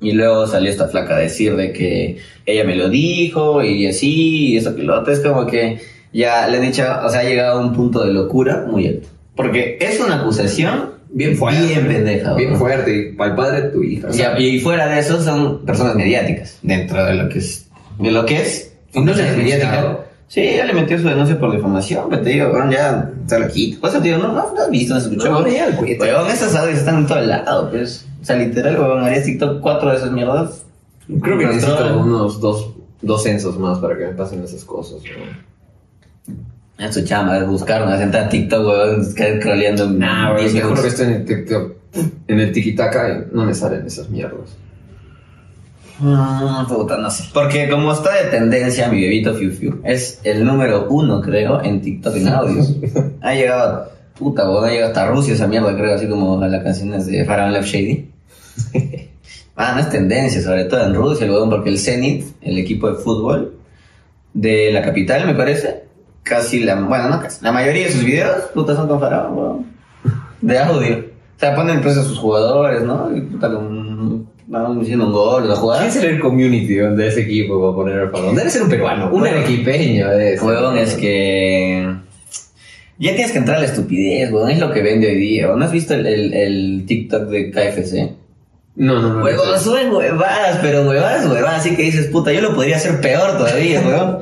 Y 0.00 0.12
luego 0.12 0.46
salió 0.46 0.70
esta 0.70 0.86
flaca 0.88 1.16
a 1.16 1.18
decir 1.18 1.56
de 1.56 1.72
que 1.72 2.18
ella 2.46 2.62
me 2.64 2.76
lo 2.76 2.88
dijo 2.88 3.62
y 3.62 3.86
así, 3.88 4.52
y 4.52 4.56
eso 4.56 4.74
que 4.76 4.82
lo 4.84 5.00
otro. 5.00 5.12
Es 5.12 5.20
como 5.20 5.46
que 5.46 5.80
ya 6.12 6.46
le 6.48 6.58
han 6.58 6.62
dicho, 6.62 6.84
o 7.04 7.08
sea, 7.08 7.20
ha 7.20 7.24
llegado 7.24 7.58
a 7.60 7.64
un 7.64 7.72
punto 7.72 8.04
de 8.04 8.12
locura 8.12 8.64
muy 8.68 8.86
alto. 8.86 9.08
Porque 9.34 9.78
es 9.80 10.00
una 10.00 10.16
acusación 10.16 10.92
Bien 11.14 11.36
fuerte. 11.36 11.66
bien 11.66 11.86
pendeja. 11.86 12.34
Bien 12.34 12.56
fuerte. 12.56 12.96
Y 12.96 13.12
para 13.12 13.30
el 13.30 13.36
padre 13.36 13.62
de 13.62 13.68
tu 13.68 13.82
hija. 13.82 14.08
O 14.08 14.12
sea, 14.12 14.38
y 14.38 14.60
fuera 14.60 14.88
de 14.88 14.98
eso 14.98 15.22
son 15.22 15.64
personas 15.64 15.94
mediáticas 15.94 16.58
dentro 16.62 17.04
de 17.04 17.14
lo 17.14 17.28
que 17.28 17.38
es. 17.38 17.68
De 17.98 18.10
lo 18.10 18.24
que 18.24 18.40
es. 18.40 18.72
¿Y 18.94 19.00
no 19.00 19.14
le 19.14 19.22
es 19.22 19.30
has 19.30 19.36
mediática. 19.36 19.98
Sí, 20.28 20.54
ya 20.56 20.64
le 20.64 20.72
metió 20.72 20.98
su 20.98 21.06
denuncia 21.06 21.38
por 21.38 21.52
difamación, 21.54 22.06
pero 22.08 22.22
te 22.22 22.30
digo, 22.30 22.50
weón, 22.50 22.70
ya 22.70 23.10
se 23.26 23.38
lo 23.38 23.48
quito. 23.48 23.82
Pues 23.82 23.92
te 23.92 24.00
digo, 24.00 24.16
no, 24.16 24.28
no, 24.28 24.54
no 24.54 24.62
has 24.62 24.70
visto, 24.70 24.94
no 24.94 24.98
has 25.00 25.04
escuchado. 25.04 25.42
No, 25.42 25.46
ya. 25.46 25.68
Weón, 25.78 26.30
esos 26.30 26.54
audios 26.54 26.78
están 26.78 27.00
en 27.00 27.06
todo 27.06 27.20
lado, 27.20 27.70
pues. 27.70 28.06
O 28.22 28.24
sea, 28.24 28.36
literal, 28.36 28.80
weón, 28.80 29.04
harías 29.04 29.24
TikTok 29.24 29.60
cuatro 29.60 29.90
de 29.90 29.96
esas 29.98 30.10
mierdas. 30.10 30.64
Creo 31.20 31.38
que 31.38 31.46
necesito 31.46 31.98
unos 31.98 32.40
dos, 32.40 32.70
dos 33.02 33.22
censos 33.22 33.58
más 33.58 33.78
para 33.78 33.98
que 33.98 34.06
me 34.06 34.12
pasen 34.12 34.42
esas 34.42 34.64
cosas. 34.64 35.02
¿no? 35.02 36.34
En 36.82 36.92
su 36.92 37.04
chama, 37.04 37.38
es 37.38 37.46
buscar, 37.46 37.84
una 37.84 37.94
a 37.94 38.28
TikTok, 38.28 38.66
weón, 38.66 39.14
caer 39.14 39.38
croleando 39.38 39.88
Nah, 39.88 40.32
güey, 40.32 40.50
10 40.50 40.54
te 40.54 40.60
juro 40.62 40.82
que 40.82 40.88
estoy 40.88 41.06
en 41.06 41.12
el 41.12 41.24
TikTok, 41.24 41.72
en 42.26 42.40
el 42.40 42.52
tiki-taka 42.52 43.26
no 43.30 43.44
me 43.44 43.54
salen 43.54 43.86
esas 43.86 44.08
mierdas. 44.08 44.56
Mm, 46.00 46.66
puta, 46.66 46.96
no 46.96 47.08
sé. 47.08 47.24
Porque 47.32 47.68
como 47.68 47.92
está 47.92 48.24
de 48.24 48.30
tendencia 48.30 48.88
mi 48.88 49.00
bebito 49.00 49.32
Fiu 49.34 49.52
Fiu, 49.52 49.80
es 49.84 50.20
el 50.24 50.44
número 50.44 50.88
uno, 50.88 51.20
creo, 51.20 51.62
en 51.62 51.80
TikTok 51.80 52.16
en 52.16 52.28
audios. 52.28 52.74
ha 53.20 53.32
llegado, 53.32 53.88
puta, 54.18 54.50
weón, 54.50 54.64
ha 54.64 54.70
llegado 54.70 54.88
hasta 54.88 55.06
Rusia 55.06 55.34
esa 55.34 55.46
mierda, 55.46 55.76
creo, 55.76 55.94
así 55.94 56.08
como 56.08 56.42
a 56.42 56.48
las 56.48 56.64
canciones 56.64 57.06
de 57.06 57.24
Pharaoh 57.24 57.52
Love 57.52 57.66
Shady. 57.66 58.10
ah, 59.56 59.72
no 59.76 59.80
es 59.80 59.88
tendencia, 59.88 60.42
sobre 60.42 60.64
todo 60.64 60.84
en 60.84 60.94
Rusia, 60.94 61.30
weón, 61.30 61.48
porque 61.48 61.70
el 61.70 61.78
Zenit, 61.78 62.26
el 62.40 62.58
equipo 62.58 62.90
de 62.90 62.96
fútbol 62.96 63.54
de 64.34 64.72
la 64.72 64.82
capital, 64.82 65.26
me 65.26 65.34
parece, 65.34 65.91
casi 66.22 66.60
la, 66.60 66.80
bueno, 66.80 67.08
no 67.08 67.20
casi, 67.20 67.44
la 67.44 67.52
mayoría 67.52 67.86
de 67.86 67.92
sus 67.92 68.04
videos, 68.04 68.44
puta, 68.54 68.74
son 68.74 68.88
con 68.88 69.00
Pharaoh, 69.00 69.32
weón. 69.32 69.66
De 70.40 70.58
audio. 70.58 70.96
O 71.36 71.40
sea, 71.40 71.54
ponen 71.54 71.80
pues 71.80 71.96
a 71.96 72.04
sus 72.04 72.18
jugadores, 72.18 72.82
¿no? 72.82 73.16
Y 73.16 73.20
puta, 73.22 73.52
con, 73.52 74.26
van 74.46 74.78
diciendo 74.80 75.06
un 75.06 75.12
gol, 75.12 75.44
una 75.44 75.56
jugada. 75.56 75.82
¿Quién 75.82 75.92
será 75.92 76.08
el 76.08 76.20
community 76.20 76.74
de 76.74 77.08
ese 77.08 77.22
equipo 77.22 77.60
para 77.60 77.74
poner 77.74 77.98
el 78.00 78.10
balón? 78.10 78.34
Debe 78.34 78.50
ser 78.50 78.62
un 78.62 78.68
peruano, 78.68 79.10
un 79.12 79.26
arequipeño 79.26 80.08
de 80.08 80.34
ese. 80.34 80.44
Huevón, 80.44 80.78
es 80.78 80.94
que. 80.94 81.94
Ya 82.98 83.14
tienes 83.14 83.32
que 83.32 83.38
entrar 83.38 83.56
a 83.56 83.60
la 83.60 83.66
estupidez, 83.66 84.30
huevón. 84.30 84.50
Es 84.50 84.58
lo 84.58 84.72
que 84.72 84.82
vende 84.82 85.08
hoy 85.08 85.16
día. 85.16 85.48
¿No 85.48 85.64
has 85.64 85.72
visto 85.72 85.94
el, 85.94 86.06
el, 86.06 86.34
el 86.34 86.84
TikTok 86.86 87.22
de 87.28 87.50
KFC? 87.50 88.12
No, 88.76 89.00
no, 89.00 89.14
no. 89.14 89.24
Huevón, 89.24 89.50
no. 89.50 89.58
suben 89.58 89.92
huevadas, 89.92 90.58
pero 90.60 90.82
huevadas, 90.82 91.26
huevadas. 91.26 91.60
Así 91.60 91.74
que 91.74 91.82
dices, 91.82 92.06
puta, 92.08 92.32
yo 92.32 92.40
lo 92.40 92.54
podría 92.54 92.76
hacer 92.76 93.00
peor 93.00 93.38
todavía, 93.38 93.80
huevón. 93.86 94.18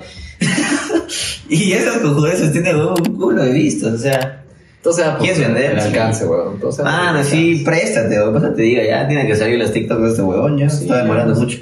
y 1.55 1.73
esos 1.73 1.99
cojudeces 1.99 2.53
tienen 2.53 2.77
un 2.77 3.17
culo 3.17 3.43
de 3.43 3.53
vistas, 3.53 3.95
o 3.95 3.99
sea. 3.99 4.45
Entonces, 4.77 5.05
¿Quieres 5.19 5.41
vender? 5.41 5.73
El 5.73 5.81
alcance, 5.81 6.27
weón. 6.27 6.55
Entonces, 6.55 6.83
Mano, 6.83 7.23
sí, 7.23 7.63
préstate, 7.65 8.17
huevón. 8.17 8.41
Pues 8.41 8.55
te 8.55 8.63
diga, 8.63 8.83
ya 8.83 9.07
tienen 9.07 9.27
que 9.27 9.37
salir 9.37 9.59
los 9.59 9.73
TikToks 9.73 10.03
de 10.03 10.09
este 10.09 10.23
huevón, 10.23 10.57
ya. 10.57 10.71
Sí, 10.71 10.85
está 10.85 11.03
demorando 11.03 11.35
mucho. 11.35 11.59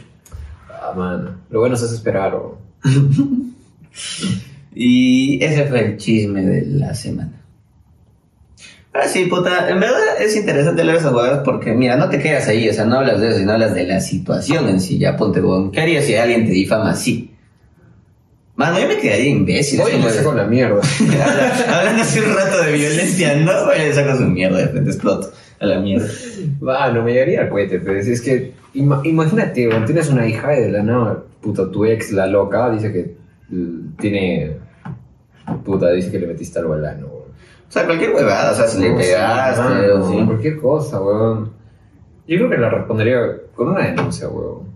Ah, 0.68 0.92
mano. 0.96 1.31
Lo 1.51 1.61
bueno 1.61 1.74
es 1.74 1.83
esperar, 1.83 2.35
weón. 2.35 2.59
Y 4.81 5.42
ese 5.42 5.66
fue 5.66 5.85
el 5.85 5.96
chisme 5.96 6.42
de 6.42 6.64
la 6.66 6.94
semana. 6.94 7.33
Ahora 8.92 9.09
sí, 9.09 9.24
puta, 9.24 9.68
en 9.68 9.81
verdad 9.81 9.98
es 10.20 10.37
interesante 10.37 10.85
leer 10.85 10.98
esas 10.98 11.12
huevadas 11.12 11.42
porque, 11.44 11.72
mira, 11.72 11.96
no 11.96 12.09
te 12.09 12.20
quedas 12.20 12.46
ahí, 12.46 12.68
o 12.68 12.72
sea, 12.72 12.85
no 12.85 12.98
hablas 12.98 13.20
de 13.20 13.29
eso, 13.29 13.38
sino 13.38 13.53
hablas 13.53 13.74
de 13.74 13.85
la 13.85 14.01
situación 14.01 14.68
en 14.68 14.81
sí, 14.81 14.98
ya 14.98 15.16
ponte, 15.16 15.40
huevón. 15.40 15.72
¿Qué 15.72 15.81
harías 15.81 16.05
si 16.05 16.14
alguien 16.14 16.46
te 16.46 16.53
difama 16.53 16.90
así? 16.90 17.33
Mano, 18.59 18.81
yo 18.81 18.88
me 18.88 18.97
quedaría 18.99 19.29
imbécil. 19.29 19.81
Hoy 19.81 19.92
de- 19.92 20.23
con 20.25 20.37
la 20.37 20.44
mierda. 20.44 20.81
Hablando 21.79 22.03
hace 22.03 22.21
un 22.29 22.35
rato 22.35 22.61
de 22.64 22.73
violencia, 22.73 23.37
no, 23.37 23.53
vaya, 23.66 23.85
le 23.85 23.92
saco 23.94 24.16
su 24.18 24.25
mierda, 24.25 24.59
de 24.59 24.66
frente 24.68 24.90
exploto 24.90 25.31
a 25.61 25.64
la 25.66 25.79
mierda. 25.79 26.09
Mano, 26.61 27.05
me 27.05 27.12
llegaría 27.12 27.42
al 27.42 27.51
cohete, 27.51 27.79
pero 27.79 28.01
es 28.01 28.21
que, 28.21 28.55
ima- 28.75 29.01
imagínate, 29.05 29.68
tienes 29.87 30.09
una 30.11 30.27
hija 30.27 30.59
y 30.59 30.62
de 30.62 30.73
la 30.73 30.83
nada, 30.83 31.23
puta, 31.40 31.71
tu 31.71 31.85
ex, 31.85 32.11
la 32.11 32.27
loca, 32.27 32.68
dice 32.71 32.92
que 32.92 33.14
tiene, 34.01 34.57
puta, 35.64 35.92
dice 35.92 36.11
que 36.11 36.18
le 36.18 36.27
metiste 36.27 36.59
algo 36.59 36.73
al 36.75 36.85
ano, 36.85 37.07
weón. 37.07 37.29
O 37.29 37.71
sea, 37.71 37.87
cualquier 37.87 38.11
huevada, 38.11 38.51
o 38.51 38.55
sea, 38.57 38.66
si 38.66 38.81
le 38.83 38.90
pegaste, 38.90 39.62
mano, 39.62 40.05
o 40.05 40.11
sí. 40.11 40.25
cualquier 40.27 40.59
cosa, 40.59 41.01
weón. 41.01 41.53
Yo 42.27 42.37
creo 42.38 42.51
que 42.51 42.59
la 42.59 42.71
respondería 42.71 43.21
con 43.55 43.68
una 43.68 43.85
denuncia, 43.87 44.29
weón. 44.29 44.66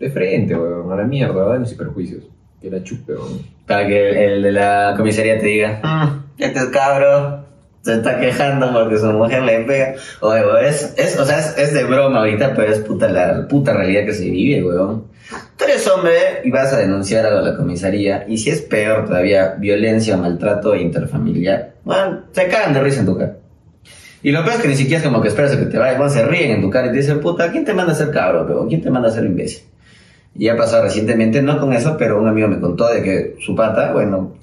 De 0.00 0.10
frente, 0.10 0.56
weón, 0.56 0.90
a 0.90 0.96
la 0.96 1.04
mierda, 1.04 1.44
daños 1.48 1.70
y 1.70 1.76
perjuicios. 1.76 2.27
Que 2.60 2.70
la 2.70 2.82
chupe, 2.82 3.12
weón. 3.14 3.40
Para 3.66 3.86
que 3.86 4.10
el, 4.10 4.16
el 4.16 4.42
de 4.42 4.52
la 4.52 4.94
comisaría 4.96 5.38
te 5.38 5.46
diga, 5.46 5.80
"Mm, 5.82 6.42
este 6.42 6.70
cabro 6.70 7.44
se 7.82 7.94
está 7.94 8.18
quejando 8.18 8.72
porque 8.72 8.98
su 8.98 9.06
mujer 9.12 9.42
le 9.42 9.60
pega. 9.60 9.94
Oye, 10.20 10.42
es, 10.68 10.94
es, 10.96 11.18
o 11.18 11.24
sea, 11.24 11.38
es, 11.38 11.56
es 11.56 11.72
de 11.74 11.84
broma 11.84 12.18
ahorita, 12.18 12.54
pero 12.54 12.70
es 12.72 12.80
puta 12.80 13.08
la 13.08 13.46
puta 13.48 13.72
realidad 13.72 14.04
que 14.04 14.12
se 14.14 14.28
vive, 14.28 14.64
weón. 14.66 15.04
Tú 15.56 15.64
eres 15.64 15.86
hombre 15.88 16.14
y 16.44 16.50
vas 16.50 16.72
a 16.72 16.78
denunciar 16.78 17.26
a 17.26 17.30
la 17.42 17.56
comisaría, 17.56 18.24
y 18.28 18.38
si 18.38 18.50
es 18.50 18.62
peor 18.62 19.04
todavía, 19.06 19.56
violencia 19.58 20.16
maltrato 20.16 20.74
interfamiliar, 20.74 21.74
bueno, 21.84 22.24
se 22.32 22.48
cagan 22.48 22.72
de 22.72 22.80
risa 22.80 23.00
en 23.00 23.06
tu 23.06 23.16
cara. 23.18 23.36
Y 24.22 24.32
lo 24.32 24.42
peor 24.42 24.56
es 24.56 24.62
que 24.62 24.68
ni 24.68 24.74
siquiera 24.74 24.98
es 24.98 25.04
como 25.06 25.20
que 25.22 25.28
esperas 25.28 25.52
a 25.52 25.58
que 25.58 25.66
te 25.66 25.78
vaya, 25.78 25.96
bueno, 25.98 26.12
se 26.12 26.24
ríen 26.24 26.50
en 26.52 26.60
tu 26.62 26.70
cara 26.70 26.88
y 26.88 26.90
te 26.90 26.96
dicen, 26.96 27.20
puta, 27.20 27.52
¿quién 27.52 27.64
te 27.64 27.72
manda 27.74 27.92
a 27.92 27.96
ser 27.96 28.10
cabro, 28.10 28.44
weón? 28.46 28.68
¿Quién 28.68 28.82
te 28.82 28.90
manda 28.90 29.08
a 29.08 29.12
ser 29.12 29.24
imbécil? 29.24 29.64
Y 30.38 30.48
ha 30.48 30.56
pasado 30.56 30.84
recientemente, 30.84 31.42
no 31.42 31.58
con 31.58 31.72
eso, 31.72 31.96
pero 31.98 32.20
un 32.20 32.28
amigo 32.28 32.46
me 32.46 32.60
contó 32.60 32.88
de 32.88 33.02
que 33.02 33.36
su 33.40 33.56
pata, 33.56 33.92
bueno, 33.92 34.34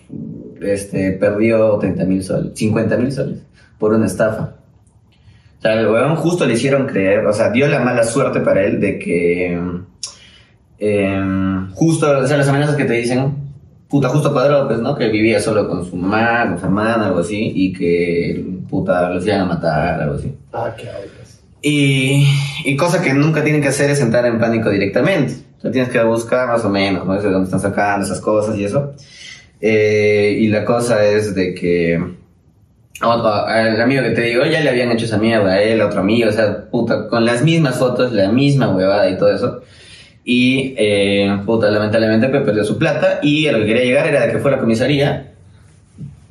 este, 0.61 1.13
perdió 1.13 1.77
30 1.77 2.03
mil 2.03 2.23
soles, 2.23 2.51
50 2.53 2.97
mil 2.97 3.11
soles 3.11 3.39
por 3.79 3.93
una 3.93 4.05
estafa. 4.05 4.55
O 5.57 5.61
sea, 5.61 5.79
el 5.79 5.87
weón 5.87 6.15
justo 6.17 6.45
le 6.45 6.53
hicieron 6.53 6.85
creer, 6.85 7.25
o 7.25 7.33
sea, 7.33 7.49
dio 7.49 7.67
la 7.67 7.79
mala 7.79 8.03
suerte 8.03 8.41
para 8.41 8.63
él 8.63 8.79
de 8.81 8.99
que, 8.99 9.59
em, 10.79 11.71
justo, 11.71 12.19
o 12.19 12.27
sea, 12.27 12.37
las 12.37 12.47
amenazas 12.49 12.75
que 12.75 12.85
te 12.85 12.93
dicen, 12.93 13.33
puta, 13.87 14.09
justo 14.09 14.33
cuadrado, 14.33 14.67
pues, 14.67 14.79
¿no? 14.79 14.95
Que 14.95 15.07
vivía 15.07 15.39
solo 15.39 15.67
con 15.67 15.85
su 15.85 15.95
mamá, 15.95 16.49
con 16.49 16.59
su 16.59 16.65
hermana, 16.65 17.07
algo 17.07 17.19
así, 17.19 17.51
y 17.55 17.71
que, 17.71 18.45
puta, 18.69 19.09
los 19.11 19.25
iban 19.25 19.41
a 19.41 19.45
matar, 19.45 20.01
algo 20.01 20.15
así. 20.15 20.35
Ah, 20.51 20.73
qué. 20.77 20.89
Y, 21.61 22.27
y 22.63 22.75
cosa 22.75 23.01
que 23.01 23.13
nunca 23.13 23.43
tienen 23.43 23.61
que 23.61 23.69
hacer 23.69 23.89
es 23.89 23.99
entrar 23.99 24.25
en 24.25 24.39
pánico 24.39 24.69
directamente. 24.69 25.33
Sea, 25.61 25.71
tienes 25.71 25.89
que 25.89 26.03
buscar 26.03 26.47
más 26.47 26.63
o 26.65 26.69
menos, 26.69 27.05
¿no? 27.05 27.19
De 27.19 27.29
dónde 27.29 27.45
están 27.45 27.59
sacando 27.59 28.05
esas 28.05 28.19
cosas 28.19 28.57
y 28.57 28.65
eso. 28.65 28.93
Eh, 29.61 30.37
y 30.39 30.47
la 30.47 30.65
cosa 30.65 31.03
es 31.05 31.33
de 31.33 31.53
que 31.53 31.99
al 33.01 33.81
amigo 33.81 34.03
que 34.03 34.11
te 34.11 34.21
digo, 34.21 34.45
ya 34.45 34.61
le 34.61 34.69
habían 34.69 34.91
hecho 34.91 35.05
esa 35.05 35.17
mierda 35.17 35.53
a 35.53 35.61
él, 35.61 35.81
a 35.81 35.87
otro 35.87 35.99
amigo, 36.01 36.29
o 36.29 36.31
sea, 36.31 36.65
puta, 36.69 37.07
con 37.07 37.25
las 37.25 37.41
mismas 37.41 37.77
fotos, 37.77 38.11
la 38.13 38.31
misma 38.31 38.69
huevada 38.69 39.09
y 39.09 39.17
todo 39.17 39.33
eso. 39.33 39.61
Y, 40.23 40.73
eh, 40.77 41.39
puta, 41.45 41.69
lamentablemente 41.69 42.29
pues, 42.29 42.43
perdió 42.43 42.63
su 42.63 42.77
plata 42.77 43.19
y 43.21 43.47
a 43.47 43.51
lo 43.51 43.59
que 43.59 43.65
quería 43.67 43.83
llegar 43.83 44.07
era 44.07 44.25
de 44.25 44.31
que 44.31 44.39
fue 44.39 44.51
a 44.51 44.55
la 44.55 44.59
comisaría, 44.59 45.33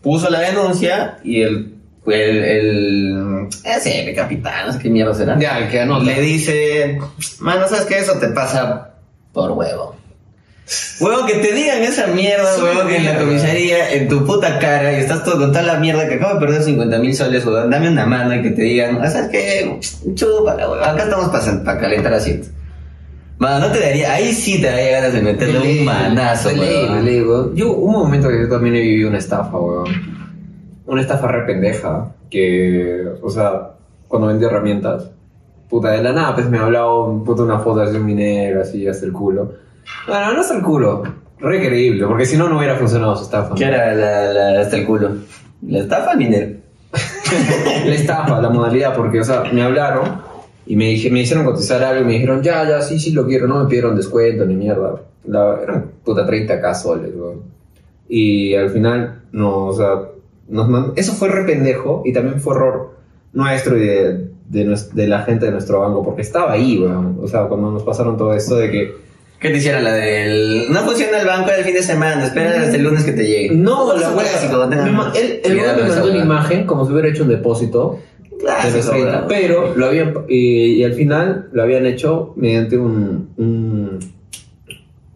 puso 0.02 0.30
la 0.30 0.40
denuncia 0.40 1.18
y 1.22 1.42
el, 1.42 1.74
el, 2.06 2.44
el 2.44 3.48
ese, 3.64 4.08
el 4.08 4.16
capitán, 4.16 4.66
no 4.66 4.72
sé 4.72 4.78
qué 4.80 4.90
mierda 4.90 5.14
será. 5.14 5.38
Ya, 5.38 5.58
el 5.58 5.68
que 5.68 5.80
anota. 5.80 6.04
Le 6.04 6.20
dice, 6.20 6.98
mano, 7.40 7.68
¿sabes 7.68 7.84
qué? 7.84 7.98
Eso 7.98 8.18
te 8.18 8.28
pasa 8.28 8.93
por 9.34 9.50
huevo. 9.52 9.96
Huevo, 10.98 11.26
que 11.26 11.34
te 11.34 11.52
digan 11.52 11.82
esa 11.82 12.06
mierda, 12.06 12.56
huevo, 12.56 12.88
que 12.88 12.96
en 12.96 13.04
la 13.04 13.18
comisaría, 13.18 13.92
en 13.92 14.08
tu 14.08 14.24
puta 14.24 14.58
cara, 14.58 14.94
y 14.94 15.00
estás 15.00 15.22
todo 15.22 15.38
con 15.38 15.52
toda 15.52 15.62
la 15.62 15.78
mierda 15.78 16.08
que 16.08 16.14
acabo 16.14 16.34
de 16.34 16.40
perder 16.46 16.62
50 16.62 16.98
mil 17.00 17.14
soles, 17.14 17.44
huevón, 17.44 17.68
dame 17.68 17.90
una 17.90 18.06
mano 18.06 18.34
y 18.34 18.40
que 18.40 18.50
te 18.52 18.62
digan, 18.62 18.98
"Ah, 19.02 19.10
¿sabes 19.10 19.28
qué? 19.30 19.78
Chúpala, 20.14 20.70
huevón, 20.70 20.88
acá 20.88 21.02
estamos 21.04 21.28
para 21.62 21.78
calentar 21.78 22.14
asientos. 22.14 22.48
Mano, 23.36 23.66
no 23.66 23.72
te 23.72 23.80
daría, 23.80 24.14
ahí 24.14 24.32
sí 24.32 24.60
te 24.62 24.68
daría 24.68 24.92
ganas 24.92 25.12
de 25.12 25.20
meterle 25.20 25.58
un 25.80 25.84
manazo, 25.84 26.48
huevón. 26.48 27.04
weón. 27.04 27.56
Yo, 27.56 27.72
un 27.72 27.92
momento 27.92 28.28
que 28.28 28.40
yo 28.40 28.48
también 28.48 28.76
he 28.76 28.80
vivido 28.80 29.10
una 29.10 29.18
estafa, 29.18 29.58
weón. 29.58 29.88
Una 30.86 31.02
estafa 31.02 31.26
re 31.28 31.44
pendeja. 31.44 32.12
Que, 32.30 33.04
o 33.22 33.28
sea, 33.30 33.70
cuando 34.08 34.28
vendí 34.28 34.44
herramientas, 34.46 35.10
puta, 35.68 35.90
de 35.90 36.02
la 36.02 36.12
nada, 36.12 36.34
pues 36.34 36.48
me 36.48 36.58
hablaba 36.58 37.06
puta 37.24 37.42
una 37.42 37.58
foto 37.58 37.80
así 37.80 37.92
de 37.92 37.98
un 37.98 38.06
minero, 38.06 38.62
así, 38.62 38.86
hasta 38.86 39.06
el 39.06 39.12
culo. 39.12 39.52
Bueno, 40.06 40.32
no 40.32 40.40
hasta 40.40 40.56
el 40.56 40.62
culo. 40.62 41.02
Re 41.38 41.60
creíble, 41.60 42.06
porque 42.06 42.24
si 42.26 42.36
no, 42.36 42.48
no 42.48 42.58
hubiera 42.58 42.76
funcionado 42.76 43.16
su 43.16 43.24
estafa. 43.24 43.54
¿Qué 43.54 43.64
era 43.64 43.94
la, 43.94 44.32
la, 44.32 44.60
hasta 44.60 44.76
el 44.76 44.86
culo? 44.86 45.10
¿La 45.66 45.78
estafa, 45.80 46.14
minero? 46.16 46.56
la 47.86 47.94
estafa, 47.94 48.40
la 48.40 48.48
modalidad, 48.50 48.94
porque, 48.96 49.20
o 49.20 49.24
sea, 49.24 49.44
me 49.52 49.62
hablaron 49.62 50.22
y 50.66 50.76
me, 50.76 50.86
dije, 50.86 51.10
me 51.10 51.20
hicieron 51.20 51.44
cotizar 51.44 51.82
algo 51.82 52.02
y 52.02 52.04
me 52.06 52.12
dijeron, 52.12 52.42
ya, 52.42 52.66
ya, 52.68 52.80
sí, 52.80 52.98
sí 52.98 53.12
lo 53.12 53.26
quiero, 53.26 53.46
no 53.46 53.62
me 53.62 53.68
pidieron 53.68 53.96
descuento 53.96 54.46
ni 54.46 54.54
mierda. 54.54 55.02
La, 55.26 55.58
eran 55.62 55.90
puta 56.04 56.26
30k 56.26 56.74
soles, 56.74 57.10
weón. 57.14 57.42
Y 58.08 58.54
al 58.54 58.70
final, 58.70 59.22
no, 59.32 59.66
o 59.66 59.72
sea, 59.74 60.02
nos 60.48 60.68
mand- 60.68 60.92
eso 60.96 61.12
fue 61.14 61.28
re 61.28 61.44
pendejo 61.44 62.02
y 62.04 62.12
también 62.12 62.40
fue 62.40 62.54
error 62.54 62.94
nuestro 63.32 63.76
y 63.76 63.80
de, 63.86 64.28
de, 64.48 64.76
de 64.92 65.08
la 65.08 65.22
gente 65.22 65.46
de 65.46 65.52
nuestro 65.52 65.80
banco, 65.80 66.02
porque 66.04 66.22
estaba 66.22 66.52
ahí, 66.52 66.78
weón. 66.78 67.18
O 67.22 67.28
sea, 67.28 67.44
cuando 67.44 67.70
nos 67.70 67.82
pasaron 67.82 68.16
todo 68.16 68.34
esto 68.34 68.56
de 68.56 68.70
que 68.70 69.04
¿Qué 69.40 69.50
te 69.50 69.58
hicieron 69.58 69.84
la 69.84 69.92
del... 69.92 70.72
No 70.72 70.80
funciona 70.84 71.20
el 71.20 71.26
banco 71.26 71.50
del 71.50 71.64
fin 71.64 71.74
de 71.74 71.82
semana, 71.82 72.24
espera 72.24 72.62
hasta 72.62 72.76
el 72.76 72.82
lunes 72.82 73.04
que 73.04 73.12
te 73.12 73.26
llegue. 73.26 73.50
No, 73.54 73.94
la 73.94 74.10
wea. 74.12 74.26
clásico, 74.26 74.56
no 74.66 74.92
ma- 74.92 75.12
Él, 75.14 75.40
el 75.44 75.56
weón 75.58 75.76
me 75.76 75.82
mandó 75.88 76.10
una 76.10 76.24
imagen 76.24 76.66
como 76.66 76.86
si 76.86 76.92
hubiera 76.92 77.08
hecho 77.08 77.24
un 77.24 77.28
depósito 77.28 77.98
de 78.30 78.38
Clásico, 78.38 78.76
los 78.78 78.90
30, 78.90 79.10
weón. 79.10 79.24
pero 79.28 79.74
lo 79.76 79.84
habían 79.86 80.14
y, 80.28 80.76
y 80.76 80.84
al 80.84 80.94
final 80.94 81.48
lo 81.52 81.62
habían 81.62 81.84
hecho 81.84 82.32
mediante 82.36 82.78
un 82.78 83.28
un, 83.36 83.98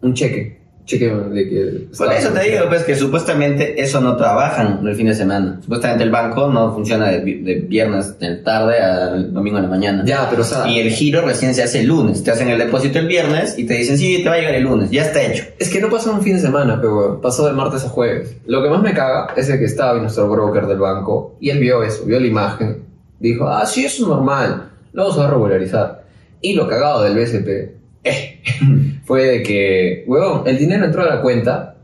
un 0.01 0.13
cheque, 0.13 0.58
cheque 0.89 1.07
de 1.07 1.49
que 1.49 1.87
Por 1.95 2.11
eso 2.11 2.29
te 2.29 2.49
digo, 2.49 2.65
pues, 2.67 2.83
que 2.83 2.95
supuestamente 2.95 3.79
eso 3.81 4.01
no 4.01 4.17
trabajan 4.17 4.85
el 4.85 4.95
fin 4.95 5.05
de 5.05 5.13
semana. 5.13 5.59
Supuestamente 5.61 6.03
el 6.03 6.09
banco 6.09 6.49
no 6.49 6.73
funciona 6.73 7.09
de, 7.09 7.19
de 7.19 7.55
viernes 7.67 8.17
de 8.17 8.37
tarde 8.37 8.81
a 8.81 9.09
domingo 9.09 9.57
en 9.57 9.63
la 9.63 9.69
mañana. 9.69 10.03
ya, 10.03 10.27
pero 10.29 10.41
o 10.41 10.45
sea, 10.45 10.67
Y 10.67 10.79
el 10.79 10.89
giro 10.89 11.21
recién 11.21 11.53
se 11.53 11.61
hace 11.61 11.81
el 11.81 11.87
lunes. 11.87 12.23
Te 12.23 12.31
hacen 12.31 12.49
el 12.49 12.57
depósito 12.57 12.97
el 12.97 13.07
viernes 13.07 13.57
y 13.57 13.65
te 13.65 13.75
dicen, 13.75 13.97
sí, 13.97 14.23
te 14.23 14.29
va 14.29 14.35
a 14.35 14.39
llegar 14.39 14.55
el 14.55 14.63
lunes. 14.63 14.89
Ya 14.89 15.03
está 15.03 15.21
hecho. 15.21 15.43
es 15.59 15.69
que 15.69 15.79
no 15.79 15.89
pasó 15.89 16.11
un 16.11 16.21
fin 16.21 16.33
de 16.33 16.41
semana, 16.41 16.79
pero 16.81 17.21
pasó 17.21 17.45
de 17.45 17.53
martes 17.53 17.85
a 17.85 17.89
jueves. 17.89 18.35
Lo 18.47 18.63
que 18.63 18.69
más 18.69 18.81
me 18.81 18.93
caga 18.93 19.33
es 19.37 19.47
el 19.49 19.59
que 19.59 19.65
estaba 19.65 19.93
ahí 19.93 20.01
nuestro 20.01 20.27
broker 20.27 20.65
del 20.65 20.79
banco 20.79 21.37
y 21.39 21.51
él 21.51 21.59
vio 21.59 21.83
eso, 21.83 22.03
vio 22.05 22.19
la 22.19 22.27
imagen, 22.27 22.83
dijo, 23.19 23.47
ah, 23.47 23.65
sí, 23.65 23.85
eso 23.85 24.03
es 24.03 24.09
normal, 24.09 24.71
lo 24.91 25.03
vamos 25.03 25.19
a 25.19 25.29
regularizar. 25.29 26.03
Y 26.41 26.53
lo 26.53 26.67
cagado 26.67 27.03
del 27.03 27.15
BSP 27.15 27.78
eh, 28.03 28.41
fue 29.05 29.25
de 29.25 29.43
que, 29.43 30.03
huevón, 30.07 30.43
el 30.47 30.57
dinero 30.57 30.85
entró 30.85 31.01
a 31.03 31.15
la 31.15 31.21
cuenta 31.21 31.75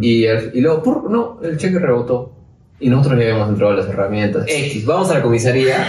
Y, 0.00 0.24
el- 0.24 0.50
y 0.54 0.60
luego, 0.60 0.82
¡pur! 0.82 1.10
no, 1.10 1.38
el 1.42 1.56
cheque 1.56 1.78
rebotó. 1.78 2.32
Y 2.80 2.90
nosotros 2.90 3.18
ya 3.18 3.24
habíamos 3.30 3.48
entrado 3.48 3.72
a 3.72 3.76
las 3.76 3.88
herramientas. 3.88 4.44
X, 4.46 4.84
vamos 4.86 5.10
a 5.10 5.14
la 5.14 5.22
comisaría. 5.22 5.88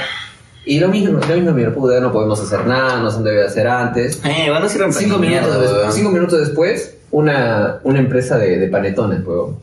Y 0.65 0.79
lo 0.79 0.87
mismo, 0.87 1.19
lo 1.19 1.35
mismo, 1.35 1.51
mira, 1.51 1.73
puta, 1.73 1.99
no 1.99 2.11
podemos 2.11 2.39
hacer 2.41 2.65
nada, 2.65 2.99
no 3.01 3.09
se 3.11 3.21
debe 3.23 3.43
hacer 3.45 3.67
antes. 3.67 4.21
Eh, 4.25 4.49
bueno, 4.49 4.67
sirven 4.69 4.89
para 4.89 4.99
Cinco 5.01 5.17
minutos, 5.17 5.95
cinco 5.95 6.09
minutos 6.11 6.39
después, 6.39 6.97
una, 7.11 7.79
una 7.83 7.99
empresa 7.99 8.37
de, 8.37 8.57
de 8.57 8.67
panetones, 8.67 9.25
huevón. 9.25 9.57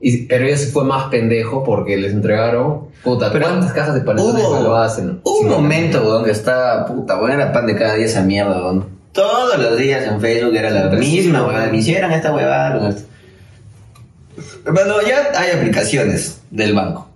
Y, 0.00 0.26
pero 0.26 0.46
ese 0.46 0.68
fue 0.70 0.84
más 0.84 1.06
pendejo 1.08 1.64
porque 1.64 1.96
les 1.96 2.12
entregaron, 2.12 2.82
puta, 3.02 3.32
Pero 3.32 3.46
¿cuántas 3.46 3.72
cajas 3.72 3.94
de 3.94 4.02
panetones 4.02 4.44
hubo- 4.44 4.60
lo 4.62 4.76
hacen? 4.76 5.20
Hubo 5.24 5.40
un 5.40 5.48
momento, 5.48 6.00
weón, 6.02 6.24
que 6.24 6.30
estaba, 6.30 6.86
puta, 6.86 7.16
weón, 7.16 7.32
era 7.32 7.52
pan 7.52 7.66
de 7.66 7.74
cada 7.74 7.94
día 7.94 8.06
esa 8.06 8.22
mierda, 8.22 8.62
weón. 8.62 8.86
Todos 9.12 9.58
los 9.58 9.76
días 9.76 10.06
en 10.06 10.20
Facebook 10.20 10.54
era 10.54 10.70
la 10.70 10.90
Sí, 11.02 11.16
misma, 11.16 11.42
weón. 11.42 11.54
weón. 11.56 11.70
Me 11.72 11.78
hicieron 11.78 12.12
esta 12.12 12.32
huevada 12.32 12.88
esto. 12.88 13.02
Hermano, 14.66 14.94
ya 15.06 15.32
hay 15.40 15.50
aplicaciones 15.56 16.40
del 16.50 16.74
banco. 16.74 17.08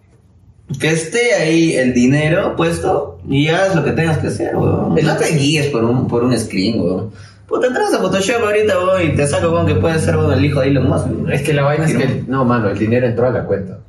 Que 0.80 0.88
esté 0.90 1.34
ahí 1.34 1.74
el 1.76 1.92
dinero 1.92 2.56
puesto 2.56 3.20
y 3.28 3.48
haz 3.48 3.74
lo 3.76 3.84
que 3.84 3.92
tengas 3.92 4.18
que 4.18 4.28
hacer, 4.28 4.56
weón. 4.56 4.94
No 5.00 5.16
te 5.16 5.28
guíes 5.36 5.66
por 5.66 5.84
un, 5.84 6.08
por 6.08 6.24
un 6.24 6.36
screen, 6.36 6.80
weón. 6.80 7.10
Puta, 7.52 7.66
entras 7.66 7.92
a 7.92 7.98
Photoshop 7.98 8.44
ahorita, 8.44 8.78
weón, 8.78 9.02
y 9.02 9.14
te 9.14 9.26
saco, 9.26 9.50
weón, 9.50 9.66
que 9.66 9.74
puede 9.74 9.98
ser, 9.98 10.16
weón, 10.16 10.32
el 10.32 10.42
hijo 10.42 10.60
de 10.60 10.68
Elon 10.68 10.88
Musk. 10.88 11.06
Es 11.30 11.42
que 11.42 11.52
la 11.52 11.62
vaina 11.62 11.84
es 11.84 11.94
que, 11.94 12.24
no, 12.26 12.46
mano, 12.46 12.70
el 12.70 12.78
dinero 12.78 13.06
entró 13.06 13.26
a 13.26 13.30
la 13.30 13.44
cuenta. 13.44 13.80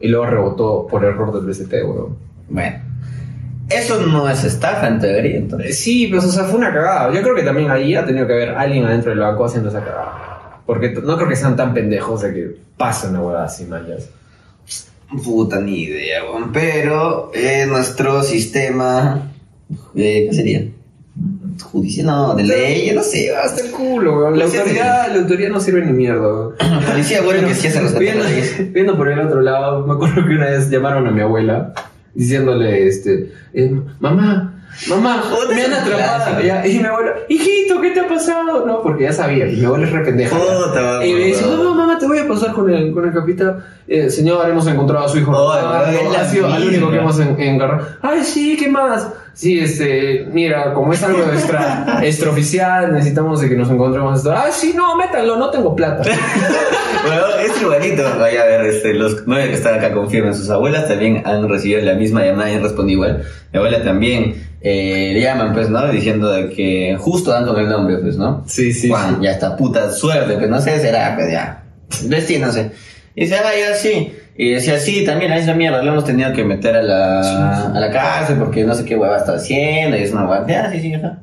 Y 0.00 0.08
luego 0.08 0.26
rebotó 0.26 0.88
por 0.90 1.04
error 1.04 1.32
del 1.32 1.46
BCT, 1.46 1.72
weón. 1.84 2.16
Bueno. 2.48 2.78
Eso 3.70 4.04
no 4.04 4.28
es 4.28 4.42
estafa 4.42 4.88
en 4.88 4.98
teoría, 4.98 5.36
entonces. 5.36 5.78
Sí, 5.78 6.08
pues, 6.08 6.24
o 6.24 6.32
sea, 6.32 6.46
fue 6.46 6.58
una 6.58 6.72
cagada. 6.72 7.14
Yo 7.14 7.22
creo 7.22 7.36
que 7.36 7.44
también 7.44 7.70
ahí 7.70 7.94
ha 7.94 8.04
tenido 8.04 8.26
que 8.26 8.32
haber 8.32 8.48
alguien 8.50 8.84
adentro 8.84 9.10
del 9.10 9.20
banco 9.20 9.44
haciendo 9.44 9.68
esa 9.68 9.84
cagada. 9.84 10.62
Porque 10.66 10.90
no 10.90 11.16
creo 11.16 11.28
que 11.28 11.36
sean 11.36 11.54
tan 11.54 11.74
pendejos 11.74 12.22
de 12.22 12.34
que 12.34 12.56
pasen 12.76 13.10
una 13.10 13.22
huevada 13.22 13.44
así, 13.44 13.66
man. 13.66 13.86
Puta, 15.24 15.60
ni 15.60 15.82
idea, 15.82 16.24
weón. 16.24 16.50
Pero 16.50 17.30
eh, 17.32 17.66
nuestro 17.68 18.24
sistema. 18.24 19.30
Eh, 19.94 20.26
¿Qué 20.28 20.34
sería? 20.34 20.64
Judicial, 21.62 22.06
no, 22.06 22.34
de 22.34 22.44
ley, 22.44 22.92
no 22.94 23.02
sé. 23.02 23.34
Hasta 23.34 23.62
el 23.64 23.70
culo, 23.70 24.18
weón. 24.18 24.38
La 24.38 24.46
sí, 24.48 24.56
autoridad, 24.56 25.08
la 25.12 25.20
autoridad 25.20 25.50
no 25.50 25.60
sirve 25.60 25.84
ni 25.84 25.92
mierda, 25.92 26.20
weón. 26.22 26.54
Policía, 26.90 27.22
bueno, 27.22 27.46
que 27.48 27.54
sí 27.54 27.68
hace 27.68 27.98
viendo, 27.98 28.24
viendo 28.72 28.96
por 28.96 29.08
el 29.08 29.20
otro 29.20 29.40
lado, 29.40 29.86
me 29.86 29.94
acuerdo 29.94 30.16
que 30.26 30.34
una 30.34 30.46
vez 30.50 30.68
llamaron 30.70 31.06
a 31.06 31.10
mi 31.10 31.20
abuela 31.20 31.72
diciéndole, 32.14 32.86
este, 32.88 33.32
eh, 33.52 33.78
mamá, 34.00 34.54
mamá, 34.88 35.22
me 35.54 35.62
han 35.64 35.72
atrapado. 35.72 36.40
Ya, 36.40 36.66
y 36.66 36.78
mi 36.78 36.84
abuela, 36.86 37.12
hijito, 37.28 37.80
¿qué 37.82 37.90
te 37.90 38.00
ha 38.00 38.08
pasado? 38.08 38.64
No, 38.66 38.82
porque 38.82 39.04
ya 39.04 39.12
sabía, 39.12 39.44
mi 39.46 39.62
abuela 39.64 39.86
es 39.86 39.92
re 39.92 40.00
pendeja. 40.04 40.36
Puta, 40.36 41.04
Y 41.06 41.12
me 41.12 41.18
dice, 41.26 41.44
weón. 41.44 41.58
mamá, 41.64 41.74
mamá, 41.86 41.98
te 41.98 42.06
voy 42.06 42.18
a 42.18 42.26
pasar 42.28 42.52
con 42.52 42.70
el, 42.70 42.92
con 42.92 43.06
el 43.06 43.12
capitán. 43.12 43.62
Eh, 43.86 44.08
señor, 44.10 44.48
hemos 44.48 44.66
encontrado 44.66 45.04
a 45.04 45.08
su 45.08 45.18
hijo. 45.18 45.32
Ah, 45.52 45.90
no, 45.92 46.12
ha 46.18 46.24
sido 46.24 46.46
al 46.52 46.66
único 46.66 46.90
que 46.90 46.96
hemos 46.96 47.20
en- 47.20 47.38
engarrado. 47.40 47.86
Ay, 48.02 48.24
sí, 48.24 48.56
¿qué 48.56 48.68
más? 48.68 49.08
Sí, 49.36 49.58
este, 49.58 50.26
mira, 50.32 50.72
como 50.72 50.94
es 50.94 51.02
algo 51.02 51.22
extra, 51.30 52.00
extraoficial, 52.02 52.90
necesitamos 52.94 53.42
de 53.42 53.50
que 53.50 53.54
nos 53.54 53.70
encontremos 53.70 54.16
esto. 54.16 54.32
Ah, 54.32 54.50
sí, 54.50 54.72
no, 54.74 54.96
métanlo, 54.96 55.36
no 55.36 55.50
tengo 55.50 55.76
plata. 55.76 56.02
Bueno, 57.06 57.22
es 57.38 57.62
igualito. 57.62 58.02
Vaya 58.18 58.42
a 58.42 58.46
ver, 58.46 58.66
este, 58.66 58.92
los 58.92 59.22
nueve 59.26 59.48
que 59.48 59.54
están 59.54 59.74
acá 59.74 59.92
confirman. 59.92 60.34
Sus 60.34 60.50
abuelas 60.50 60.88
también 60.88 61.22
han 61.24 61.48
recibido 61.48 61.80
la 61.82 61.94
misma 61.94 62.24
llamada 62.24 62.50
y 62.50 62.54
han 62.56 62.64
respondido 62.64 62.96
igual. 62.96 63.24
Mi 63.52 63.58
abuela 63.58 63.84
también 63.84 64.48
eh, 64.60 65.10
le 65.12 65.20
llaman, 65.20 65.52
pues, 65.52 65.70
¿no? 65.70 65.86
Diciendo 65.86 66.32
de 66.32 66.50
que 66.50 66.96
justo 66.98 67.30
dan 67.30 67.46
con 67.46 67.60
el 67.60 67.68
nombre, 67.68 67.98
pues, 67.98 68.16
¿no? 68.16 68.42
Sí, 68.48 68.72
sí, 68.72 68.88
Juan, 68.88 69.22
ya 69.22 69.30
está 69.30 69.56
puta 69.56 69.92
suerte, 69.92 70.36
pues 70.36 70.50
no 70.50 70.60
sé, 70.60 70.80
será, 70.80 71.14
pues 71.14 71.30
ya. 71.30 71.62
Destino, 72.02 72.46
no 72.46 72.52
sé. 72.52 72.72
Y 73.14 73.20
dice, 73.20 73.36
ah, 73.36 73.52
ya 73.56 73.76
sí. 73.76 74.12
Y 74.38 74.50
decía, 74.50 74.78
sí, 74.78 75.04
también 75.04 75.30
la 75.30 75.36
misma 75.38 75.54
mierda, 75.54 75.82
lo 75.82 75.92
hemos 75.92 76.04
tenido 76.04 76.32
que 76.32 76.44
meter 76.44 76.76
a 76.76 76.82
la, 76.82 77.66
a 77.74 77.80
la 77.80 77.90
cárcel 77.90 78.36
porque 78.38 78.64
no 78.64 78.74
sé 78.74 78.84
qué 78.84 78.94
hueva 78.96 79.16
está 79.16 79.34
haciendo, 79.36 79.96
y 79.96 80.02
es 80.02 80.12
una 80.12 80.24
hueva, 80.28 80.46
ya, 80.46 80.70
sí, 80.70 80.80
sí, 80.80 80.94
ajá. 80.94 81.18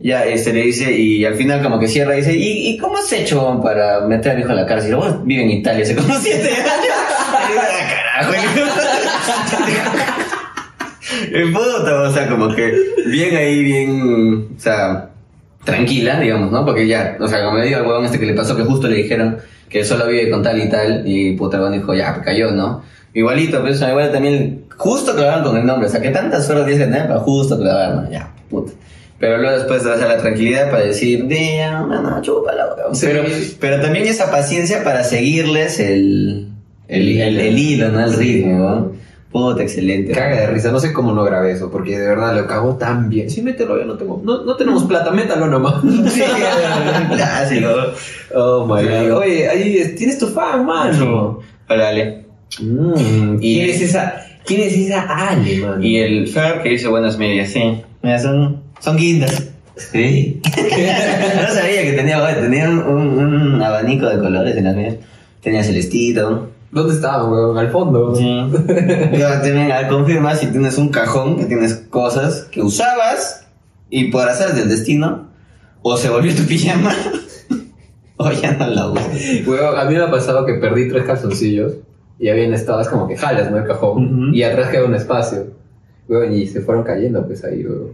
Ya, 0.00 0.24
este 0.24 0.52
le 0.52 0.62
dice, 0.62 0.90
y 0.92 1.24
al 1.24 1.34
final 1.34 1.62
como 1.62 1.78
que 1.78 1.86
cierra 1.88 2.14
y 2.14 2.18
dice, 2.18 2.34
¿y, 2.34 2.68
y 2.70 2.78
cómo 2.78 2.96
has 2.98 3.12
hecho 3.12 3.60
para 3.62 4.00
meter 4.00 4.32
a 4.32 4.34
mi 4.34 4.40
hijo 4.42 4.50
a 4.52 4.54
la 4.54 4.66
cárcel? 4.66 4.96
Vos 4.96 5.24
vive 5.24 5.42
en 5.44 5.50
Italia 5.50 5.84
hace 5.84 5.94
como 5.94 6.14
siete 6.16 6.48
años. 6.48 6.64
Y 7.46 7.52
digo, 7.52 7.62
"Ah, 7.62 8.22
carajo. 8.22 8.32
En 11.32 11.52
puta, 11.52 12.00
o 12.02 12.12
sea, 12.12 12.28
como 12.28 12.54
que 12.54 12.72
bien 13.06 13.36
ahí, 13.36 13.62
bien, 13.62 14.48
o 14.56 14.60
sea, 14.60 15.10
tranquila, 15.64 16.20
digamos, 16.20 16.52
¿no? 16.52 16.64
Porque 16.64 16.86
ya, 16.86 17.16
o 17.18 17.26
sea, 17.26 17.44
como 17.44 17.58
le 17.58 17.66
digo 17.66 17.78
al 17.78 17.86
huevón 17.86 18.04
este 18.04 18.20
que 18.20 18.26
le 18.26 18.34
pasó 18.34 18.56
que 18.56 18.62
justo 18.62 18.88
le 18.88 18.96
dijeron 18.96 19.38
que 19.68 19.84
solo 19.84 20.06
vive 20.06 20.30
con 20.30 20.42
tal 20.42 20.62
y 20.62 20.68
tal, 20.68 21.02
y 21.06 21.32
puta, 21.36 21.56
el 21.56 21.72
dijo, 21.72 21.94
ya, 21.94 22.20
cayó, 22.22 22.50
¿no? 22.50 22.82
Igualito, 23.12 23.60
pero 23.62 23.74
eso 23.74 23.88
igual 23.88 24.12
también, 24.12 24.64
justo 24.76 25.14
clavaron 25.14 25.44
con 25.44 25.56
el 25.56 25.66
nombre, 25.66 25.88
o 25.88 25.90
sea, 25.90 26.00
que 26.00 26.10
tantas 26.10 26.48
horas 26.50 26.66
tienes 26.66 26.84
que 26.84 26.92
tener 26.92 27.08
para 27.08 27.20
justo 27.20 27.58
clavar, 27.58 27.94
¿no? 27.94 28.10
Ya, 28.10 28.32
puta. 28.50 28.72
Pero 29.18 29.38
luego 29.38 29.56
después 29.56 29.82
te 29.82 29.88
vas 29.88 30.02
a 30.02 30.08
la 30.08 30.18
tranquilidad 30.18 30.70
para 30.70 30.84
decir, 30.84 31.26
ya, 31.28 31.82
mano, 31.82 32.20
chúpala, 32.20 32.74
huevón. 32.76 32.94
Sí. 32.94 33.06
Pero, 33.06 33.24
pero 33.58 33.80
también 33.80 34.06
esa 34.06 34.30
paciencia 34.30 34.84
para 34.84 35.02
seguirles 35.04 35.80
el, 35.80 36.48
El, 36.88 37.20
el, 37.20 37.40
el 37.40 37.58
hilo, 37.58 37.88
¿no? 37.88 38.04
El 38.04 38.12
ritmo, 38.12 38.58
¿no? 38.58 38.92
Puta, 39.34 39.62
excelente. 39.64 40.12
Caga 40.12 40.42
de 40.42 40.46
risa, 40.46 40.70
no 40.70 40.78
sé 40.78 40.92
cómo 40.92 41.12
no 41.12 41.24
grabé 41.24 41.50
eso, 41.50 41.68
porque 41.68 41.98
de 41.98 42.06
verdad 42.06 42.36
lo 42.36 42.46
cago 42.46 42.76
tan 42.76 43.08
bien. 43.08 43.28
Sí, 43.28 43.42
mételo, 43.42 43.76
ya 43.76 43.84
no 43.84 43.96
tengo, 43.96 44.22
no, 44.24 44.44
no 44.44 44.54
tenemos 44.54 44.84
plata, 44.84 45.10
métalo 45.10 45.48
nomás. 45.48 45.82
Sí, 46.08 46.22
clásico. 47.16 47.68
Oh 48.32 48.64
my 48.64 48.82
Sí. 48.82 49.08
god. 49.08 49.18
Oye, 49.18 49.48
ahí 49.48 49.94
tienes 49.98 50.18
tu 50.20 50.28
fan, 50.28 50.64
mano. 50.64 51.40
Hola, 51.68 51.88
Ale. 51.88 52.24
Mm, 52.60 53.38
Y- 53.40 53.54
¿Quién 53.56 53.70
es 53.70 53.82
esa? 53.82 54.14
¿Quién 54.46 54.60
es 54.60 54.72
esa 54.76 55.02
Ale, 55.02 55.56
mano? 55.58 55.82
Y 55.84 55.96
el 55.96 56.28
Fer 56.28 56.62
que 56.62 56.68
dice 56.68 56.86
buenas 56.86 57.18
medias, 57.18 57.48
sí. 57.50 57.82
Mira, 58.02 58.20
son, 58.20 58.62
son 58.78 58.96
guindas. 58.96 59.48
Sí. 59.76 60.40
no 60.44 61.52
sabía 61.52 61.82
que 61.82 61.94
tenía, 61.96 62.40
tenía 62.40 62.68
un, 62.70 62.78
un- 62.78 63.18
un 63.54 63.62
abanico 63.62 64.06
de 64.08 64.18
colores 64.20 64.56
en 64.56 64.62
las 64.64 64.76
medias. 64.76 64.94
Tenía 65.42 65.64
celestito. 65.64 66.50
¿Dónde 66.74 66.94
estaba, 66.94 67.24
weón? 67.30 67.56
Al 67.56 67.70
fondo. 67.70 68.16
Sí. 68.16 68.50
Yo 69.16 69.28
también 69.28 69.70
confirma 69.88 70.34
si 70.34 70.48
tienes 70.48 70.76
un 70.76 70.88
cajón 70.88 71.36
que 71.36 71.44
tienes 71.44 71.74
cosas 71.88 72.48
que 72.50 72.62
usabas 72.62 73.46
y 73.90 74.10
por 74.10 74.28
hacer 74.28 74.54
del 74.54 74.68
destino, 74.68 75.28
o 75.82 75.96
se 75.96 76.10
volvió 76.10 76.34
tu 76.34 76.42
pijama, 76.42 76.92
o 78.16 78.32
ya 78.32 78.52
no 78.54 78.66
la 78.66 78.88
usas. 78.88 79.06
Weón, 79.46 79.78
a 79.78 79.84
mí 79.84 79.94
me 79.94 80.02
ha 80.02 80.10
pasado 80.10 80.44
que 80.44 80.54
perdí 80.54 80.88
tres 80.88 81.04
calzoncillos 81.04 81.74
y 82.18 82.28
habían 82.28 82.52
estado, 82.52 82.80
es 82.80 82.88
como 82.88 83.06
que 83.06 83.16
jalas, 83.16 83.52
¿no? 83.52 83.58
El 83.58 83.66
cajón. 83.68 84.34
Y 84.34 84.42
atrás 84.42 84.70
queda 84.70 84.84
un 84.84 84.96
espacio. 84.96 85.54
Weón, 86.06 86.34
y 86.34 86.46
se 86.46 86.60
fueron 86.60 86.84
cayendo, 86.84 87.26
pues 87.26 87.42
ahí, 87.44 87.64
weón. 87.64 87.92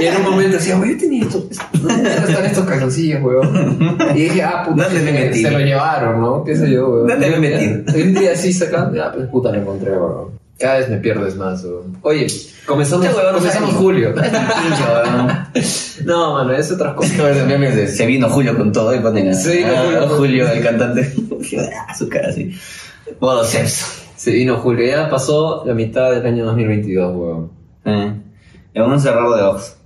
Y 0.00 0.04
en 0.06 0.16
un 0.16 0.22
momento 0.30 0.56
decía, 0.56 0.76
weón, 0.78 0.92
yo 0.92 0.98
tenía 0.98 1.22
esto. 1.24 1.46
¿Dónde 1.82 2.08
están 2.10 2.44
estos 2.46 2.64
calzoncillos, 2.66 3.22
weón? 3.22 3.78
Y 4.14 4.22
dije, 4.22 4.42
ah, 4.42 4.64
puta, 4.66 4.84
¿Dónde 4.84 5.00
me 5.02 5.12
metí? 5.12 5.42
se 5.42 5.50
lo 5.50 5.58
llevaron, 5.58 6.20
¿no? 6.22 6.42
¿Qué 6.44 6.56
sé 6.56 6.70
yo, 6.70 6.88
weón? 6.88 7.06
¿Dónde 7.08 7.30
me 7.30 7.38
metí? 7.38 7.98
y 7.98 8.02
un 8.02 8.14
día 8.14 8.32
así 8.32 8.52
sacando, 8.52 9.02
ah, 9.04 9.12
pues 9.14 9.28
puta, 9.28 9.52
lo 9.52 9.58
encontré, 9.58 9.90
weón. 9.92 10.40
Cada 10.58 10.78
vez 10.78 10.88
me 10.90 10.96
pierdes 10.98 11.36
más, 11.36 11.62
weón. 11.64 11.98
Oye, 12.02 12.26
comenzamos, 12.66 13.06
Este 13.06 13.18
comenzamos 13.34 13.74
julio. 13.74 14.12
No 14.14 14.22
es 14.22 14.32
tan 14.32 14.46
pinche, 14.46 14.82
weón. 14.82 16.06
No, 16.06 16.32
mano, 16.34 16.52
es 16.54 16.70
otra 16.72 16.94
cosa. 16.94 17.10
Es 17.12 17.16
como 17.18 17.28
esos 17.28 17.46
memes 17.46 17.76
de 17.76 17.86
se 17.88 18.06
vino 18.06 18.28
Julio 18.30 18.56
con 18.56 18.72
todo 18.72 18.94
y 18.94 19.00
ponen 19.00 19.28
a 19.28 19.34
Sí, 19.34 19.62
a 19.62 19.82
Julio. 19.82 20.08
Julio, 20.08 20.48
el 20.50 20.62
cantante. 20.62 21.12
Ah, 21.58 21.94
Su 21.98 22.08
cara 22.08 22.28
así. 22.28 22.54
Modo 23.18 23.42
sexo. 23.44 23.86
Se 24.20 24.32
vino 24.32 24.56
julio, 24.58 24.86
ya 24.86 25.08
pasó 25.08 25.62
la 25.64 25.72
mitad 25.72 26.10
del 26.10 26.26
año 26.26 26.44
2022, 26.44 27.16
weón. 27.16 27.50
Eh, 27.86 28.12
en 28.74 28.82
un 28.82 29.00
cerrado 29.00 29.34
de 29.34 29.42
ojos. 29.42 29.76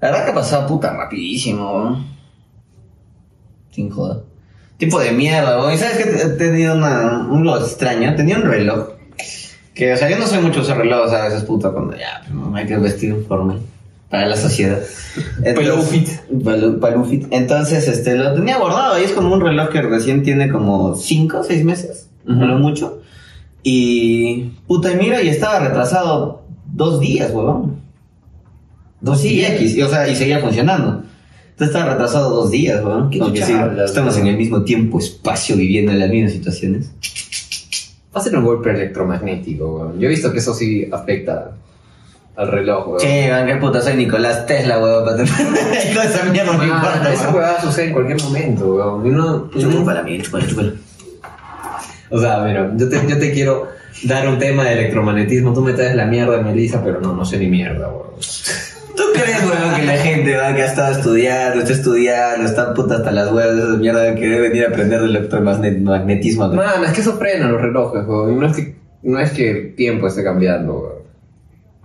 La 0.00 0.10
verdad 0.12 0.26
que 0.26 0.30
ha 0.30 0.34
pasado 0.34 0.68
puta 0.68 0.92
rapidísimo, 0.96 1.74
weón. 1.76 2.06
Sin 3.72 3.90
joda. 3.90 4.22
Tipo 4.76 5.00
de 5.00 5.10
mierda, 5.10 5.58
weón. 5.58 5.74
¿Y 5.74 5.78
sabes 5.78 5.96
que 5.96 6.22
he 6.22 6.28
tenido 6.36 6.76
una, 6.76 7.26
un 7.28 7.42
lo 7.42 7.58
extraño? 7.58 8.14
Tenía 8.14 8.36
un 8.36 8.42
reloj. 8.44 8.90
Que, 9.74 9.92
o 9.92 9.96
sea, 9.96 10.08
yo 10.08 10.18
no 10.20 10.26
soy 10.28 10.38
mucho 10.40 10.60
usar 10.60 10.78
reloj, 10.78 11.12
a 11.12 11.24
veces 11.24 11.42
puta 11.42 11.70
cuando 11.72 11.96
ya, 11.96 12.20
pues, 12.22 12.32
no 12.32 12.54
hay 12.54 12.66
que 12.66 12.76
vestir 12.76 13.24
formal 13.26 13.58
para 14.08 14.26
la 14.28 14.36
sociedad. 14.36 14.78
Palufit. 15.56 16.08
Palu- 16.30 16.78
Palufit. 16.78 17.26
Entonces, 17.32 17.88
este, 17.88 18.14
lo 18.14 18.34
tenía 18.34 18.56
guardado 18.58 19.00
y 19.00 19.02
es 19.02 19.10
como 19.10 19.34
un 19.34 19.40
reloj 19.40 19.70
que 19.70 19.82
recién 19.82 20.22
tiene 20.22 20.48
como 20.48 20.94
5 20.94 21.38
o 21.40 21.42
6 21.42 21.64
meses, 21.64 22.08
no 22.24 22.56
mucho. 22.58 23.00
Y, 23.66 24.52
puta, 24.68 24.92
y 24.92 24.96
mira, 24.96 25.20
y 25.22 25.28
estaba 25.28 25.58
retrasado 25.58 26.42
dos 26.72 27.00
días, 27.00 27.30
huevón. 27.32 27.76
Dos 29.00 29.22
días, 29.22 29.60
y, 29.60 29.82
o 29.82 29.88
sea, 29.88 30.06
y 30.06 30.14
seguía 30.14 30.38
funcionando. 30.38 31.02
Entonces 31.50 31.74
estaba 31.74 31.92
retrasado 31.92 32.30
dos 32.30 32.50
días, 32.50 32.84
weón. 32.84 33.10
¿Qué 33.10 33.20
Aunque 33.20 33.42
sí, 33.44 33.52
hablas, 33.52 33.90
estamos 33.90 34.16
en 34.18 34.26
el 34.26 34.36
mismo 34.36 34.62
tiempo, 34.64 34.98
espacio, 34.98 35.56
viviendo 35.56 35.92
en 35.92 36.00
las 36.00 36.10
mismas 36.10 36.32
situaciones. 36.32 36.90
Va 38.14 38.20
a 38.20 38.22
ser 38.22 38.36
un 38.36 38.44
golpe 38.44 38.70
electromagnético, 38.70 39.76
weón. 39.76 39.98
Yo 39.98 40.06
he 40.06 40.10
visto 40.10 40.30
que 40.32 40.38
eso 40.38 40.52
sí 40.54 40.86
afecta 40.92 41.52
al 42.36 42.48
reloj, 42.50 42.86
weón. 42.88 42.98
Che, 43.00 43.30
man, 43.30 43.46
qué 43.46 43.56
puta, 43.56 43.80
soy 43.80 43.94
Nicolás 43.94 44.44
Tesla, 44.46 44.78
weón, 44.78 45.04
para 45.04 45.22
esa 46.04 46.24
mierda 46.24 46.52
no 46.52 46.58
me 46.58 46.64
Ah, 46.64 46.76
importa, 46.76 47.12
esa 47.12 47.30
weá 47.30 47.60
sucede 47.62 47.86
en 47.86 47.92
cualquier 47.94 48.20
momento, 48.22 48.74
weón. 48.74 49.06
Y 49.06 49.10
uno- 49.10 49.48
Chúpala, 49.58 50.02
mira, 50.02 50.22
chúpala, 50.24 50.46
chúpala. 50.46 50.72
O 52.10 52.20
sea, 52.20 52.38
mira, 52.38 52.70
yo 52.76 52.88
te, 52.88 53.00
yo 53.08 53.18
te 53.18 53.32
quiero 53.32 53.68
dar 54.04 54.28
un 54.28 54.38
tema 54.38 54.64
de 54.64 54.74
electromagnetismo. 54.74 55.52
Tú 55.52 55.62
me 55.62 55.72
traes 55.72 55.94
la 55.94 56.06
mierda, 56.06 56.40
Melissa, 56.40 56.82
pero 56.82 57.00
no, 57.00 57.14
no 57.14 57.24
sé 57.24 57.38
ni 57.38 57.46
mierda, 57.46 57.88
weón. 57.88 58.14
¿Tú 58.96 59.02
crees, 59.12 59.42
weón, 59.42 59.74
que 59.74 59.82
la 59.82 59.96
gente, 59.96 60.36
weón, 60.36 60.54
que 60.54 60.62
ha 60.62 60.66
estado 60.66 60.92
estudiando, 60.92 61.60
está 61.60 61.72
estudiando, 61.72 62.46
está 62.46 62.74
puta 62.74 62.96
hasta 62.96 63.10
las 63.10 63.32
huevas 63.32 63.56
de 63.56 63.62
esas 63.62 63.78
mierdas 63.78 64.14
que 64.14 64.28
debe 64.28 64.48
venir 64.48 64.64
a 64.64 64.68
aprender 64.68 65.00
del 65.00 65.16
electromagnetismo? 65.16 66.44
weón? 66.44 66.56
Man, 66.56 66.84
es 66.84 66.92
que 66.92 67.00
eso 67.00 67.16
frena 67.16 67.48
los 67.48 67.60
relojes, 67.60 68.06
weón. 68.06 68.38
No 68.38 68.46
es 68.46 68.56
que, 68.56 68.76
no 69.02 69.18
es 69.18 69.30
que 69.32 69.50
el 69.50 69.74
tiempo 69.74 70.06
esté 70.06 70.22
cambiando, 70.22 70.74
weón. 70.74 71.04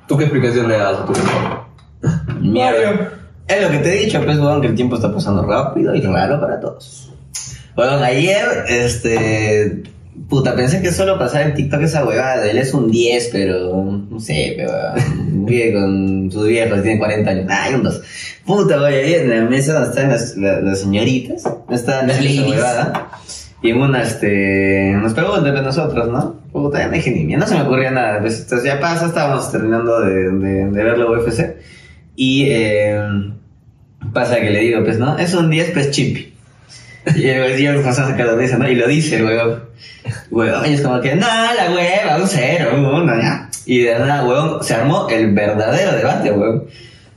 ¿Tú 0.08 0.18
qué 0.18 0.24
explicación 0.26 0.68
le 0.68 0.78
das 0.78 1.00
a 1.00 1.06
tu 1.06 1.14
reloj? 1.14 2.42
Mierda. 2.42 3.14
Es 3.48 3.64
lo 3.64 3.72
que 3.72 3.80
te 3.80 3.96
he 3.96 4.06
dicho, 4.06 4.24
pues, 4.24 4.38
weón, 4.38 4.62
que 4.62 4.68
el 4.68 4.76
tiempo 4.76 4.96
está 4.96 5.12
pasando 5.12 5.44
rápido 5.44 5.96
y 5.96 6.02
raro 6.02 6.40
para 6.40 6.60
todos. 6.60 7.12
Bueno, 7.76 7.94
ayer, 8.04 8.66
este. 8.68 9.84
Puta, 10.28 10.56
pensé 10.56 10.82
que 10.82 10.92
solo 10.92 11.18
pasaba 11.18 11.46
en 11.46 11.54
TikTok 11.54 11.82
esa 11.82 12.06
huevada. 12.06 12.50
Él 12.50 12.58
es 12.58 12.74
un 12.74 12.92
10, 12.92 13.30
pero. 13.32 13.84
No 14.10 14.20
sé, 14.20 14.54
pero. 14.58 14.72
Vive 15.32 15.74
con 15.74 16.32
sus 16.32 16.48
viejos, 16.48 16.82
tiene 16.82 17.00
40 17.00 17.30
años. 17.30 17.46
Ay, 17.50 17.76
un 17.76 17.84
2. 17.84 18.02
Puta, 18.46 18.78
güey, 18.80 18.96
ahí 18.96 19.14
en 19.14 19.30
la 19.30 19.50
mesa 19.50 19.74
donde 19.74 19.90
están 19.90 20.10
las, 20.10 20.36
las, 20.36 20.64
las 20.64 20.80
señoritas. 20.80 21.44
Estaban 21.70 22.08
Las 22.08 22.24
esa 22.24 22.48
huevada. 22.48 23.10
Y 23.62 23.72
en 23.72 23.82
una, 23.82 24.04
este. 24.04 24.94
Nos 25.02 25.14
preguntan 25.14 25.54
de 25.54 25.62
nosotros, 25.62 26.10
¿no? 26.10 26.40
Puta, 26.52 26.80
ya 26.80 26.88
ni 26.88 27.24
mierda, 27.26 27.46
no 27.46 27.50
se 27.50 27.56
me 27.56 27.62
ocurría 27.64 27.92
nada. 27.92 28.20
Pues, 28.22 28.42
entonces 28.42 28.66
ya 28.66 28.80
pasa, 28.80 29.08
estábamos 29.08 29.52
terminando 29.52 30.02
de, 30.02 30.32
de, 30.32 30.72
de 30.72 30.84
ver 30.84 30.98
la 30.98 31.10
UFC. 31.10 31.58
Y 32.16 32.46
eh, 32.48 33.00
pasa 34.14 34.40
que 34.40 34.50
le 34.50 34.60
digo, 34.62 34.84
pues, 34.84 34.98
¿no? 34.98 35.18
Es 35.18 35.34
un 35.34 35.50
10, 35.50 35.72
pues, 35.72 35.92
chimpi. 35.92 36.34
Y 37.16 37.28
el 37.28 37.42
güey 37.42 37.64
yo 37.64 37.74
me 37.74 37.80
pasó 37.80 38.04
a 38.04 38.08
sacar 38.08 38.28
la 38.28 38.58
¿no? 38.58 38.70
Y 38.70 38.76
lo 38.76 38.88
dice 38.88 39.24
huevón. 39.24 39.64
Huevón, 40.32 40.70
y 40.70 40.74
es 40.74 40.82
como 40.82 41.02
que, 41.02 41.16
no, 41.16 41.28
la 41.28 41.72
hueva, 41.74 42.18
un 42.18 42.28
cero, 42.28 42.72
uno, 42.76 43.22
ya. 43.22 43.50
Y 43.66 43.80
de 43.80 44.00
nada, 44.00 44.26
huevón, 44.26 44.64
se 44.64 44.74
armó 44.74 45.08
el 45.10 45.34
verdadero 45.34 45.94
debate, 45.94 46.32
huevón. 46.32 46.66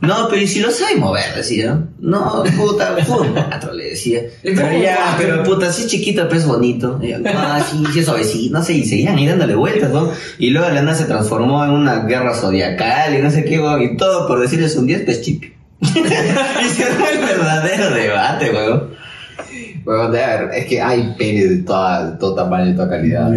No, 0.03 0.27
pero 0.29 0.43
¿y 0.43 0.49
si 0.49 0.59
lo 0.59 0.73
sabe 0.73 0.97
mover? 0.97 1.33
Decía. 1.37 1.81
No, 2.01 2.43
puta, 2.57 2.97
fue 3.07 3.21
un 3.21 3.35
cuatro, 3.35 3.73
le 3.73 3.91
decía. 3.91 4.21
Pero 4.43 4.73
ya, 4.83 5.15
pero 5.17 5.45
puta, 5.45 5.73
sí 5.73 5.83
es 5.83 5.89
chiquito, 5.89 6.27
pero 6.27 6.41
es 6.41 6.47
bonito. 6.47 6.99
Y 7.01 7.11
yo, 7.11 7.19
no, 7.21 7.31
sí, 7.71 7.85
sí 7.93 8.01
es 8.01 8.07
suavecito, 8.07 8.59
no 8.59 8.65
sé, 8.65 8.73
y 8.73 8.85
seguían 8.85 9.17
ahí 9.17 9.29
dándole 9.29 9.55
vueltas, 9.55 9.91
¿no? 9.91 10.11
Y 10.41 10.51
luego 10.51 10.69
la 10.71 10.83
nada 10.83 10.97
se 10.97 11.05
transformó 11.05 11.65
en 11.65 11.71
una 11.71 12.01
guerra 12.01 12.35
zodiacal 12.35 13.15
y 13.15 13.23
no 13.23 13.31
sé 13.31 13.45
qué, 13.45 13.61
huevón, 13.61 13.81
y 13.81 13.97
todo 13.97 14.27
por 14.27 14.41
decirle 14.41 14.67
es 14.67 14.75
un 14.75 14.87
10, 14.87 15.03
pues 15.03 15.23
chip. 15.23 15.45
y 15.81 16.69
se 16.69 16.85
armó 16.85 17.07
el 17.07 17.19
verdadero 17.19 17.95
debate. 17.95 18.51
Weón, 18.51 18.91
ver, 19.85 20.51
es 20.55 20.67
que 20.67 20.81
hay 20.81 21.15
penes 21.19 21.51
de 21.51 21.57
toda, 21.59 22.13
de 22.13 22.19
todo 22.19 22.35
tamaño 22.35 22.71
y 22.71 22.75
toda 22.75 22.89
calidad. 22.89 23.31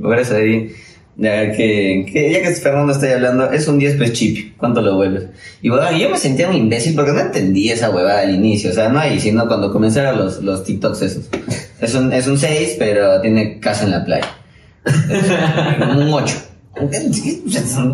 Por 0.00 0.18
eso 0.18 0.36
ahí, 0.36 0.72
ya 1.16 1.52
que, 1.52 2.06
que 2.12 2.32
ya 2.32 2.42
que 2.42 2.50
Fernando 2.54 2.92
está 2.92 3.06
ahí 3.06 3.12
hablando, 3.12 3.50
es 3.50 3.66
un 3.68 3.78
10 3.78 3.96
pues 3.96 4.12
chip, 4.12 4.56
¿cuánto 4.56 4.80
lo 4.82 4.96
vuelves? 4.96 5.26
Y 5.62 5.68
bueno, 5.68 5.90
yo 5.96 6.10
me 6.10 6.18
sentía 6.18 6.48
un 6.48 6.56
imbécil 6.56 6.94
porque 6.94 7.12
no 7.12 7.20
entendí 7.20 7.70
esa 7.70 7.90
huevada 7.90 8.20
al 8.20 8.34
inicio, 8.34 8.70
o 8.70 8.74
sea, 8.74 8.88
no 8.88 8.98
ahí, 8.98 9.18
sino 9.18 9.46
cuando 9.46 9.72
comenzaron 9.72 10.18
los, 10.18 10.42
los 10.42 10.64
TikToks 10.64 11.02
esos. 11.02 11.28
Es 11.80 11.94
un, 11.94 12.12
es 12.12 12.26
un 12.26 12.38
6, 12.38 12.76
pero 12.78 13.20
tiene 13.20 13.60
casa 13.60 13.84
en 13.84 13.90
la 13.90 14.04
playa. 14.04 14.28
Un 15.96 16.12
8. 16.12 16.34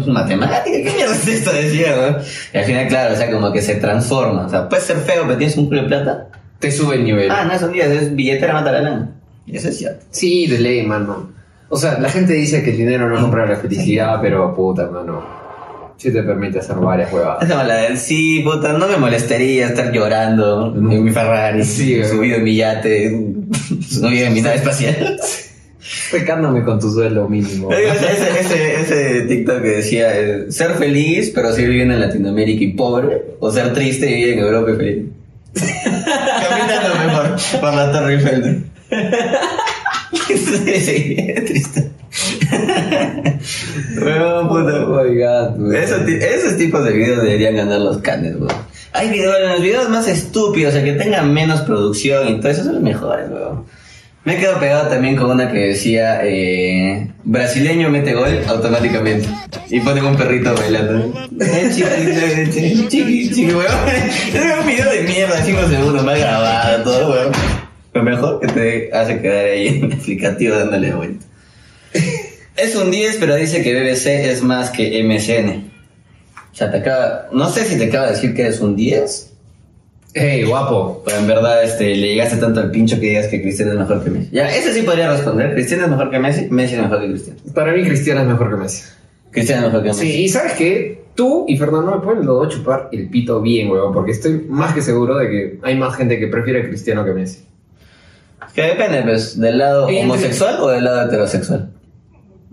Matemática, 0.09 0.77
¿qué 0.77 0.93
mierda 0.95 1.15
es 1.15 1.29
esto? 1.29 1.53
Decía, 1.53 1.95
weón. 1.97 2.17
Y 2.53 2.59
al 2.59 2.65
final, 2.65 2.89
claro, 2.89 3.15
o 3.15 3.17
sea, 3.17 3.31
como 3.31 3.53
que 3.53 3.63
se 3.63 3.77
transforma. 3.77 4.47
O 4.47 4.51
sea, 4.51 4.69
puedes 4.69 4.85
ser 4.85 4.97
feo, 4.99 5.23
pero 5.25 5.39
tienes 5.39 5.57
un 5.57 5.67
culo 5.67 5.83
de 5.83 5.89
plata. 5.89 6.29
Te 6.63 6.71
sube 6.71 6.95
el 6.95 7.03
nivel. 7.03 7.29
Ah, 7.29 7.45
no, 7.45 7.67
un 7.67 7.73
10, 7.73 7.87
es 7.91 8.15
billetera 8.15 8.53
mata 8.53 8.71
la 8.71 8.83
lana. 8.83 9.11
Eso 9.49 9.69
es 9.69 9.79
cierto. 9.79 10.05
Sí, 10.13 10.47
de 10.47 10.61
ley, 10.61 10.87
mano. 10.87 11.33
O 11.69 11.77
sea, 11.77 11.99
la 11.99 12.09
gente 12.09 12.35
dice 12.35 12.63
que 12.63 12.71
el 12.71 12.77
dinero 12.77 13.09
no 13.09 13.21
compra 13.21 13.47
la 13.47 13.57
felicidad, 13.57 14.21
pero 14.23 14.55
puta, 14.55 14.87
mano. 14.87 15.25
Sí 15.97 16.13
te 16.13 16.23
permite 16.23 16.61
hacer 16.61 16.77
varias 16.77 17.13
huevadas. 17.13 17.51
Como 17.51 17.65
la 17.65 17.75
del, 17.79 17.99
sí, 17.99 18.43
puta, 18.45 18.75
no 18.75 18.87
me 18.87 18.97
molestaría 18.97 19.67
estar 19.67 19.91
llorando 19.91 20.73
en 20.73 21.03
mi 21.05 21.11
Ferrari, 21.11 21.65
Sí, 21.65 22.05
subido 22.05 22.37
en 22.37 22.45
mi 22.45 22.55
yate, 22.55 23.11
subido 23.89 24.29
en 24.29 24.33
mi 24.33 24.41
nave 24.41 24.57
espacial. 24.57 25.19
Pecándome 26.13 26.63
con 26.63 26.79
tu 26.79 26.93
sueldo 26.93 27.29
mínimo. 27.29 27.73
Ese, 27.73 28.39
ese, 28.39 28.81
ese 28.81 29.23
TikTok 29.23 29.63
que 29.63 29.69
decía, 29.69 30.17
eh, 30.17 30.53
ser 30.53 30.75
feliz, 30.75 31.33
pero 31.35 31.53
seguir 31.53 31.71
viviendo 31.71 31.95
en 31.95 32.01
Latinoamérica 32.01 32.63
y 32.63 32.73
pobre, 32.75 33.37
o 33.41 33.51
ser 33.51 33.73
triste 33.73 34.09
y 34.09 34.15
vivir 34.15 34.35
en 34.35 34.39
Europa 34.39 34.71
y 34.71 34.77
feliz. 34.77 35.07
Caminando 35.55 36.95
mejor 37.07 37.37
por 37.61 37.75
la 37.75 37.93
Torre 37.93 38.15
Eiffel. 38.15 38.65
sí, 40.29 41.17
triste. 41.47 41.91
Pero, 43.99 44.49
puta, 44.49 44.85
Oh 44.85 45.03
my 45.03 45.17
god. 45.17 45.75
Esos, 45.75 46.07
esos 46.09 46.57
tipos 46.57 46.85
de 46.85 46.93
videos 46.93 47.23
deberían 47.23 47.57
ganar 47.57 47.81
los 47.81 47.99
canes, 47.99 48.37
weón. 48.37 48.53
Hay 48.93 49.11
videos, 49.11 49.37
los 49.41 49.63
videos 49.63 49.89
más 49.89 50.07
estúpidos, 50.07 50.75
o 50.75 50.77
sea, 50.77 50.85
que 50.85 50.93
tengan 50.93 51.33
menos 51.33 51.63
producción 51.63 52.29
y 52.29 52.41
todo 52.41 52.51
eso 52.51 52.65
son 52.65 52.75
los 52.75 52.83
mejores, 52.83 53.31
weón. 53.31 53.65
Me 54.25 54.37
he 54.37 54.39
quedado 54.39 54.61
pegado 54.61 54.89
también 54.89 55.17
con 55.17 55.31
una 55.31 55.51
que 55.51 55.59
decía, 55.59 56.21
eh, 56.23 57.11
brasileño 57.25 57.91
mete 57.91 58.15
gol 58.15 58.41
automáticamente. 58.47 59.29
Y 59.69 59.81
ponen 59.81 60.05
un 60.05 60.17
perrito 60.17 60.55
bailando. 60.55 61.13
Eh, 61.41 61.71
chiqui, 61.75 62.89
chiqui, 62.89 63.31
chiqui, 63.31 63.53
weón. 63.53 63.89
Es 63.89 64.59
un 64.61 64.67
video 64.67 64.93
de 64.93 65.03
mierda, 65.03 65.43
5 65.43 65.69
segundos, 65.69 66.05
mal 66.05 66.19
grabado, 66.19 66.85
todo, 66.85 67.11
weón. 67.11 67.33
Lo 67.95 68.03
mejor 68.05 68.41
que 68.41 68.47
te 68.47 68.91
hace 68.93 69.21
quedar 69.21 69.47
ahí 69.47 69.69
en 69.69 69.85
el 69.85 69.93
aplicativo 69.95 70.57
dándole 70.57 70.95
vuelta. 70.95 71.27
Es 72.57 72.77
un 72.77 72.93
10, 72.93 73.17
pero 73.19 73.35
dice 73.35 73.63
que 73.65 73.75
BBC 73.75 74.31
es 74.31 74.43
más 74.43 74.71
que 74.71 75.03
MSN. 75.03 75.73
O 76.53 76.55
sea, 76.55 76.71
te 76.71 76.79
acaba, 76.79 77.29
no 77.33 77.51
sé 77.51 77.65
si 77.65 77.77
te 77.77 77.87
acaba 77.87 78.07
de 78.07 78.13
decir 78.13 78.35
que 78.35 78.43
eres 78.43 78.61
un 78.61 78.77
10, 78.77 79.32
Hey, 80.15 80.45
guapo. 80.45 81.03
pero 81.07 81.19
en 81.19 81.27
verdad 81.27 81.63
este, 81.65 81.95
le 81.97 82.09
llegaste 82.09 82.37
tanto 82.37 82.61
al 82.61 82.71
pincho 82.71 82.97
que 83.01 83.07
digas 83.09 83.29
que 83.29 83.41
Cristiano 83.41 83.73
es 83.73 83.79
mejor 83.79 84.05
que 84.05 84.11
Messi. 84.11 84.29
Ya, 84.31 84.55
ese 84.55 84.73
sí 84.75 84.83
podría 84.83 85.11
responder. 85.11 85.55
Cristiano 85.55 85.85
es 85.85 85.91
mejor 85.91 86.11
que 86.11 86.19
Messi, 86.19 86.49
Messi 86.51 86.75
es 86.75 86.83
mejor 86.83 87.01
que 87.01 87.07
Cristiano. 87.09 87.41
Para 87.55 87.73
mí 87.73 87.83
Cristiano 87.85 88.21
es 88.21 88.27
mejor 88.27 88.51
que 88.51 88.57
Messi. 88.57 88.83
Cristiano 89.31 89.63
es 89.63 89.67
mejor 89.69 89.83
que 89.83 89.89
Messi. 89.89 90.13
Sí, 90.13 90.23
y 90.25 90.29
¿sabes 90.29 90.53
qué? 90.53 91.03
Tú 91.15 91.45
y 91.49 91.57
Fernando 91.57 91.91
me 91.93 92.01
pueden 92.03 92.27
los 92.27 92.43
dos 92.45 92.55
chupar 92.55 92.89
el 92.93 93.09
pito 93.09 93.41
bien, 93.41 93.71
weón, 93.71 93.93
porque 93.93 94.13
estoy 94.13 94.45
más 94.49 94.75
que 94.75 94.83
seguro 94.83 95.17
de 95.17 95.29
que 95.31 95.59
hay 95.63 95.77
más 95.77 95.95
gente 95.97 96.19
que 96.19 96.27
prefiere 96.27 96.61
a 96.63 96.69
Cristiano 96.69 97.05
que 97.05 97.13
Messi. 97.13 97.45
Que 98.55 98.63
depende, 98.63 99.03
pues, 99.03 99.39
del 99.41 99.57
lado 99.59 99.89
Entre- 99.89 100.03
homosexual 100.05 100.59
o 100.61 100.69
del 100.69 100.85
lado 100.85 101.07
heterosexual. 101.07 101.71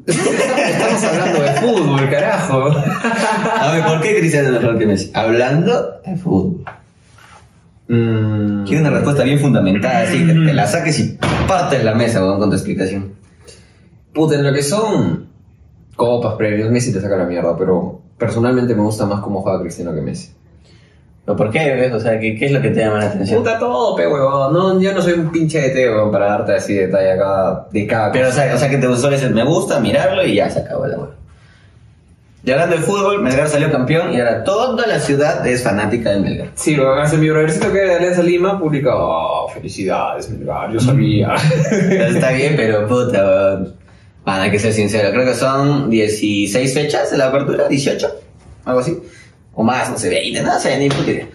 Estamos 0.07 1.03
hablando 1.03 1.41
de 1.41 1.51
fútbol, 1.53 2.10
carajo. 2.10 2.72
A 2.72 3.72
ver, 3.74 3.84
¿por 3.86 4.01
qué 4.01 4.18
Cristiano 4.20 4.47
es 4.49 4.62
mejor 4.62 4.78
que 4.80 4.86
Messi? 4.86 5.12
Hablando 5.14 5.99
de 6.05 6.16
fútbol. 6.18 6.64
Mm, 7.90 8.66
Quiero 8.66 8.82
una 8.82 8.92
respuesta 8.92 9.24
bien 9.24 9.40
fundamentada, 9.40 10.02
así 10.04 10.26
que 10.26 10.34
te 10.34 10.54
la 10.54 10.68
saques 10.68 11.00
y 11.00 11.18
partes 11.48 11.84
la 11.84 11.96
mesa 11.96 12.24
weón, 12.24 12.40
con 12.40 12.50
tu 12.50 12.56
explicación. 12.56 13.14
Puta, 14.14 14.36
en 14.36 14.44
lo 14.44 14.54
que 14.54 14.62
son 14.62 15.28
copas, 15.96 16.36
premios, 16.36 16.70
Messi 16.70 16.94
te 16.94 17.02
saca 17.02 17.18
la 17.18 17.26
mierda, 17.26 17.58
pero 17.58 18.00
personalmente 18.18 18.76
me 18.76 18.82
gusta 18.84 19.06
más 19.06 19.22
cómo 19.22 19.42
juega 19.42 19.60
Cristiano 19.62 19.94
que 19.94 20.02
Messi. 20.02 20.32
¿Pero 21.26 21.36
por 21.36 21.50
qué, 21.52 21.60
ves? 21.76 21.92
O 21.94 22.00
sea, 22.00 22.20
¿qué, 22.20 22.36
qué 22.36 22.46
es 22.46 22.52
lo 22.52 22.62
que 22.62 22.70
te 22.70 22.80
llama 22.82 23.00
la 23.00 23.06
atención? 23.10 23.40
Puta 23.40 23.58
todo, 23.60 23.96
pe, 23.96 24.08
huevón. 24.08 24.54
No, 24.54 24.80
yo 24.82 24.94
no 24.94 25.02
soy 25.02 25.14
un 25.14 25.32
pinche 25.32 25.60
de 25.62 25.70
té, 25.70 25.90
huevón, 25.90 26.12
para 26.12 26.28
darte 26.28 26.54
así 26.56 26.74
detalle 26.76 27.12
acá 27.14 27.68
de 27.72 27.88
cada 27.88 28.12
Pero, 28.12 28.28
o 28.28 28.30
cosa. 28.30 28.44
sea, 28.44 28.56
o 28.56 28.58
sea, 28.58 28.70
que 28.70 28.78
te 28.78 28.88
gustó 28.88 29.10
ese 29.12 29.30
me 29.30 29.44
gusta, 29.44 29.80
mirarlo 29.80 30.24
y 30.26 30.36
ya 30.36 30.50
se 30.50 30.60
acabó 30.60 30.86
la 30.88 30.98
hueá. 30.98 31.10
Y 32.44 32.52
hablando 32.52 32.78
de 32.78 32.82
fútbol, 32.82 33.22
Melgar 33.22 33.50
salió 33.50 33.70
campeón 33.70 34.14
y 34.14 34.20
ahora 34.20 34.44
toda 34.46 34.88
la 34.88 35.00
ciudad 35.00 35.46
es 35.46 35.62
fanática 35.62 36.12
de 36.12 36.20
Melgar. 36.22 36.48
Sí, 36.56 36.80
huevón, 36.80 37.00
hace 37.00 37.18
mi 37.18 37.30
brothercito 37.30 37.72
que 37.72 37.80
era 37.80 37.92
de 37.92 37.96
Alianza 37.98 38.24
Lima 38.24 38.58
publica, 38.58 38.92
oh, 38.96 39.50
felicidades, 39.50 40.30
Melgar, 40.30 40.72
yo 40.72 40.80
sabía. 40.80 41.36
Está 41.72 42.32
bien, 42.32 42.54
pero 42.56 42.88
puta, 42.88 43.26
weón. 43.26 43.74
Van, 44.24 44.42
hay 44.42 44.52
que 44.52 44.60
ser 44.60 44.72
sincero. 44.74 45.12
Creo 45.12 45.26
que 45.26 45.34
son 45.34 45.90
16 45.90 46.74
fechas 46.74 47.12
de 47.12 47.18
la 47.18 47.28
apertura, 47.28 47.68
18, 47.68 48.08
algo 48.66 48.80
así. 48.80 48.98
O 49.54 49.64
más, 49.64 49.90
no 49.90 49.98
sé, 49.98 50.10
20, 50.10 50.42
no 50.42 50.60
sé, 50.60 50.78
ni 50.78 50.88
puta 50.90 51.12
idea. 51.12 51.28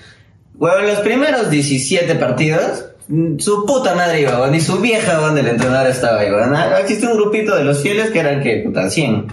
Weón, 0.57 0.87
los 0.87 1.01
primeros 1.01 1.51
17 1.51 2.15
partidos, 2.15 2.87
mm, 3.09 3.39
su 3.39 3.67
puta 3.67 3.95
madre 3.95 4.23
iba, 4.23 4.41
weón, 4.41 4.55
y 4.55 4.61
su 4.61 4.79
vieja, 4.79 5.21
weón, 5.21 5.35
del 5.35 5.49
entrenador 5.49 5.91
estaba 5.91 6.21
ahí, 6.21 6.31
weón. 6.31 6.55
Ah, 6.55 6.79
Existe 6.81 7.07
un 7.07 7.15
grupito 7.15 7.55
de 7.55 7.65
los 7.65 7.83
fieles 7.83 8.11
que 8.11 8.21
eran, 8.21 8.43
que 8.43 8.63
puta, 8.65 8.89
100. 8.89 9.27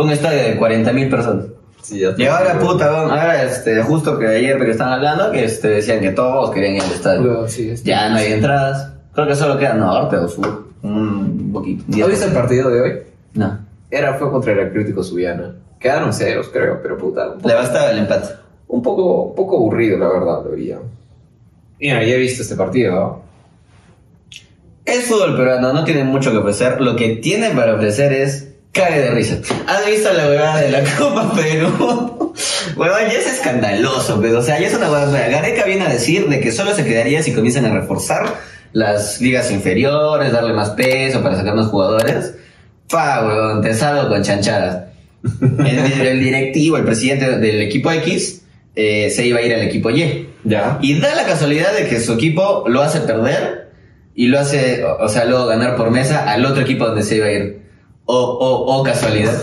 Fue 0.00 0.06
un 0.06 0.12
estadio 0.14 0.42
de 0.44 0.58
40.000 0.58 1.10
personas. 1.10 1.44
Sí, 1.82 2.00
Y 2.16 2.24
ahora, 2.24 2.58
puta, 2.58 2.88
ahora, 3.02 3.42
este, 3.42 3.82
justo 3.82 4.18
que 4.18 4.26
ayer 4.28 4.58
que 4.58 4.70
estaban 4.70 4.94
hablando, 4.94 5.30
que 5.30 5.44
este, 5.44 5.68
decían 5.68 6.00
que 6.00 6.10
todos 6.12 6.50
querían 6.52 6.76
ir 6.76 6.82
al 6.82 6.90
estadio. 6.92 7.20
Huevón, 7.22 7.48
sí, 7.50 7.68
es- 7.68 7.82
Ya 7.84 8.08
no 8.08 8.16
hay 8.16 8.32
entradas. 8.32 8.92
Creo 9.12 9.26
que 9.26 9.34
solo 9.36 9.58
queda 9.58 9.74
norte 9.74 10.16
o 10.16 10.26
sur. 10.26 10.64
Un 10.82 11.50
poquito. 11.52 11.84
¿No 11.88 12.06
viste 12.06 12.24
el 12.24 12.32
partido 12.32 12.70
de 12.70 12.80
hoy? 12.80 12.92
No. 13.34 13.58
Era, 13.90 14.14
fue 14.14 14.30
contra 14.30 14.52
el 14.54 14.60
Atlético 14.68 15.02
Subiana. 15.02 15.54
Quedaron 15.78 16.14
ceros, 16.14 16.48
creo, 16.50 16.80
pero 16.82 16.96
puta, 16.96 17.34
Le 17.44 17.54
bastaba 17.54 17.90
el 17.90 17.98
empate. 17.98 18.28
un 18.68 18.82
poco, 18.82 19.24
un 19.24 19.34
poco 19.34 19.56
aburrido, 19.58 19.98
la 19.98 20.08
verdad, 20.08 20.44
lo 20.44 20.50
vería. 20.52 20.78
Mira, 21.78 22.02
ya 22.04 22.14
he 22.14 22.18
visto 22.18 22.42
este 22.42 22.54
partido, 22.56 22.94
¿no? 22.94 23.22
Es 24.86 25.04
fútbol 25.04 25.36
peruano, 25.36 25.72
no 25.74 25.84
tiene 25.84 26.04
mucho 26.04 26.30
que 26.30 26.38
ofrecer. 26.38 26.80
Lo 26.80 26.96
que 26.96 27.16
tiene 27.16 27.50
para 27.50 27.74
ofrecer 27.74 28.12
es 28.12 28.49
cague 28.72 29.00
de 29.00 29.10
risa. 29.10 29.38
¿Has 29.66 29.86
visto 29.86 30.12
la 30.12 30.26
huevada 30.26 30.60
de 30.60 30.70
la 30.70 30.84
Copa 30.98 31.32
Perú? 31.34 32.34
Huevón, 32.76 33.00
ya 33.10 33.18
es 33.18 33.26
escandaloso, 33.26 34.20
pero 34.20 34.38
o 34.38 34.42
sea, 34.42 34.58
ya 34.60 34.68
es 34.68 34.74
una 34.74 34.90
huevada. 34.90 35.28
Gareca 35.28 35.64
viene 35.64 35.86
a 35.86 35.88
decir 35.88 36.28
de 36.28 36.40
que 36.40 36.52
solo 36.52 36.74
se 36.74 36.84
quedaría 36.84 37.22
si 37.22 37.32
comienzan 37.32 37.66
a 37.66 37.74
reforzar 37.74 38.34
las 38.72 39.20
ligas 39.20 39.50
inferiores, 39.50 40.32
darle 40.32 40.52
más 40.52 40.70
peso 40.70 41.22
para 41.22 41.36
sacar 41.36 41.54
más 41.54 41.66
jugadores. 41.66 42.34
Pa, 42.88 43.26
huevón, 43.26 43.62
te 43.62 43.74
salgo 43.74 44.08
con 44.08 44.22
chanchadas. 44.22 44.84
El, 45.42 46.06
el 46.06 46.20
directivo, 46.20 46.78
el 46.78 46.84
presidente 46.84 47.38
del 47.38 47.60
equipo 47.60 47.92
X, 47.92 48.42
eh, 48.74 49.10
se 49.10 49.26
iba 49.26 49.38
a 49.38 49.42
ir 49.42 49.52
al 49.54 49.62
equipo 49.62 49.90
Y. 49.90 50.28
Ya. 50.44 50.78
Y 50.80 50.98
da 50.98 51.14
la 51.14 51.24
casualidad 51.24 51.74
de 51.74 51.86
que 51.86 52.00
su 52.00 52.14
equipo 52.14 52.64
lo 52.68 52.80
hace 52.80 53.00
perder 53.00 53.68
y 54.14 54.28
lo 54.28 54.38
hace, 54.38 54.84
o 54.84 55.08
sea, 55.08 55.24
luego 55.24 55.46
ganar 55.46 55.76
por 55.76 55.90
mesa 55.90 56.30
al 56.30 56.44
otro 56.46 56.62
equipo 56.62 56.86
donde 56.86 57.02
se 57.02 57.16
iba 57.16 57.26
a 57.26 57.32
ir. 57.32 57.59
O, 58.12 58.38
o, 58.38 58.80
o 58.80 58.82
casualidad. 58.82 59.34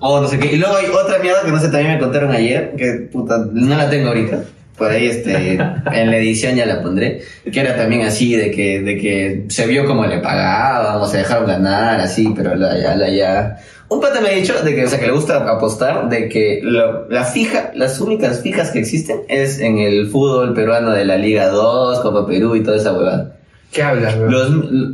O 0.00 0.20
no 0.20 0.28
sé 0.28 0.38
qué. 0.38 0.52
Y 0.52 0.56
luego 0.58 0.76
hay 0.76 0.86
otra 0.86 1.18
mierda 1.20 1.42
que 1.44 1.50
no 1.52 1.58
sé, 1.60 1.68
también 1.68 1.92
me 1.94 1.98
contaron 1.98 2.30
ayer, 2.32 2.74
que 2.76 3.08
puta, 3.12 3.46
no 3.52 3.76
la 3.76 3.88
tengo 3.88 4.08
ahorita. 4.08 4.40
Por 4.76 4.90
ahí, 4.90 5.06
este, 5.06 5.52
en 5.92 6.10
la 6.10 6.16
edición 6.16 6.56
ya 6.56 6.66
la 6.66 6.82
pondré. 6.82 7.22
Que 7.52 7.60
era 7.60 7.76
también 7.76 8.02
así, 8.02 8.34
de 8.34 8.50
que, 8.50 8.80
de 8.80 8.98
que 8.98 9.44
se 9.48 9.66
vio 9.66 9.86
como 9.86 10.06
le 10.06 10.18
pagaban, 10.18 10.96
o 11.00 11.06
se 11.06 11.18
dejaron 11.18 11.46
ganar, 11.46 12.00
así, 12.00 12.32
pero 12.34 12.54
la, 12.56 12.76
ya, 12.78 12.96
la, 12.96 13.08
ya. 13.10 13.56
Un 13.88 14.00
pata 14.00 14.20
me 14.22 14.28
ha 14.28 14.32
dicho 14.32 14.54
de 14.62 14.74
que, 14.74 14.84
o 14.86 14.88
sea, 14.88 14.98
que 14.98 15.06
le 15.06 15.12
gusta 15.12 15.36
apostar, 15.50 16.08
de 16.08 16.28
que 16.30 16.60
lo- 16.62 17.08
la 17.10 17.24
fija, 17.24 17.70
las 17.74 18.00
únicas 18.00 18.40
fijas 18.40 18.70
que 18.70 18.78
existen 18.80 19.20
es 19.28 19.60
en 19.60 19.78
el 19.78 20.08
fútbol 20.08 20.54
peruano 20.54 20.90
de 20.92 21.04
la 21.04 21.16
Liga 21.16 21.48
2, 21.48 22.00
Copa 22.00 22.26
Perú 22.26 22.56
y 22.56 22.62
toda 22.62 22.78
esa 22.78 22.92
huevada. 22.94 23.36
¿Qué 23.72 23.82
hablas? 23.82 24.16
Los- 24.18 24.50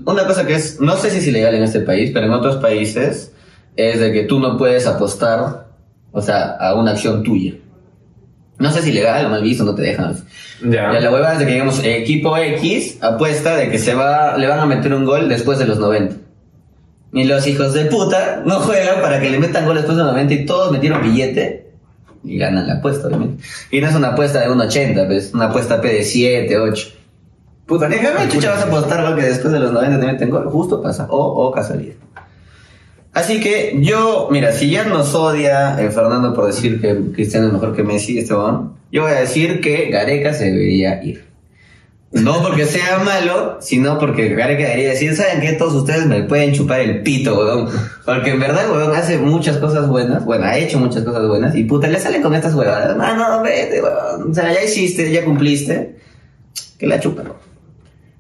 una 0.07 0.25
cosa 0.27 0.47
que 0.47 0.55
es, 0.55 0.81
no 0.81 0.97
sé 0.97 1.11
si 1.11 1.19
es 1.19 1.27
ilegal 1.27 1.55
en 1.55 1.65
este 1.65 1.81
país, 1.81 2.11
pero 2.15 2.27
en 2.27 2.33
otros 2.33 2.57
países 2.57 3.33
es 3.77 4.01
de 4.01 4.13
que 4.13 4.23
tú 4.25 4.39
no 4.41 4.57
puedes 4.57 4.87
apostar, 4.87 5.67
o 6.13 6.23
sea, 6.23 6.53
a 6.53 6.75
una 6.75 6.93
acción 6.93 7.23
tuya. 7.23 7.55
No 8.59 8.71
sé 8.73 8.83
si 8.83 8.91
ilegal 8.91 9.27
o 9.27 9.29
mal 9.31 9.43
visto, 9.43 9.65
no 9.65 9.75
te 9.75 9.83
dejan. 9.83 10.17
Ya. 10.65 10.93
Ya 10.93 11.01
la 11.01 11.11
huevada 11.13 11.35
es 11.35 11.39
de 11.41 11.47
que, 11.47 11.53
digamos, 11.53 11.81
equipo 11.85 12.37
X 12.37 12.99
apuesta 13.01 13.57
de 13.57 13.69
que 13.71 13.79
se 13.79 13.95
va, 13.95 14.37
le 14.37 14.47
van 14.49 14.59
a 14.61 14.67
meter 14.67 14.93
un 14.95 15.05
gol 15.05 15.29
después 15.29 15.59
de 15.59 15.67
los 15.67 15.79
90. 15.79 16.17
Y 17.13 17.25
los 17.25 17.47
hijos 17.47 17.73
de 17.75 17.87
puta 17.87 18.43
no 18.45 18.57
juegan 18.61 19.01
para 19.01 19.21
que 19.21 19.31
le 19.31 19.39
metan 19.39 19.65
gol 19.65 19.77
después 19.77 19.97
de 19.97 20.03
los 20.03 20.13
90 20.13 20.35
y 20.35 20.47
todos 20.47 20.73
metieron 20.73 21.03
billete 21.03 21.71
y 22.25 22.37
ganan 22.39 22.67
la 22.67 22.75
apuesta, 22.75 23.07
obviamente. 23.07 23.43
Y 23.71 23.81
no 23.81 23.89
es 23.89 23.95
una 23.95 24.09
apuesta 24.09 24.41
de 24.41 24.51
un 24.51 24.61
80, 24.61 25.07
pues, 25.07 25.33
una 25.35 25.47
apuesta 25.47 25.81
P 25.81 25.89
de 25.89 26.03
7, 26.03 26.59
8. 26.59 26.89
Puta, 27.69 27.85
¿En 27.85 28.01
qué 28.01 28.29
chucha 28.31 28.53
vas 28.53 28.63
a 28.63 28.67
apostar 28.67 29.15
que 29.15 29.21
después 29.21 29.53
de 29.53 29.61
los 29.61 29.71
90 29.73 30.01
te 30.01 30.07
meten 30.07 30.31
gol? 30.31 30.49
Justo 30.49 30.81
pasa. 30.81 31.07
O, 31.11 31.19
o 31.19 31.53
casualidad. 31.53 31.97
Así 33.13 33.41
que 33.41 33.77
yo, 33.81 34.29
mira, 34.31 34.53
si 34.53 34.71
ya 34.71 34.85
nos 34.85 35.15
odia 35.15 35.79
eh, 35.79 35.91
Fernando 35.91 36.33
por 36.33 36.47
decir 36.47 36.81
que 36.81 36.97
Cristiano 37.13 37.49
es 37.49 37.53
mejor 37.53 37.77
que 37.77 37.83
Messi, 37.83 38.19
este 38.19 38.33
weón, 38.33 38.73
yo 38.91 39.03
voy 39.03 39.13
a 39.13 39.21
decir 39.21 39.61
que 39.61 39.91
Gareca 39.91 40.33
se 40.33 40.47
debería 40.47 41.05
ir. 41.05 41.27
No 42.11 42.43
porque 42.43 42.65
sea 42.65 43.01
malo, 43.01 43.59
sino 43.61 43.99
porque 43.99 44.31
Gareca 44.31 44.63
debería 44.63 44.89
decir, 44.89 45.15
¿saben 45.15 45.43
qué? 45.43 45.53
Todos 45.53 45.75
ustedes 45.75 46.07
me 46.07 46.23
pueden 46.23 46.55
chupar 46.55 46.81
el 46.81 47.03
pito, 47.03 47.37
weón. 47.37 47.69
Porque 48.07 48.31
en 48.31 48.41
verdad, 48.41 48.71
weón, 48.71 48.97
hace 48.97 49.19
muchas 49.19 49.59
cosas 49.59 49.89
buenas. 49.89 50.25
Bueno, 50.25 50.47
ha 50.47 50.57
hecho 50.57 50.79
muchas 50.79 51.05
cosas 51.05 51.29
buenas. 51.29 51.55
Y 51.55 51.65
puta, 51.65 51.87
le 51.87 52.01
salen 52.01 52.23
con 52.23 52.35
estas 52.35 52.55
huevadas. 52.55 52.97
No, 52.97 53.15
no, 53.15 53.43
vete, 53.43 53.83
weón. 53.83 54.31
O 54.31 54.35
sea, 54.35 54.55
ya 54.55 54.65
hiciste, 54.65 55.13
ya 55.13 55.23
cumpliste. 55.23 55.99
Que 56.79 56.87
la 56.87 56.99
chupan, 56.99 57.27
weón. 57.27 57.48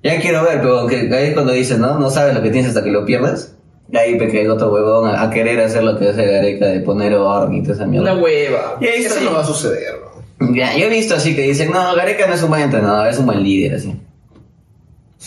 Ya 0.02 0.20
quiero 0.20 0.44
ver, 0.44 0.60
pero 0.60 0.86
que 0.86 1.12
ahí 1.14 1.34
cuando 1.34 1.52
dices, 1.52 1.78
¿no? 1.78 1.98
No 1.98 2.10
sabes 2.10 2.34
lo 2.34 2.42
que 2.42 2.50
tienes 2.50 2.68
hasta 2.68 2.84
que 2.84 2.90
lo 2.90 3.04
pierdas. 3.04 3.54
Y 3.90 3.96
ahí 3.96 4.18
que 4.18 4.38
hay 4.38 4.46
otro 4.46 4.72
huevón 4.72 5.08
a, 5.08 5.22
a 5.22 5.30
querer 5.30 5.60
hacer 5.60 5.82
lo 5.82 5.98
que 5.98 6.10
hace 6.10 6.24
Gareca 6.24 6.66
de 6.66 6.80
poner 6.80 7.14
orden 7.14 7.54
y 7.54 7.62
toda 7.62 7.74
esa 7.74 7.86
mierda. 7.86 8.12
Una 8.12 8.22
hueva. 8.22 8.78
Ya 8.80 8.90
Eso 8.90 9.20
no 9.22 9.32
va 9.32 9.40
a 9.40 9.44
suceder, 9.44 9.94
weón. 10.40 10.54
Ya, 10.54 10.76
yo 10.76 10.86
he 10.86 10.88
visto 10.90 11.14
así 11.14 11.34
que 11.34 11.42
dicen, 11.42 11.70
no, 11.72 11.94
Gareca 11.96 12.26
no 12.26 12.34
es 12.34 12.42
un 12.42 12.50
buen 12.50 12.62
entrenador, 12.62 13.08
es 13.08 13.18
un 13.18 13.26
buen 13.26 13.42
líder, 13.42 13.74
así. 13.74 13.94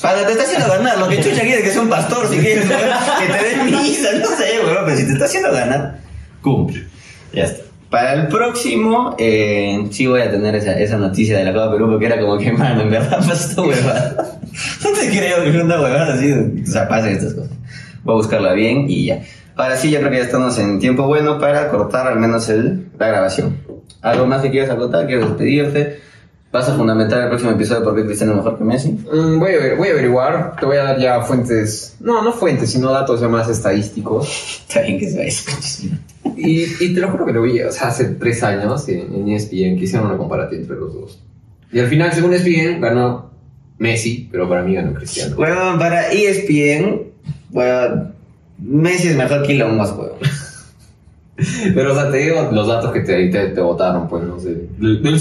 Para, 0.01 0.25
te 0.25 0.31
está 0.31 0.43
haciendo 0.43 0.67
ganar, 0.69 0.99
lo 0.99 1.09
que 1.09 1.17
chucha 1.21 1.41
quiere 1.41 1.63
que 1.63 1.69
sea 1.69 1.81
un 1.81 1.89
pastor, 1.89 2.27
si 2.27 2.37
quieres, 2.37 2.65
que 2.65 3.33
te 3.33 3.43
den 3.49 3.65
misa, 3.65 4.13
no 4.13 4.27
sé, 4.27 4.59
weón, 4.63 4.85
pero 4.85 4.97
si 4.97 5.05
te 5.05 5.13
está 5.13 5.25
haciendo 5.25 5.51
ganar, 5.51 5.99
cumple. 6.41 6.85
Ya 7.33 7.43
está. 7.43 7.63
Para 7.91 8.13
el 8.13 8.29
próximo, 8.29 9.17
eh, 9.19 9.85
sí 9.91 10.07
voy 10.07 10.21
a 10.21 10.31
tener 10.31 10.55
esa, 10.55 10.79
esa 10.79 10.97
noticia 10.97 11.37
de 11.37 11.43
la 11.43 11.51
Copa 11.51 11.73
Perú, 11.73 11.89
porque 11.89 12.05
era 12.05 12.21
como 12.21 12.37
que, 12.37 12.53
mano, 12.53 12.83
en 12.83 12.89
verdad 12.89 13.17
pasó 13.27 13.63
huevada. 13.63 14.39
No 14.83 14.91
te 14.91 15.09
creo 15.09 15.43
que 15.43 15.61
una 15.61 15.79
huevada 15.79 16.13
así, 16.13 16.31
o 16.31 16.65
sea, 16.65 16.87
pasen 16.87 17.13
estas 17.13 17.33
cosas. 17.33 17.51
Voy 18.03 18.13
a 18.13 18.15
buscarla 18.15 18.53
bien 18.53 18.85
y 18.89 19.07
ya. 19.07 19.21
Ahora 19.55 19.75
sí, 19.75 19.91
yo 19.91 19.99
creo 19.99 20.11
que 20.11 20.17
ya 20.17 20.23
estamos 20.23 20.57
en 20.57 20.79
tiempo 20.79 21.05
bueno 21.05 21.37
para 21.37 21.69
cortar 21.69 22.07
al 22.07 22.17
menos 22.17 22.47
el, 22.49 22.87
la 22.97 23.07
grabación. 23.07 23.57
¿Algo 24.01 24.25
más 24.25 24.41
que 24.41 24.51
quieras 24.51 24.69
acotar? 24.69 25.05
¿Quieres 25.07 25.27
despedirte? 25.27 25.99
¿Vas 26.51 26.67
a 26.67 26.75
fundamentar 26.75 27.21
el 27.23 27.29
próximo 27.29 27.51
episodio 27.51 27.81
por 27.81 27.95
qué 27.95 28.05
Cristiano 28.05 28.33
es 28.33 28.37
mejor 28.39 28.57
que 28.57 28.63
Messi? 28.65 28.91
Mm, 28.91 29.39
voy, 29.39 29.51
a, 29.53 29.75
voy 29.75 29.87
a 29.87 29.91
averiguar, 29.91 30.55
te 30.59 30.65
voy 30.65 30.75
a 30.75 30.83
dar 30.83 30.99
ya 30.99 31.21
fuentes, 31.21 31.95
no, 32.01 32.21
no 32.21 32.33
fuentes, 32.33 32.71
sino 32.71 32.91
datos 32.91 33.21
ya 33.21 33.29
más 33.29 33.47
estadísticos. 33.47 34.27
Está 34.67 34.81
bien 34.81 34.99
que 34.99 35.09
sea 35.09 35.23
eso. 35.23 35.49
Y, 36.35 36.63
y 36.63 36.93
te 36.93 36.99
lo 36.99 37.09
juro 37.09 37.25
que 37.25 37.31
lo 37.31 37.41
vi, 37.43 37.61
o 37.61 37.71
sea, 37.71 37.87
hace 37.87 38.05
tres 38.15 38.43
años 38.43 38.87
en, 38.89 39.13
en 39.13 39.29
E 39.29 39.35
ESPN 39.35 39.77
que 39.77 39.83
hicieron 39.83 40.07
una 40.07 40.17
comparativa 40.17 40.61
entre 40.61 40.75
los 40.75 40.93
dos. 40.93 41.19
Y 41.71 41.79
al 41.79 41.87
final, 41.87 42.11
según 42.11 42.33
ESPN, 42.33 42.81
ganó 42.81 43.31
Messi, 43.77 44.27
pero 44.29 44.49
para 44.49 44.61
mí 44.61 44.75
ganó 44.75 44.93
Cristiano. 44.93 45.37
Huevón, 45.37 45.79
para 45.79 46.11
ESPN, 46.11 47.01
huevón, 47.51 48.13
Messi 48.59 49.07
es 49.07 49.15
mejor 49.15 49.43
que 49.43 49.53
Elon 49.53 49.77
Musk, 49.77 49.97
huevón. 49.97 50.17
Pero, 51.73 51.93
o 51.93 51.95
sea, 51.95 52.11
te 52.11 52.17
digo 52.17 52.49
los 52.51 52.67
datos 52.67 52.91
que 52.91 52.99
te, 52.99 53.29
te, 53.29 53.47
te 53.47 53.61
votaron, 53.61 54.07
pues, 54.07 54.23
no 54.23 54.39
sé. 54.39 54.67
Del. 54.77 55.19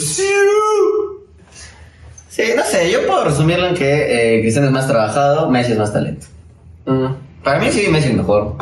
Sí, 2.30 2.44
no 2.56 2.62
sé, 2.62 2.88
yo 2.92 3.04
puedo 3.08 3.24
resumirlo 3.24 3.66
en 3.66 3.74
que 3.74 4.36
eh, 4.36 4.40
Cristiano 4.40 4.68
es 4.68 4.72
más 4.72 4.86
trabajado, 4.86 5.50
Messi 5.50 5.72
es 5.72 5.78
más 5.78 5.92
talento. 5.92 6.28
Mm. 6.86 7.42
Para 7.42 7.58
mí 7.58 7.70
sí, 7.72 7.88
Messi 7.90 8.10
es 8.10 8.14
mejor. 8.14 8.54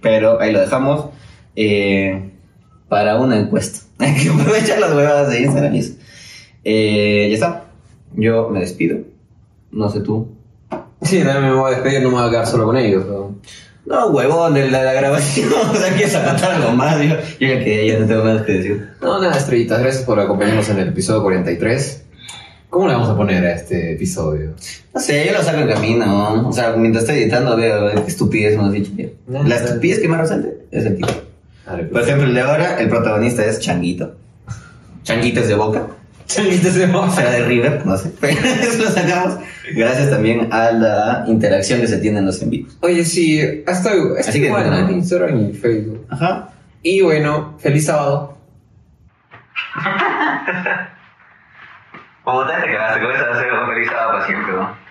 Pero 0.00 0.40
ahí 0.40 0.50
lo 0.50 0.58
dejamos 0.58 1.06
eh, 1.54 2.32
para 2.88 3.16
una 3.18 3.38
encuesta. 3.38 3.86
Hay 4.04 4.16
que 4.16 4.30
aprovechar 4.30 4.80
las 4.80 4.92
huevadas 4.92 5.30
de 5.30 5.40
Instagram 5.40 5.72
y 5.76 5.78
eso. 5.78 5.92
Eh, 6.64 7.28
ya 7.28 7.34
está. 7.34 7.64
Yo 8.14 8.48
me 8.48 8.58
despido. 8.58 8.98
No 9.70 9.88
sé 9.88 10.00
tú. 10.00 10.28
Sí, 11.00 11.22
también 11.22 11.44
me 11.44 11.52
voy 11.52 11.72
a 11.72 11.76
despedir, 11.76 12.02
no 12.02 12.08
me 12.08 12.16
voy 12.16 12.26
a 12.26 12.30
quedar 12.30 12.46
solo 12.48 12.64
con 12.64 12.76
ellos. 12.76 13.06
¿no? 13.06 13.36
No, 13.86 14.08
huevón, 14.08 14.52
de 14.54 14.68
la, 14.68 14.92
grabación. 14.92 15.48
o 15.72 15.76
sea, 15.76 15.92
quieres 15.92 16.10
sacar 16.10 16.42
algo 16.44 16.72
más. 16.72 17.00
Yo, 17.00 17.14
yo 17.38 17.54
ya 17.54 17.62
que 17.62 17.86
ya 17.86 18.00
no 18.00 18.06
tengo 18.06 18.24
nada 18.24 18.44
que 18.44 18.52
decir. 18.52 18.88
No, 19.00 19.20
nada, 19.22 19.36
estrellitas, 19.36 19.80
gracias 19.80 20.02
por 20.02 20.18
acompañarnos 20.18 20.68
en 20.70 20.80
el 20.80 20.88
episodio 20.88 21.22
43. 21.22 22.06
¿Cómo 22.70 22.86
le 22.86 22.94
vamos 22.94 23.08
a 23.08 23.16
poner 23.16 23.44
a 23.44 23.52
este 23.54 23.92
episodio? 23.94 24.52
No 24.94 25.00
sé, 25.00 25.26
yo 25.26 25.32
lo 25.32 25.42
saco 25.42 25.58
en 25.58 25.68
camino. 25.68 26.06
¿no? 26.06 26.48
O 26.48 26.52
sea, 26.52 26.72
mientras 26.76 27.02
estoy 27.04 27.22
editando 27.22 27.56
veo 27.56 27.90
qué 27.94 28.10
estupidez 28.10 28.56
me 28.56 28.64
has 28.66 28.72
dicho. 28.72 28.92
No, 29.26 29.42
La 29.42 29.58
no. 29.58 29.64
estupidez 29.66 29.98
que 29.98 30.08
más 30.08 30.20
resalte 30.20 30.54
es 30.70 30.86
el 30.86 30.94
tipo. 30.96 31.08
Dale, 31.66 31.84
Por 31.84 32.02
ejemplo, 32.02 32.26
el 32.26 32.34
de 32.34 32.40
ahora, 32.40 32.78
el 32.80 32.88
protagonista 32.88 33.44
es 33.44 33.58
Changuito. 33.58 34.14
Changuito 35.02 35.40
es 35.40 35.48
de 35.48 35.54
Boca. 35.56 35.86
Changuitos 36.26 36.74
de 36.76 36.84
O 36.84 36.88
moza. 36.88 37.22
sea, 37.22 37.30
de 37.32 37.44
River, 37.44 37.84
no 37.84 37.96
sé. 37.96 38.12
Pero 38.20 38.38
eso 38.62 38.84
lo 38.84 38.90
sacamos 38.90 39.38
gracias 39.74 40.10
también 40.10 40.52
a 40.52 40.70
la 40.70 41.24
interacción 41.26 41.80
que 41.80 41.88
se 41.88 41.98
tiene 41.98 42.20
en 42.20 42.26
los 42.26 42.40
envíos. 42.40 42.76
Oye, 42.82 43.04
sí, 43.04 43.40
hasta, 43.66 43.90
Así 44.18 44.40
que 44.40 44.46
igual, 44.46 44.72
en 44.72 44.90
Instagram 44.96 45.50
y 45.50 45.52
Facebook. 45.54 46.06
Ajá. 46.08 46.50
Y 46.84 47.00
bueno, 47.02 47.56
feliz 47.58 47.86
sábado. 47.86 48.38
Como 52.24 52.46
te 52.46 52.52
te 52.54 52.68
quedaste 52.68 53.00
con 53.00 53.12
esa, 53.12 53.34
se 53.34 53.50
feliz 53.66 53.90
para 53.90 54.26
siempre, 54.26 54.52
¿no? 54.52 54.89